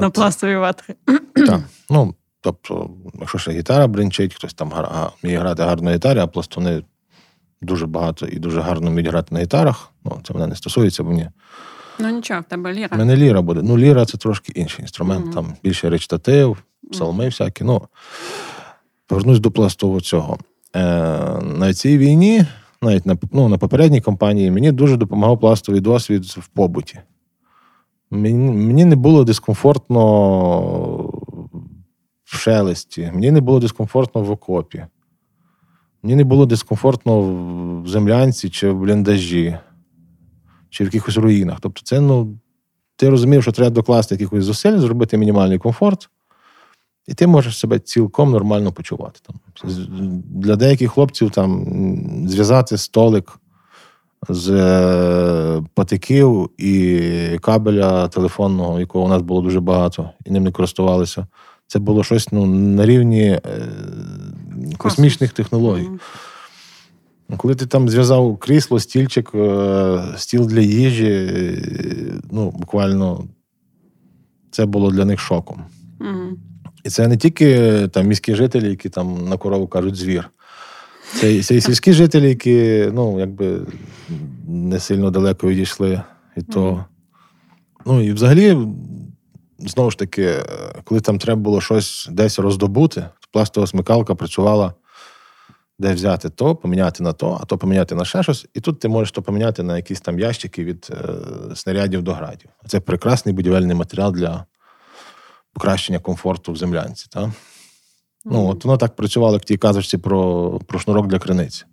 На 0.00 0.10
пластові 0.10 0.56
ватри. 0.56 0.94
Так. 1.46 1.60
Ну, 1.90 2.14
тобто, 2.40 2.90
якщо 3.20 3.38
ще 3.38 3.50
гітара 3.50 3.86
бринчить, 3.86 4.34
хтось 4.34 4.54
там 4.54 4.72
вміє 5.22 5.38
грати 5.38 5.62
гарно 5.62 5.90
на 5.90 5.96
гітарі, 5.96 6.18
а 6.18 6.26
пластуни 6.26 6.82
дуже 7.62 7.86
багато 7.86 8.26
і 8.26 8.38
дуже 8.38 8.60
гарно 8.60 8.90
вміють 8.90 9.10
грати 9.10 9.34
на 9.34 9.40
гітарах. 9.40 9.90
Ну, 10.04 10.20
Це 10.24 10.34
мене 10.34 10.46
не 10.46 10.56
стосується, 10.56 11.02
бо 11.02 11.10
мені 11.10 11.28
Ну 11.98 12.10
нічого, 12.10 12.40
в 12.40 12.44
тебе 12.44 12.72
ліра. 12.72 12.88
У 12.92 12.96
мене 12.96 13.16
ліра 13.16 13.42
буде. 13.42 13.60
Ну, 13.62 13.78
ліра 13.78 14.04
це 14.04 14.18
трошки 14.18 14.52
інший 14.52 14.82
інструмент, 14.82 15.26
mm-hmm. 15.26 15.34
там 15.34 15.54
більше 15.62 15.90
речитатив, 15.90 16.62
псалми 16.92 17.24
mm-hmm. 17.24 17.30
всякі. 17.30 17.64
Ну, 17.64 17.82
Повернусь 19.12 19.40
до 19.40 19.50
пластового 19.50 20.00
цього. 20.00 20.38
Е, 20.76 20.80
На 21.42 21.74
цій 21.74 21.98
війні, 21.98 22.44
навіть 22.82 23.06
на 23.06 23.16
ну, 23.32 23.48
на 23.48 23.58
попередній 23.58 24.00
кампанії, 24.00 24.50
мені 24.50 24.72
дуже 24.72 24.96
допомагав 24.96 25.40
пластовий 25.40 25.80
досвід 25.80 26.24
в 26.24 26.46
побуті. 26.48 26.98
Мені, 28.10 28.50
мені 28.50 28.84
не 28.84 28.96
було 28.96 29.24
дискомфортно 29.24 30.00
в 32.24 32.36
шелесті, 32.36 33.10
мені 33.14 33.30
не 33.30 33.40
було 33.40 33.60
дискомфортно 33.60 34.22
в 34.22 34.30
окопі. 34.30 34.86
Мені 36.02 36.16
не 36.16 36.24
було 36.24 36.46
дискомфортно 36.46 37.20
в 37.82 37.88
землянці 37.88 38.50
чи 38.50 38.70
в 38.70 38.78
бліндажі 38.78 39.58
чи 40.70 40.84
в 40.84 40.86
якихось 40.86 41.16
руїнах. 41.16 41.58
Тобто, 41.60 41.80
це 41.84 42.00
ну, 42.00 42.38
ти 42.96 43.08
розумів, 43.08 43.42
що 43.42 43.52
треба 43.52 43.70
докласти 43.70 44.14
якихось 44.14 44.44
зусиль, 44.44 44.78
зробити 44.78 45.18
мінімальний 45.18 45.58
комфорт, 45.58 46.10
і 47.06 47.14
ти 47.14 47.26
можеш 47.26 47.58
себе 47.58 47.78
цілком 47.78 48.30
нормально 48.30 48.72
почувати. 48.72 49.20
Там. 49.22 49.36
Для 50.24 50.56
деяких 50.56 50.92
хлопців 50.92 51.30
там 51.30 51.66
зв'язати 52.28 52.78
столик 52.78 53.38
з 54.28 54.50
е, 54.50 55.62
патиків 55.74 56.50
і 56.58 57.38
кабеля 57.40 58.08
телефонного, 58.08 58.80
якого 58.80 59.04
у 59.04 59.08
нас 59.08 59.22
було 59.22 59.42
дуже 59.42 59.60
багато, 59.60 60.10
і 60.24 60.30
ним 60.30 60.44
не 60.44 60.52
користувалися. 60.52 61.26
Це 61.66 61.78
було 61.78 62.04
щось 62.04 62.32
ну, 62.32 62.46
на 62.46 62.86
рівні 62.86 63.22
е, 63.22 63.40
космічних 64.78 65.32
технологій. 65.32 65.88
Коли 67.36 67.54
ти 67.54 67.66
там 67.66 67.88
зв'язав 67.88 68.36
крісло, 68.36 68.80
стільчик, 68.80 69.30
е, 69.34 70.04
стіл 70.16 70.46
для 70.46 70.60
їжі, 70.60 71.28
ну, 72.30 72.50
буквально 72.50 73.24
це 74.50 74.66
було 74.66 74.90
для 74.90 75.04
них 75.04 75.20
шоком. 75.20 75.64
Угу. 76.00 76.38
І 76.84 76.90
це 76.90 77.08
не 77.08 77.16
тільки 77.16 77.88
там 77.88 78.06
міські 78.06 78.34
жителі, 78.34 78.70
які 78.70 78.88
там 78.88 79.28
на 79.28 79.36
корову 79.36 79.66
кажуть 79.66 79.96
звір. 79.96 80.30
Це, 81.20 81.42
це 81.42 81.56
і 81.56 81.60
сільські 81.60 81.92
жителі, 81.92 82.28
які 82.28 82.88
ну, 82.92 83.20
якби 83.20 83.60
не 84.48 84.80
сильно 84.80 85.10
далеко 85.10 85.48
відійшли 85.48 86.02
від 86.36 86.50
того. 86.50 86.84
Ну 87.86 88.02
і 88.02 88.12
взагалі, 88.12 88.58
знову 89.58 89.90
ж 89.90 89.98
таки, 89.98 90.34
коли 90.84 91.00
там 91.00 91.18
треба 91.18 91.40
було 91.40 91.60
щось 91.60 92.08
десь 92.10 92.38
роздобути, 92.38 93.00
то 93.00 93.28
пластова 93.30 93.66
смикалка 93.66 94.14
працювала, 94.14 94.74
де 95.78 95.94
взяти 95.94 96.30
то, 96.30 96.56
поміняти 96.56 97.02
на 97.02 97.12
то, 97.12 97.38
а 97.42 97.44
то 97.44 97.58
поміняти 97.58 97.94
на 97.94 98.04
ще 98.04 98.22
щось. 98.22 98.46
І 98.54 98.60
тут 98.60 98.80
ти 98.80 98.88
можеш 98.88 99.12
то 99.12 99.22
поміняти 99.22 99.62
на 99.62 99.76
якісь 99.76 100.00
там 100.00 100.18
ящики 100.18 100.64
від 100.64 100.88
е, 100.90 101.54
снарядів 101.54 102.02
до 102.02 102.12
градів. 102.12 102.50
Це 102.66 102.80
прекрасний 102.80 103.34
будівельний 103.34 103.76
матеріал 103.76 104.12
для 104.12 104.44
покращення 105.52 105.98
комфорту 105.98 106.52
в 106.52 106.56
землянці. 106.56 107.06
Так? 107.10 107.30
Ну, 108.24 108.48
от 108.48 108.64
воно 108.64 108.76
так 108.76 108.96
працювало, 108.96 109.32
як 109.32 109.42
в 109.42 109.44
тій 109.44 109.56
казочці 109.56 109.98
про, 109.98 110.60
про 110.66 110.78
шнурок 110.78 111.06
для 111.06 111.18
криниці. 111.18 111.64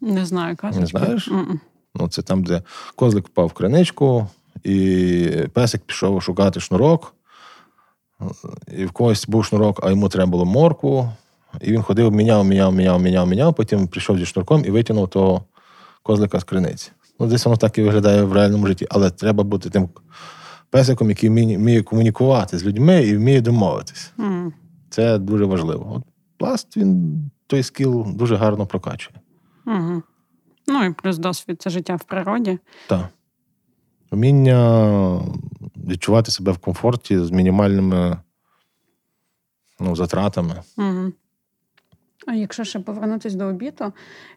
Не 0.00 0.26
знаю, 0.26 0.56
казочка. 0.56 0.80
Не 0.80 0.86
знаєш? 0.86 1.30
Ну, 1.94 2.08
це 2.08 2.22
там, 2.22 2.44
де 2.44 2.62
козлик 2.96 3.26
впав 3.26 3.46
в 3.46 3.52
криничку, 3.52 4.26
і 4.64 5.30
песик 5.52 5.82
пішов 5.82 6.22
шукати 6.22 6.60
шнурок. 6.60 7.14
І 8.76 8.84
в 8.84 8.90
когось 8.90 9.28
був 9.28 9.44
шнурок, 9.44 9.80
а 9.82 9.90
йому 9.90 10.08
треба 10.08 10.30
було 10.30 10.44
морку. 10.44 11.08
І 11.60 11.72
він 11.72 11.82
ходив, 11.82 12.12
міняв, 12.12 12.44
міняв, 12.44 12.74
міняв, 12.74 13.00
міняв, 13.00 13.28
міняв. 13.28 13.54
Потім 13.54 13.88
прийшов 13.88 14.18
зі 14.18 14.26
шнурком 14.26 14.64
і 14.64 14.70
витягнув 14.70 15.08
того 15.08 15.44
козлика 16.02 16.40
з 16.40 16.44
криниці. 16.44 16.90
Ну, 17.20 17.26
десь 17.26 17.44
воно 17.44 17.56
так 17.56 17.78
і 17.78 17.82
виглядає 17.82 18.22
в 18.22 18.32
реальному 18.32 18.66
житті. 18.66 18.86
Але 18.90 19.10
треба 19.10 19.44
бути 19.44 19.70
тим 19.70 19.88
песиком, 20.70 21.08
який 21.10 21.28
вміє, 21.28 21.82
комунікувати 21.82 22.58
з 22.58 22.64
людьми 22.64 23.02
і 23.02 23.16
вміє 23.16 23.40
домовитись. 23.40 24.12
М. 24.18 24.52
Це 24.90 25.18
дуже 25.18 25.44
важливо. 25.44 25.92
От 25.94 26.02
пласт 26.36 26.76
він 26.76 27.20
той 27.46 27.62
скіл 27.62 28.06
дуже 28.14 28.36
гарно 28.36 28.66
прокачує. 28.66 29.20
Угу. 29.66 30.02
Ну 30.66 30.84
і 30.84 30.92
плюс 30.92 31.18
досвід 31.18 31.62
це 31.62 31.70
життя 31.70 31.96
в 31.96 32.04
природі. 32.04 32.58
Так. 32.88 33.08
Вміння 34.10 35.20
відчувати 35.76 36.30
себе 36.30 36.52
в 36.52 36.58
комфорті 36.58 37.18
з 37.18 37.30
мінімальними 37.30 38.16
ну, 39.80 39.96
затратами. 39.96 40.62
Угу. 40.76 41.12
А 42.26 42.34
якщо 42.34 42.64
ще 42.64 42.80
повернутися 42.80 43.36
до 43.36 43.44
обіду, 43.44 43.92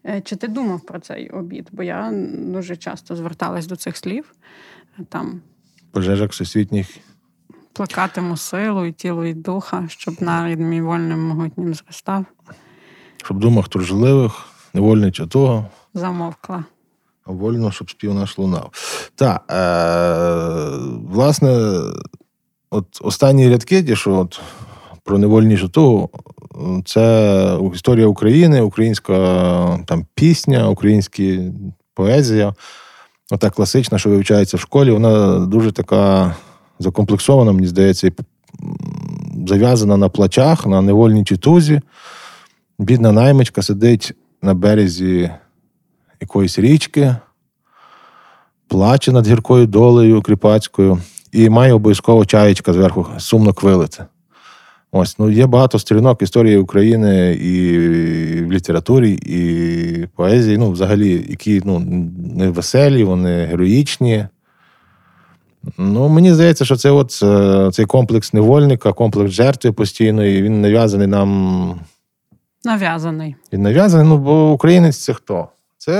е, 0.05 0.21
чи 0.21 0.35
ти 0.35 0.47
думав 0.47 0.81
про 0.81 0.99
цей 0.99 1.29
обід? 1.29 1.69
Бо 1.71 1.83
я 1.83 2.11
дуже 2.33 2.75
часто 2.75 3.15
зверталась 3.15 3.67
до 3.67 3.75
цих 3.75 3.97
слів. 3.97 4.35
Там 5.09 5.41
Пожежок 5.91 6.31
всесвітніх. 6.31 6.87
плекатиму 7.73 8.37
силу 8.37 8.85
і 8.85 8.91
тіло, 8.91 9.25
і 9.25 9.33
духа, 9.33 9.85
щоб 9.87 10.21
нарід 10.21 10.59
мій 10.59 10.81
вольним 10.81 11.27
могутнім 11.27 11.73
зростав, 11.73 12.25
Щоб 13.23 13.39
думах 13.39 13.67
тружливих, 13.67 14.45
не 14.73 14.81
вольнича 14.81 15.25
того, 15.25 15.65
замовкла. 15.93 16.63
а 17.25 17.31
вольно, 17.31 17.71
щоб 17.71 17.89
спів 17.89 18.13
наш 18.13 18.37
лунав. 18.37 18.71
Так, 19.15 19.43
е, 19.51 20.77
власне, 21.09 21.79
от 22.69 22.85
останні 23.01 23.49
рядки, 23.49 23.83
ті, 23.83 23.95
що 23.95 24.13
от 24.13 24.41
про 25.03 25.17
невольнішу 25.17 25.69
того, 25.69 26.09
це 26.85 27.57
історія 27.73 28.07
України, 28.07 28.61
українська 28.61 29.13
там 29.85 30.05
пісня, 30.15 30.69
українська 30.69 31.23
поезія. 31.93 32.53
Ота 33.31 33.49
класична, 33.49 33.97
що 33.97 34.09
вивчається 34.09 34.57
в 34.57 34.59
школі, 34.59 34.91
вона 34.91 35.39
дуже 35.39 35.71
така 35.71 36.35
закомплексована, 36.79 37.51
мені 37.51 37.67
здається, 37.67 38.11
зав'язана 39.47 39.97
на 39.97 40.09
плачах, 40.09 40.65
на 40.65 40.81
невольній 40.81 41.23
тузі. 41.23 41.81
Бідна 42.79 43.11
наймичка 43.11 43.61
сидить 43.61 44.13
на 44.41 44.53
березі 44.53 45.31
якоїсь 46.21 46.59
річки, 46.59 47.15
плаче 48.67 49.11
над 49.11 49.27
гіркою 49.27 49.67
долею 49.67 50.21
кріпацькою 50.21 51.01
і 51.31 51.49
має 51.49 51.73
обов'язково 51.73 52.25
чаєчка 52.25 52.73
зверху 52.73 53.07
сумно 53.17 53.53
квилити. 53.53 54.05
Ось, 54.91 55.19
ну 55.19 55.29
є 55.29 55.47
багато 55.47 55.79
сторінок 55.79 56.21
історії 56.21 56.57
України 56.57 57.33
і 57.33 57.77
в 58.43 58.51
літературі, 58.51 59.11
і 59.11 60.07
поезії, 60.15 60.57
ну, 60.57 60.71
взагалі, 60.71 61.25
які 61.29 61.61
ну, 61.65 61.79
не 62.35 62.49
веселі, 62.49 63.03
вони 63.03 63.45
героїчні. 63.45 64.25
Ну, 65.77 66.09
мені 66.09 66.33
здається, 66.33 66.65
що 66.65 66.75
це 66.75 66.91
от 66.91 67.19
е, 67.23 67.69
цей 67.73 67.85
комплекс 67.85 68.33
невольника, 68.33 68.93
комплекс 68.93 69.31
жертви 69.31 69.71
постійної, 69.71 70.41
він 70.41 70.61
нав'язаний 70.61 71.07
нам 71.07 71.79
Нав'язаний. 72.63 73.35
він 73.53 73.61
нав'язаний, 73.61 74.07
ну, 74.07 74.17
бо 74.17 74.51
українець 74.51 74.97
це 74.97 75.13
хто? 75.13 75.47
Це 75.77 75.91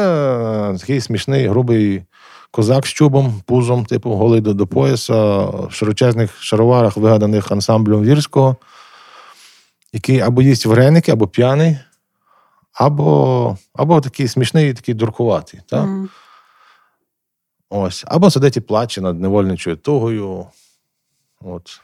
е, 0.71 0.77
такий 0.77 1.01
смішний, 1.01 1.47
грубий 1.47 2.03
козак 2.51 2.85
з 2.87 2.89
чубом, 2.89 3.41
пузом, 3.45 3.85
типу, 3.85 4.09
голий 4.09 4.41
до, 4.41 4.53
до 4.53 4.67
пояса, 4.67 5.39
в 5.45 5.67
широчезних 5.71 6.41
шароварах, 6.41 6.97
вигаданих 6.97 7.51
ансамблем 7.51 8.01
вірського, 8.01 8.55
який 9.93 10.19
або 10.19 10.41
їсть 10.41 10.65
вареники, 10.65 11.11
або 11.11 11.27
п'яний, 11.27 11.77
або, 12.73 13.57
або 13.73 14.01
такий 14.01 14.27
смішний, 14.27 14.73
такий 14.73 14.95
дуркуватий. 14.95 15.61
Так? 15.67 15.83
М. 15.83 16.09
Ось. 17.69 18.03
Або 18.07 18.29
сидить 18.31 18.57
і 18.57 18.61
плаче 18.61 19.01
над 19.01 19.19
невольничою 19.19 19.75
тугою. 19.75 20.47
От. 21.39 21.81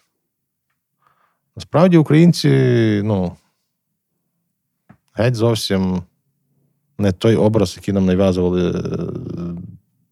Насправді, 1.55 1.97
українці, 1.97 2.49
ну, 3.03 3.35
геть 5.13 5.35
зовсім 5.35 6.03
не 6.97 7.11
той 7.11 7.35
образ, 7.35 7.73
який 7.77 7.93
нам 7.93 8.05
нав'язували 8.05 8.71
е, 8.71 8.97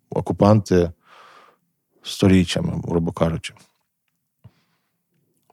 окупанти 0.10 0.92
сторіччями, 2.04 2.82
грубо 2.88 3.12
кажучи. 3.12 3.54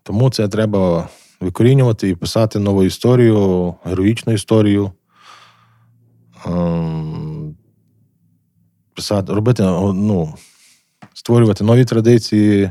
Тому 0.02 0.30
це 0.30 0.48
треба 0.48 1.08
викорінювати 1.42 2.08
і 2.08 2.14
писати 2.14 2.58
нову 2.58 2.84
історію, 2.84 3.74
героїчну 3.84 4.32
історію. 4.32 4.90
Ем, 6.46 7.54
Писати, 8.94 9.32
робити, 9.32 9.62
ну, 9.94 10.34
створювати 11.14 11.64
нові 11.64 11.84
традиції, 11.84 12.70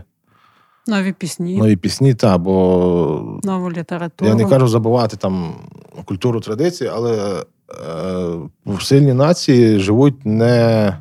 Нові 0.87 1.13
пісні, 1.13 1.57
нові 1.57 1.75
пісні, 1.75 2.13
та, 2.13 2.37
бо 2.37 3.39
нову 3.43 3.71
літературу. 3.71 4.29
я 4.29 4.35
не 4.35 4.45
кажу 4.45 4.67
забувати 4.67 5.17
там 5.17 5.55
культуру 6.05 6.39
традиції, 6.39 6.89
але 6.93 7.43
е, 8.67 8.79
сильні 8.81 9.13
нації 9.13 9.79
живуть 9.79 10.25
не, 10.25 10.97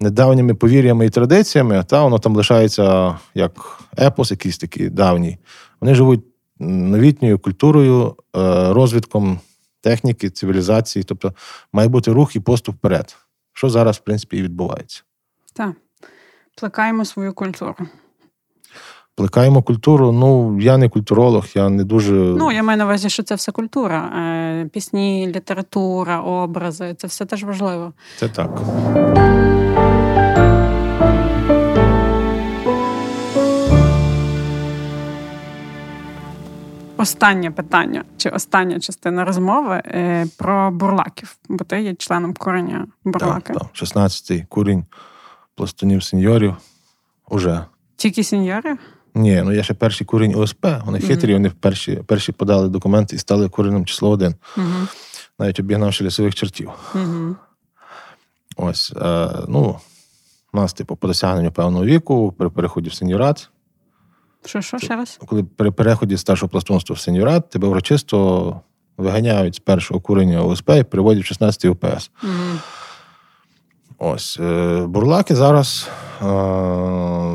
не 0.00 0.10
давніми 0.10 0.54
повір'ями 0.54 1.06
і 1.06 1.10
традиціями, 1.10 1.84
та 1.86 2.04
воно 2.04 2.18
там 2.18 2.36
лишається 2.36 3.18
як 3.34 3.80
епос, 3.98 4.30
якийсь 4.30 4.58
такий 4.58 4.90
давній. 4.90 5.38
Вони 5.80 5.94
живуть 5.94 6.31
новітньою 6.62 7.38
культурою, 7.38 8.16
е, 8.36 8.72
розвитком 8.72 9.40
техніки, 9.80 10.30
цивілізації. 10.30 11.02
Тобто 11.02 11.32
має 11.72 11.88
бути 11.88 12.12
рух 12.12 12.36
і 12.36 12.40
поступ 12.40 12.74
вперед. 12.74 13.16
Що 13.52 13.70
зараз, 13.70 13.96
в 13.96 14.00
принципі, 14.00 14.36
і 14.36 14.42
відбувається. 14.42 15.02
Так. 15.52 15.72
Плекаємо 16.56 17.04
свою 17.04 17.32
культуру. 17.32 17.74
Плекаємо 19.14 19.62
культуру. 19.62 20.12
Ну, 20.12 20.60
я 20.60 20.78
не 20.78 20.88
культуролог, 20.88 21.46
я 21.54 21.68
не 21.68 21.84
дуже. 21.84 22.12
Ну, 22.12 22.52
я 22.52 22.62
маю 22.62 22.78
на 22.78 22.84
увазі, 22.84 23.10
що 23.10 23.22
це 23.22 23.34
все 23.34 23.52
культура. 23.52 23.98
Е, 23.98 24.68
Пісні, 24.72 25.32
література, 25.36 26.20
образи 26.20 26.94
це 26.98 27.06
все 27.06 27.24
теж 27.24 27.44
важливо. 27.44 27.92
Це 28.18 28.28
так. 28.28 28.50
Останнє 37.02 37.50
питання 37.50 38.04
чи 38.16 38.28
остання 38.28 38.80
частина 38.80 39.24
розмови 39.24 39.82
е, 39.84 40.26
про 40.36 40.70
бурлаків, 40.70 41.36
бо 41.48 41.64
ти 41.64 41.82
є 41.82 41.94
членом 41.94 42.34
кореня 42.34 42.86
бурлаки. 43.04 43.52
Так, 43.52 43.62
так. 43.62 43.72
16-й 43.74 44.42
курінь 44.48 44.84
пластунів 45.54 46.02
сеньорів. 46.02 46.56
Уже. 47.28 47.64
Тільки 47.96 48.24
сеньори? 48.24 48.76
Ні, 49.14 49.42
ну 49.44 49.52
я 49.52 49.62
ще 49.62 49.74
перший 49.74 50.06
курінь 50.06 50.34
ОСП. 50.36 50.66
Вони 50.84 50.98
Мгм. 50.98 51.08
хитрі, 51.08 51.32
вони 51.34 51.50
перші, 51.50 51.96
перші 51.96 52.32
подали 52.32 52.68
документи 52.68 53.16
і 53.16 53.18
стали 53.18 53.48
куренем 53.48 53.86
число 53.86 54.10
один, 54.10 54.34
Угу. 54.56 54.66
навіть 55.38 55.60
обігнавши 55.60 56.04
лісових 56.04 56.34
чертів. 56.34 56.70
Угу. 56.94 57.36
Ось, 58.56 58.92
е, 59.02 59.28
ну, 59.48 59.78
у 60.52 60.56
нас, 60.56 60.72
типу, 60.72 60.96
по 60.96 61.06
досягненню 61.08 61.52
певного 61.52 61.84
віку, 61.84 62.32
при 62.38 62.48
переході 62.50 62.88
в 62.88 62.94
сеньорат, 62.94 63.50
Що, 64.44 64.60
що 64.60 64.78
ще 64.78 64.96
раз? 64.96 65.18
коли 65.26 65.44
при 65.44 65.70
переході 65.70 66.16
з 66.16 66.20
старшого 66.20 66.50
пластунства 66.50 66.94
в 66.94 66.98
сеньорат, 66.98 67.50
тебе 67.50 67.68
урочисто 67.68 68.60
виганяють 68.96 69.54
з 69.54 69.58
першого 69.58 70.00
курення 70.00 70.42
ОСП 70.42 70.70
і 70.70 70.82
приводять 70.82 71.24
в 71.24 71.26
16 71.26 71.64
ОПС. 71.64 72.10
Мгм. 72.22 72.58
Ось 73.98 74.38
е, 74.40 74.86
бурлаки 74.86 75.34
зараз 75.34 75.88
е, 76.22 76.24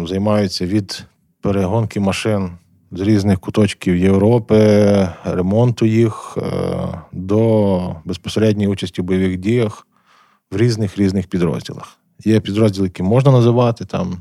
займаються 0.08 0.66
від 0.66 1.06
перегонки 1.42 2.00
машин 2.00 2.52
з 2.92 3.02
різних 3.02 3.40
куточків 3.40 3.98
Європи, 3.98 5.10
ремонту 5.24 5.86
їх 5.86 6.38
е, 6.38 6.42
до 7.12 7.96
безпосередньої 8.06 8.70
участі 8.70 9.02
в 9.02 9.06
бойових 9.06 9.38
діях 9.38 9.88
в 10.52 10.58
різних 10.58 10.98
різних 10.98 11.28
підрозділах. 11.28 11.98
Є 12.26 12.40
підрозділи, 12.40 12.88
які 12.88 13.04
можна 13.04 13.32
називати, 13.32 13.86
там 13.86 14.18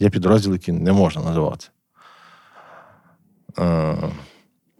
є 0.00 0.10
підрозділи, 0.10 0.54
які 0.54 0.72
не 0.72 0.92
можна 0.92 1.22
називати. 1.22 1.66
Е, 3.58 3.96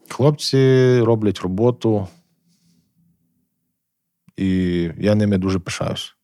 хлопці 0.09 1.01
роблять 1.01 1.39
роботу, 1.39 2.09
і 4.37 4.49
я 4.99 5.15
ними 5.15 5.39
дуже 5.39 5.59
пишаюсь. 5.59 6.17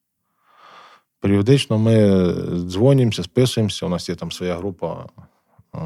Періодично 1.21 1.79
ми 1.79 2.25
дзвонимося, 2.67 3.23
списуємося. 3.23 3.87
У 3.87 3.89
нас 3.89 4.09
є 4.09 4.15
там 4.15 4.33
своя 4.33 4.57
група 4.57 5.07
е, 5.75 5.79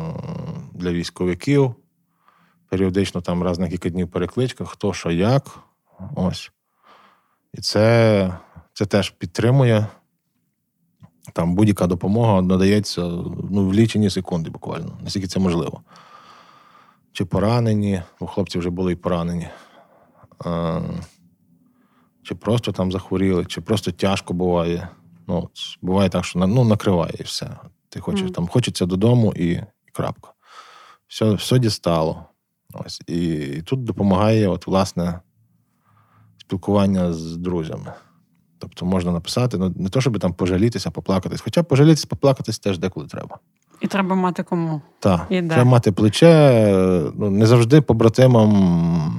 для 0.75 0.93
військовиків. 0.93 1.75
Періодично 2.69 3.21
там 3.21 3.43
раз 3.43 3.59
на 3.59 3.69
кілька 3.69 3.89
днів 3.89 4.09
перекличка, 4.09 4.65
хто 4.65 4.93
що 4.93 5.11
як. 5.11 5.59
Ось. 6.15 6.51
І 7.53 7.61
це, 7.61 8.39
це 8.73 8.87
теж 8.87 9.11
підтримує. 9.11 9.87
Там 11.33 11.55
будь-яка 11.55 11.87
допомога 11.87 12.43
надається 12.43 13.01
ну, 13.51 13.69
в 13.69 13.75
лічені 13.75 14.11
секунди 14.11 14.51
буквально, 14.51 14.99
наскільки 15.03 15.27
це 15.27 15.41
можливо. 15.41 15.83
Чи 17.17 17.25
поранені, 17.25 18.03
бо 18.21 18.27
хлопці 18.27 18.59
вже 18.59 18.71
були 18.71 18.93
і 18.93 18.97
поранені. 18.97 19.49
Е, 20.47 20.83
чи 22.23 22.35
просто 22.35 22.73
там 22.73 22.93
захворіли, 22.93 23.45
чи 23.45 23.61
просто 23.61 23.93
тяжко 23.93 24.35
буває. 24.35 24.89
Ну, 25.27 25.39
от, 25.39 25.51
буває 25.83 26.09
так, 26.09 26.25
що 26.25 26.39
ну, 26.39 26.65
накриває 26.65 27.15
і 27.21 27.23
все. 27.23 27.57
Ти 27.89 28.01
хочеш 28.01 28.23
Мгм. 28.23 28.33
там, 28.33 28.49
хочеться 28.49 28.87
додому 28.87 29.33
і, 29.37 29.47
і 29.47 29.91
крапка. 29.93 30.31
Все, 31.09 31.33
все 31.33 31.59
дістало. 31.59 32.25
Ось. 32.73 33.03
І, 33.07 33.35
і 33.35 33.63
тут 33.63 33.85
допомагає, 33.85 34.49
от, 34.49 34.67
власне, 34.67 35.21
спілкування 36.39 37.13
з 37.13 37.37
друзями. 37.37 37.93
Тобто 38.59 38.87
можна 38.87 39.13
написати, 39.13 39.59
ну 39.59 39.75
не 39.77 39.89
то, 39.89 40.01
щоб 40.01 40.19
там 40.19 40.35
пожалітися, 40.35 40.91
поплакатись. 40.91 41.41
Хоча 41.41 41.63
пожалітись, 41.63 42.05
поплакатись 42.05 42.59
теж 42.59 42.79
деколи 42.79 43.07
треба. 43.07 43.39
І 43.81 43.87
треба 43.87 44.17
мати 44.17 44.43
кому. 44.43 44.81
Так, 44.99 45.27
І 45.31 45.43
треба 45.43 45.65
мати 45.65 45.93
плече. 45.93 46.27
е, 46.27 47.11
Ну, 47.19 47.31
не 47.31 47.47
завжди 47.47 47.81
побратимам 47.81 48.51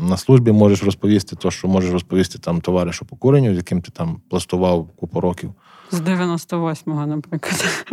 на 0.10 0.18
службі 0.18 0.51
можеш 0.51 0.84
розповісти 0.84 1.36
те, 1.36 1.51
що 1.51 1.68
можеш 1.68 1.91
розповісти 1.91 2.39
там 2.39 2.62
товаришу 2.62 3.05
по 3.05 3.16
куренню, 3.16 3.53
з 3.53 3.58
яким 3.58 3.82
ти 3.82 3.91
там 3.91 4.22
пластував 4.30 4.88
купу 4.95 5.20
років. 5.22 5.53
З 5.91 6.01
98-го, 6.01 7.05
наприклад. 7.08 7.86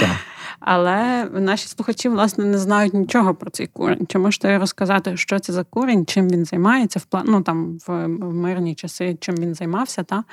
Так. 0.00 0.10
Але 0.60 1.24
наші 1.24 1.68
слухачі, 1.68 2.08
власне, 2.08 2.44
не 2.44 2.58
знають 2.58 2.94
нічого 2.94 3.34
про 3.34 3.50
цей 3.50 3.66
курень. 3.66 4.06
Чи 4.08 4.18
можете 4.18 4.58
розказати, 4.58 5.16
що 5.16 5.38
це 5.38 5.52
за 5.52 5.64
курень, 5.64 6.06
чим 6.06 6.28
він 6.28 6.44
займається 6.44 6.98
в 6.98 7.04
план... 7.04 7.24
ну, 7.28 7.42
там, 7.42 7.78
в, 7.86 8.06
в 8.06 8.34
мирні 8.34 8.74
часи, 8.74 9.16
чим 9.20 9.34
він 9.34 9.54
займався, 9.54 10.02
та? 10.02 10.24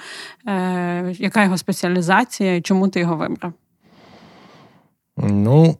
Е, 0.47 1.15
яка 1.19 1.43
його 1.43 1.57
спеціалізація 1.57 2.55
і 2.55 2.61
чому 2.61 2.87
ти 2.87 2.99
його 2.99 3.15
вибрав? 3.15 3.53
Ну, 5.23 5.77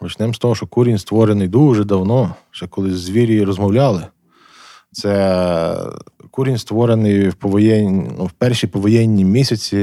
почнемо 0.00 0.34
з 0.34 0.38
того, 0.38 0.54
що 0.54 0.66
курінь 0.66 0.98
створений 0.98 1.48
дуже 1.48 1.84
давно, 1.84 2.34
ще 2.50 2.66
коли 2.66 2.96
звірі 2.96 3.44
розмовляли. 3.44 4.06
Це 4.92 5.76
курінь 6.30 6.58
створений 6.58 7.28
в 7.28 7.34
повоєнні, 7.34 8.10
ну, 8.18 8.24
в 8.24 8.30
перші 8.30 8.66
повоєнні 8.66 9.24
місяці 9.24 9.76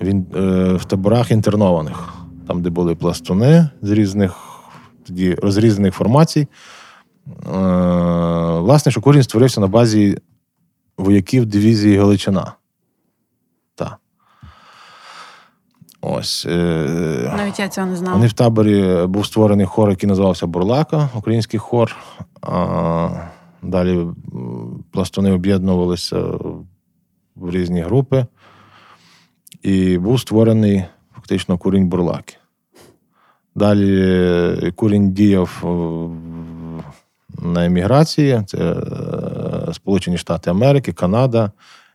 він, 0.00 0.26
е, 0.36 0.72
в 0.72 0.84
таборах 0.84 1.30
інтернованих, 1.30 2.14
там, 2.48 2.62
де 2.62 2.70
були 2.70 2.94
пластуни 2.94 3.68
з 3.82 3.90
різних 3.90 4.36
тоді 5.06 5.34
розрізаних 5.34 5.94
формацій. 5.94 6.40
Е, 6.40 6.48
власне, 8.58 8.92
що 8.92 9.00
курінь 9.00 9.22
створився 9.22 9.60
на 9.60 9.66
базі 9.66 10.18
вояків 10.98 11.46
дивізії 11.46 11.98
Галичина. 11.98 12.52
Так. 13.74 13.96
Ось. 16.20 16.46
Е, 16.46 17.32
Навіть 17.36 17.58
я 17.58 17.68
цього 17.68 17.86
не 17.86 17.96
знала. 17.96 18.14
вони 18.16 18.26
в 18.26 18.32
таборі 18.32 19.06
був 19.06 19.26
створений 19.26 19.66
хор, 19.66 19.90
який 19.90 20.08
називався 20.08 20.46
Бурлака, 20.46 21.08
український 21.14 21.60
хор. 21.60 21.96
А 22.42 23.08
далі 23.62 24.06
пластуни 24.92 25.32
об'єднувалися 25.32 26.20
в 27.36 27.50
різні 27.50 27.80
групи. 27.80 28.26
І 29.62 29.98
був 29.98 30.20
створений 30.20 30.84
фактично 31.14 31.58
курінь 31.58 31.88
Бурлаки. 31.88 32.36
Далі 33.54 34.02
е, 34.02 34.72
курінь 34.76 35.12
діяв 35.12 35.62
на 37.38 37.66
еміграції. 37.66 38.42
Це 38.46 38.58
е, 38.58 39.72
Сполучені 39.72 40.18
Штати 40.18 40.50
Америки, 40.50 40.92
Канада, 40.92 41.52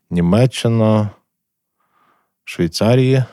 Німеччина, 0.09 1.09
Швейцарія 2.43 3.25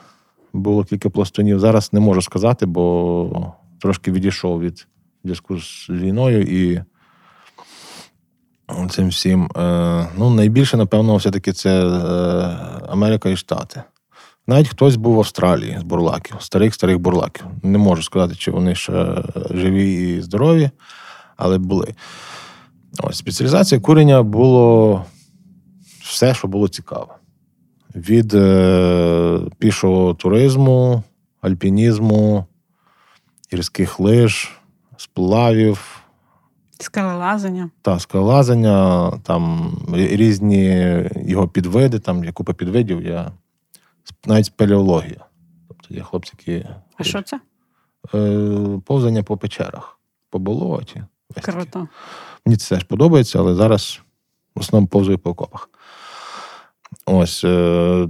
було 0.53 0.85
кілька 0.85 1.11
пластунів. 1.11 1.61
Зараз 1.61 1.93
не 1.93 2.01
можу 2.01 2.23
сказати, 2.23 2.67
бо 2.67 3.53
трошки 3.81 4.13
відійшов 4.13 4.61
від 4.61 4.87
зв'язку 5.25 5.61
з 5.61 5.87
війною 5.91 6.43
і 6.43 6.83
цим 8.91 9.09
всім. 9.09 9.45
Е, 9.57 10.09
Ну, 10.19 10.31
найбільше, 10.31 10.77
напевно, 10.77 11.17
все-таки 11.17 11.53
це 11.53 11.87
е, 11.87 11.91
Америка 12.89 13.29
і 13.29 13.37
Штати. 13.37 13.83
Навіть 14.47 14.69
хтось 14.69 14.97
був 14.97 15.15
в 15.15 15.19
Австралії 15.19 15.79
з 15.81 15.83
бурлаків, 15.83 16.37
старих 16.41 16.75
старих 16.75 16.99
бурлаків. 16.99 17.47
Не 17.63 17.79
можу 17.79 18.03
сказати, 18.03 18.35
чи 18.35 18.51
вони 18.51 18.75
ще 18.75 19.23
живі 19.51 19.95
і 19.95 20.21
здорові, 20.21 20.71
але 21.37 21.59
були. 21.59 21.95
Ось 23.03 23.17
спеціалізація 23.17 23.81
курення 23.81 24.23
було 24.23 25.05
все, 26.03 26.35
що 26.35 26.49
було 26.49 26.69
цікаве 26.69 27.15
від 27.97 28.35
е, 28.35 29.41
пішого 29.59 30.15
туризму, 30.15 31.03
альпінізму, 31.41 32.47
гірських 33.53 34.01
лиж, 34.01 34.53
сплавів 34.97 35.99
Скелелазання. 36.81 37.71
та 37.83 37.99
скалолазання, 37.99 39.11
там 39.23 39.73
різні 39.93 40.67
його 41.27 41.49
підвиди, 41.49 41.99
там 41.99 42.25
є 42.25 42.33
купа 42.33 42.53
підвидів, 42.53 43.01
сп- 43.01 43.31
навіть 44.27 44.47
спелеологія. 44.47 45.25
Тобто 45.69 45.95
є 45.95 46.03
хлопці, 46.03 46.33
які 46.39 46.67
А 46.99 47.05
що 47.05 47.23
це? 47.23 47.41
е, 48.15 48.81
повзання 48.85 49.23
по 49.23 49.37
печерах, 49.37 49.99
по 50.31 50.39
болоті. 50.39 51.03
Круто. 51.43 51.89
Мені 52.47 52.57
це 52.57 52.75
теж 52.75 52.85
подобається, 52.85 53.39
але 53.39 53.55
зараз 53.55 54.01
в 54.57 54.61
основному 54.61 54.87
повзую 54.89 55.19
по 55.19 55.31
окопах. 55.31 55.69
Ось. 57.07 57.45
Е, 57.45 58.09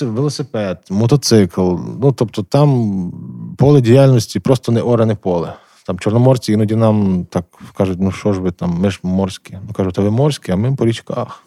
велосипед, 0.00 0.78
мотоцикл. 0.90 1.74
Ну, 2.02 2.12
тобто, 2.12 2.42
там 2.42 3.12
поле 3.58 3.80
діяльності 3.80 4.40
просто 4.40 4.72
не 4.72 4.82
оране 4.82 5.14
поле. 5.14 5.54
Там 5.86 5.98
чорноморці 5.98 6.52
іноді 6.52 6.76
нам 6.76 7.26
так 7.30 7.44
кажуть, 7.76 7.98
ну 8.00 8.12
що 8.12 8.32
ж 8.32 8.40
ви 8.40 8.50
там, 8.50 8.70
ми 8.70 8.90
ж 8.90 9.00
морські. 9.02 9.58
Ну 9.66 9.74
кажуть, 9.74 9.98
а 9.98 10.02
ви 10.02 10.10
морські, 10.10 10.52
а 10.52 10.56
ми 10.56 10.76
по 10.76 10.86
річках. 10.86 11.44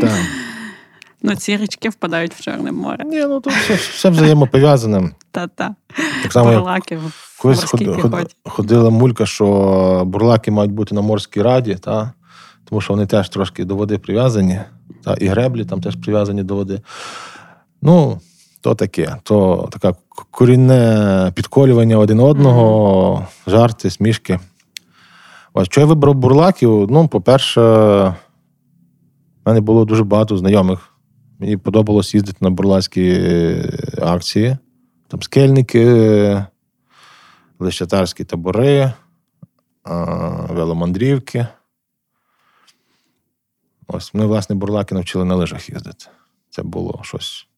Так. 0.00 0.18
Ну, 1.22 1.36
ці 1.36 1.56
річки 1.56 1.88
впадають 1.88 2.34
в 2.34 2.40
Чорне 2.40 2.72
море. 2.72 3.04
Ні, 3.04 3.20
ну 3.20 3.40
тут 3.40 3.52
все, 3.52 3.74
все 3.74 4.10
взаємопов'язане. 4.10 5.10
Та-та. 5.30 5.74
Так 6.22 6.32
само, 6.32 6.50
як 6.50 6.58
Бурлаків. 6.58 7.00
Колись 7.40 7.64
ход, 7.64 8.00
ход, 8.00 8.36
ходила 8.44 8.90
мулька, 8.90 9.26
що 9.26 10.02
бурлаки 10.06 10.50
мають 10.50 10.72
бути 10.72 10.94
на 10.94 11.00
морській 11.00 11.42
раді, 11.42 11.74
та? 11.74 12.12
Тому 12.68 12.80
що 12.80 12.92
вони 12.92 13.06
теж 13.06 13.28
трошки 13.28 13.64
до 13.64 13.76
води 13.76 13.98
прив'язані, 13.98 14.60
та? 15.04 15.14
і 15.14 15.26
греблі 15.26 15.64
там 15.64 15.80
теж 15.80 15.96
прив'язані 15.96 16.42
до 16.42 16.54
води. 16.54 16.80
Ну, 17.82 18.20
то 18.60 18.74
таке, 18.74 19.16
то 19.22 19.68
таке 19.72 19.92
корінне 20.30 21.32
підколювання 21.34 21.98
один 21.98 22.20
одного, 22.20 23.26
жарти, 23.46 23.90
смішки. 23.90 24.40
Ось 25.52 25.66
що 25.66 25.80
я 25.80 25.86
вибрав 25.86 26.14
бурлаків? 26.14 26.86
Ну, 26.90 27.08
по-перше, 27.08 27.60
в 27.60 28.14
мене 29.46 29.60
було 29.60 29.84
дуже 29.84 30.04
багато 30.04 30.36
знайомих. 30.36 30.92
Мені 31.38 31.56
подобалось 31.56 32.14
їздити 32.14 32.38
на 32.40 32.50
бурлацькі 32.50 33.10
е, 33.10 33.70
акції. 34.02 34.56
Там 35.08 35.22
скельники, 35.22 36.44
лещатарські 37.58 38.24
табори, 38.24 38.92
веломандрівки. 40.48 41.46
Ось 43.88 44.14
мене, 44.14 44.26
власне, 44.26 44.56
бурлаки 44.56 44.94
навчили 44.94 45.24
на 45.24 45.34
лижах 45.34 45.68
їздити. 45.68 46.06
Це 46.50 46.62
було 46.62 47.00
щось. 47.02 47.48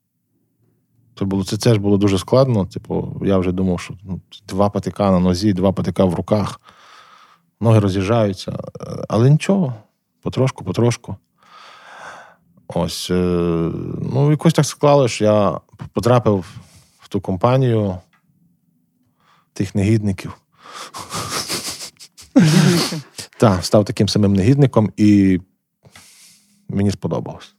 Це 1.18 1.24
було, 1.24 1.44
це, 1.44 1.56
це 1.56 1.74
ж 1.74 1.80
було 1.80 1.96
дуже 1.96 2.18
складно. 2.18 2.66
Типу, 2.66 3.22
я 3.24 3.38
вже 3.38 3.52
думав, 3.52 3.80
що 3.80 3.94
ну, 4.02 4.20
два 4.48 4.70
патика 4.70 5.10
на 5.10 5.18
нозі, 5.18 5.52
два 5.52 5.72
патика 5.72 6.04
в 6.04 6.14
руках. 6.14 6.60
ноги 7.60 7.78
роз'їжджаються. 7.78 8.58
Але 9.08 9.30
нічого, 9.30 9.74
потрошку, 10.22 10.64
потрошку. 10.64 11.16
Ось. 12.68 13.10
Ну, 13.10 14.30
якось 14.30 14.54
так 14.54 14.66
склало, 14.66 15.08
що 15.08 15.24
я 15.24 15.60
потрапив 15.92 16.44
в 17.00 17.08
ту 17.08 17.20
компанію 17.20 17.98
тих 19.52 19.74
негідників. 19.74 20.32
Так, 23.38 23.64
став 23.64 23.84
таким 23.84 24.08
самим 24.08 24.32
негідником, 24.32 24.92
і 24.96 25.40
мені 26.74 26.90
сподобалось. 26.90 27.54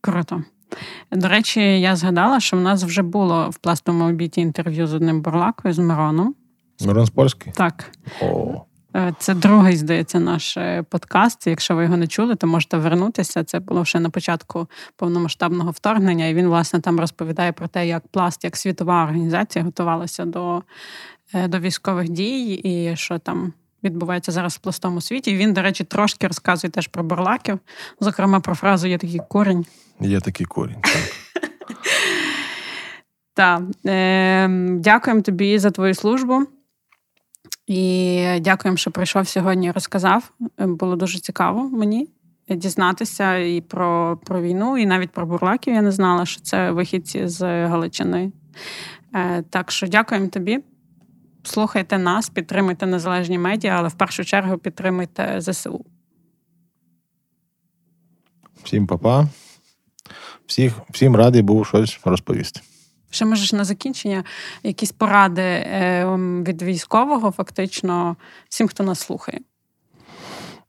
Круто. 0.00 0.44
До 1.12 1.28
речі, 1.28 1.80
я 1.80 1.96
згадала, 1.96 2.40
що 2.40 2.56
в 2.56 2.60
нас 2.60 2.84
вже 2.84 3.02
було 3.02 3.50
в 3.50 3.56
пластовому 3.56 4.04
обіді 4.04 4.40
інтерв'ю 4.40 4.86
з 4.86 4.94
одним 4.94 5.22
бурлакою 5.22 5.74
з 5.74 5.78
Мироном. 5.78 6.34
Мирон 6.80 7.06
Спольський? 7.06 7.52
Так. 7.56 7.90
О. 8.22 8.60
Е, 8.96 9.14
це 9.18 9.34
другий, 9.34 9.76
здається, 9.76 10.20
наш 10.20 10.56
е, 10.56 10.82
подкаст. 10.82 11.46
Якщо 11.46 11.76
ви 11.76 11.82
його 11.84 11.96
не 11.96 12.06
чули, 12.06 12.34
то 12.34 12.46
можете 12.46 12.76
вернутися. 12.76 13.44
Це 13.44 13.60
було 13.60 13.84
ще 13.84 14.00
на 14.00 14.10
початку 14.10 14.66
повномасштабного 14.96 15.70
вторгнення, 15.70 16.26
і 16.26 16.34
він, 16.34 16.46
власне, 16.46 16.80
там 16.80 17.00
розповідає 17.00 17.52
про 17.52 17.68
те, 17.68 17.86
як 17.86 18.08
пласт, 18.08 18.44
як 18.44 18.56
світова 18.56 19.04
організація 19.04 19.64
готувалася 19.64 20.24
до, 20.24 20.62
е, 21.34 21.48
до 21.48 21.58
військових 21.58 22.08
дій, 22.08 22.52
і 22.52 22.96
що 22.96 23.18
там. 23.18 23.52
Відбувається 23.84 24.32
зараз 24.32 24.54
в 24.54 24.58
пластому 24.58 25.00
світі. 25.00 25.30
І 25.30 25.36
він, 25.36 25.52
до 25.52 25.62
речі, 25.62 25.84
трошки 25.84 26.26
розказує 26.26 26.70
теж 26.70 26.86
про 26.86 27.02
бурлаків. 27.02 27.58
Зокрема, 28.00 28.40
про 28.40 28.54
фразу 28.54 28.88
є 28.88 28.98
такий 28.98 29.20
корінь. 29.28 29.66
Є 30.00 30.20
такий 30.20 30.46
корінь. 30.46 30.76
так. 30.82 31.02
Так. 33.34 33.62
Е, 33.86 34.48
Дякуємо 34.70 35.22
тобі 35.22 35.58
за 35.58 35.70
твою 35.70 35.94
службу. 35.94 36.46
І 37.66 38.26
дякуємо, 38.40 38.76
що 38.76 38.90
прийшов 38.90 39.28
сьогодні. 39.28 39.66
і 39.66 39.70
Розказав. 39.70 40.32
Було 40.58 40.96
дуже 40.96 41.18
цікаво 41.18 41.62
мені 41.62 42.08
дізнатися 42.48 43.36
і 43.36 43.60
про 43.60 44.18
про 44.24 44.42
війну, 44.42 44.78
і 44.78 44.86
навіть 44.86 45.10
про 45.10 45.26
бурлаків. 45.26 45.74
Я 45.74 45.82
не 45.82 45.92
знала, 45.92 46.26
що 46.26 46.40
це 46.40 46.70
вихідці 46.70 47.28
з 47.28 47.66
Галичини. 47.66 48.32
Е, 49.14 49.42
так 49.50 49.70
що 49.70 49.86
дякуємо 49.86 50.28
тобі. 50.28 50.58
Слухайте 51.42 51.98
нас, 51.98 52.30
підтримуйте 52.30 52.86
незалежні 52.86 53.38
медіа, 53.38 53.70
але 53.78 53.88
в 53.88 53.94
першу 53.94 54.24
чергу 54.24 54.58
підтримуйте 54.58 55.40
ЗСУ. 55.40 55.84
Всім 58.64 58.86
папа. 58.86 59.28
Всіх, 60.46 60.72
Всім 60.90 61.16
радий 61.16 61.42
був 61.42 61.66
щось 61.66 62.00
розповісти. 62.04 62.60
Ще 63.10 63.24
можеш 63.24 63.52
на 63.52 63.64
закінчення 63.64 64.24
якісь 64.62 64.92
поради 64.92 65.42
е, 65.42 66.06
від 66.46 66.62
військового, 66.62 67.30
фактично, 67.30 68.16
всім, 68.48 68.68
хто 68.68 68.84
нас 68.84 69.00
слухає. 69.00 69.40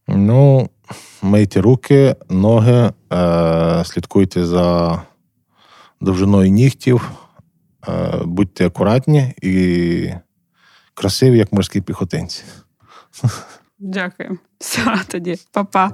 Ну, 0.07 0.69
мийте 1.21 1.61
руки, 1.61 2.15
ноги, 2.29 2.91
е, 3.13 3.83
слідкуйте 3.85 4.45
за 4.45 5.01
довжиною 6.01 6.49
нігтів, 6.49 7.11
е, 7.87 8.11
будьте 8.25 8.67
акуратні 8.67 9.33
і 9.41 10.09
красиві, 11.01 11.37
як 11.37 11.53
морські 11.53 11.81
піхотинці. 11.81 12.43
Дякую. 13.79 14.37
Все, 14.59 15.01
тоді, 15.07 15.35
Па-па. 15.51 15.91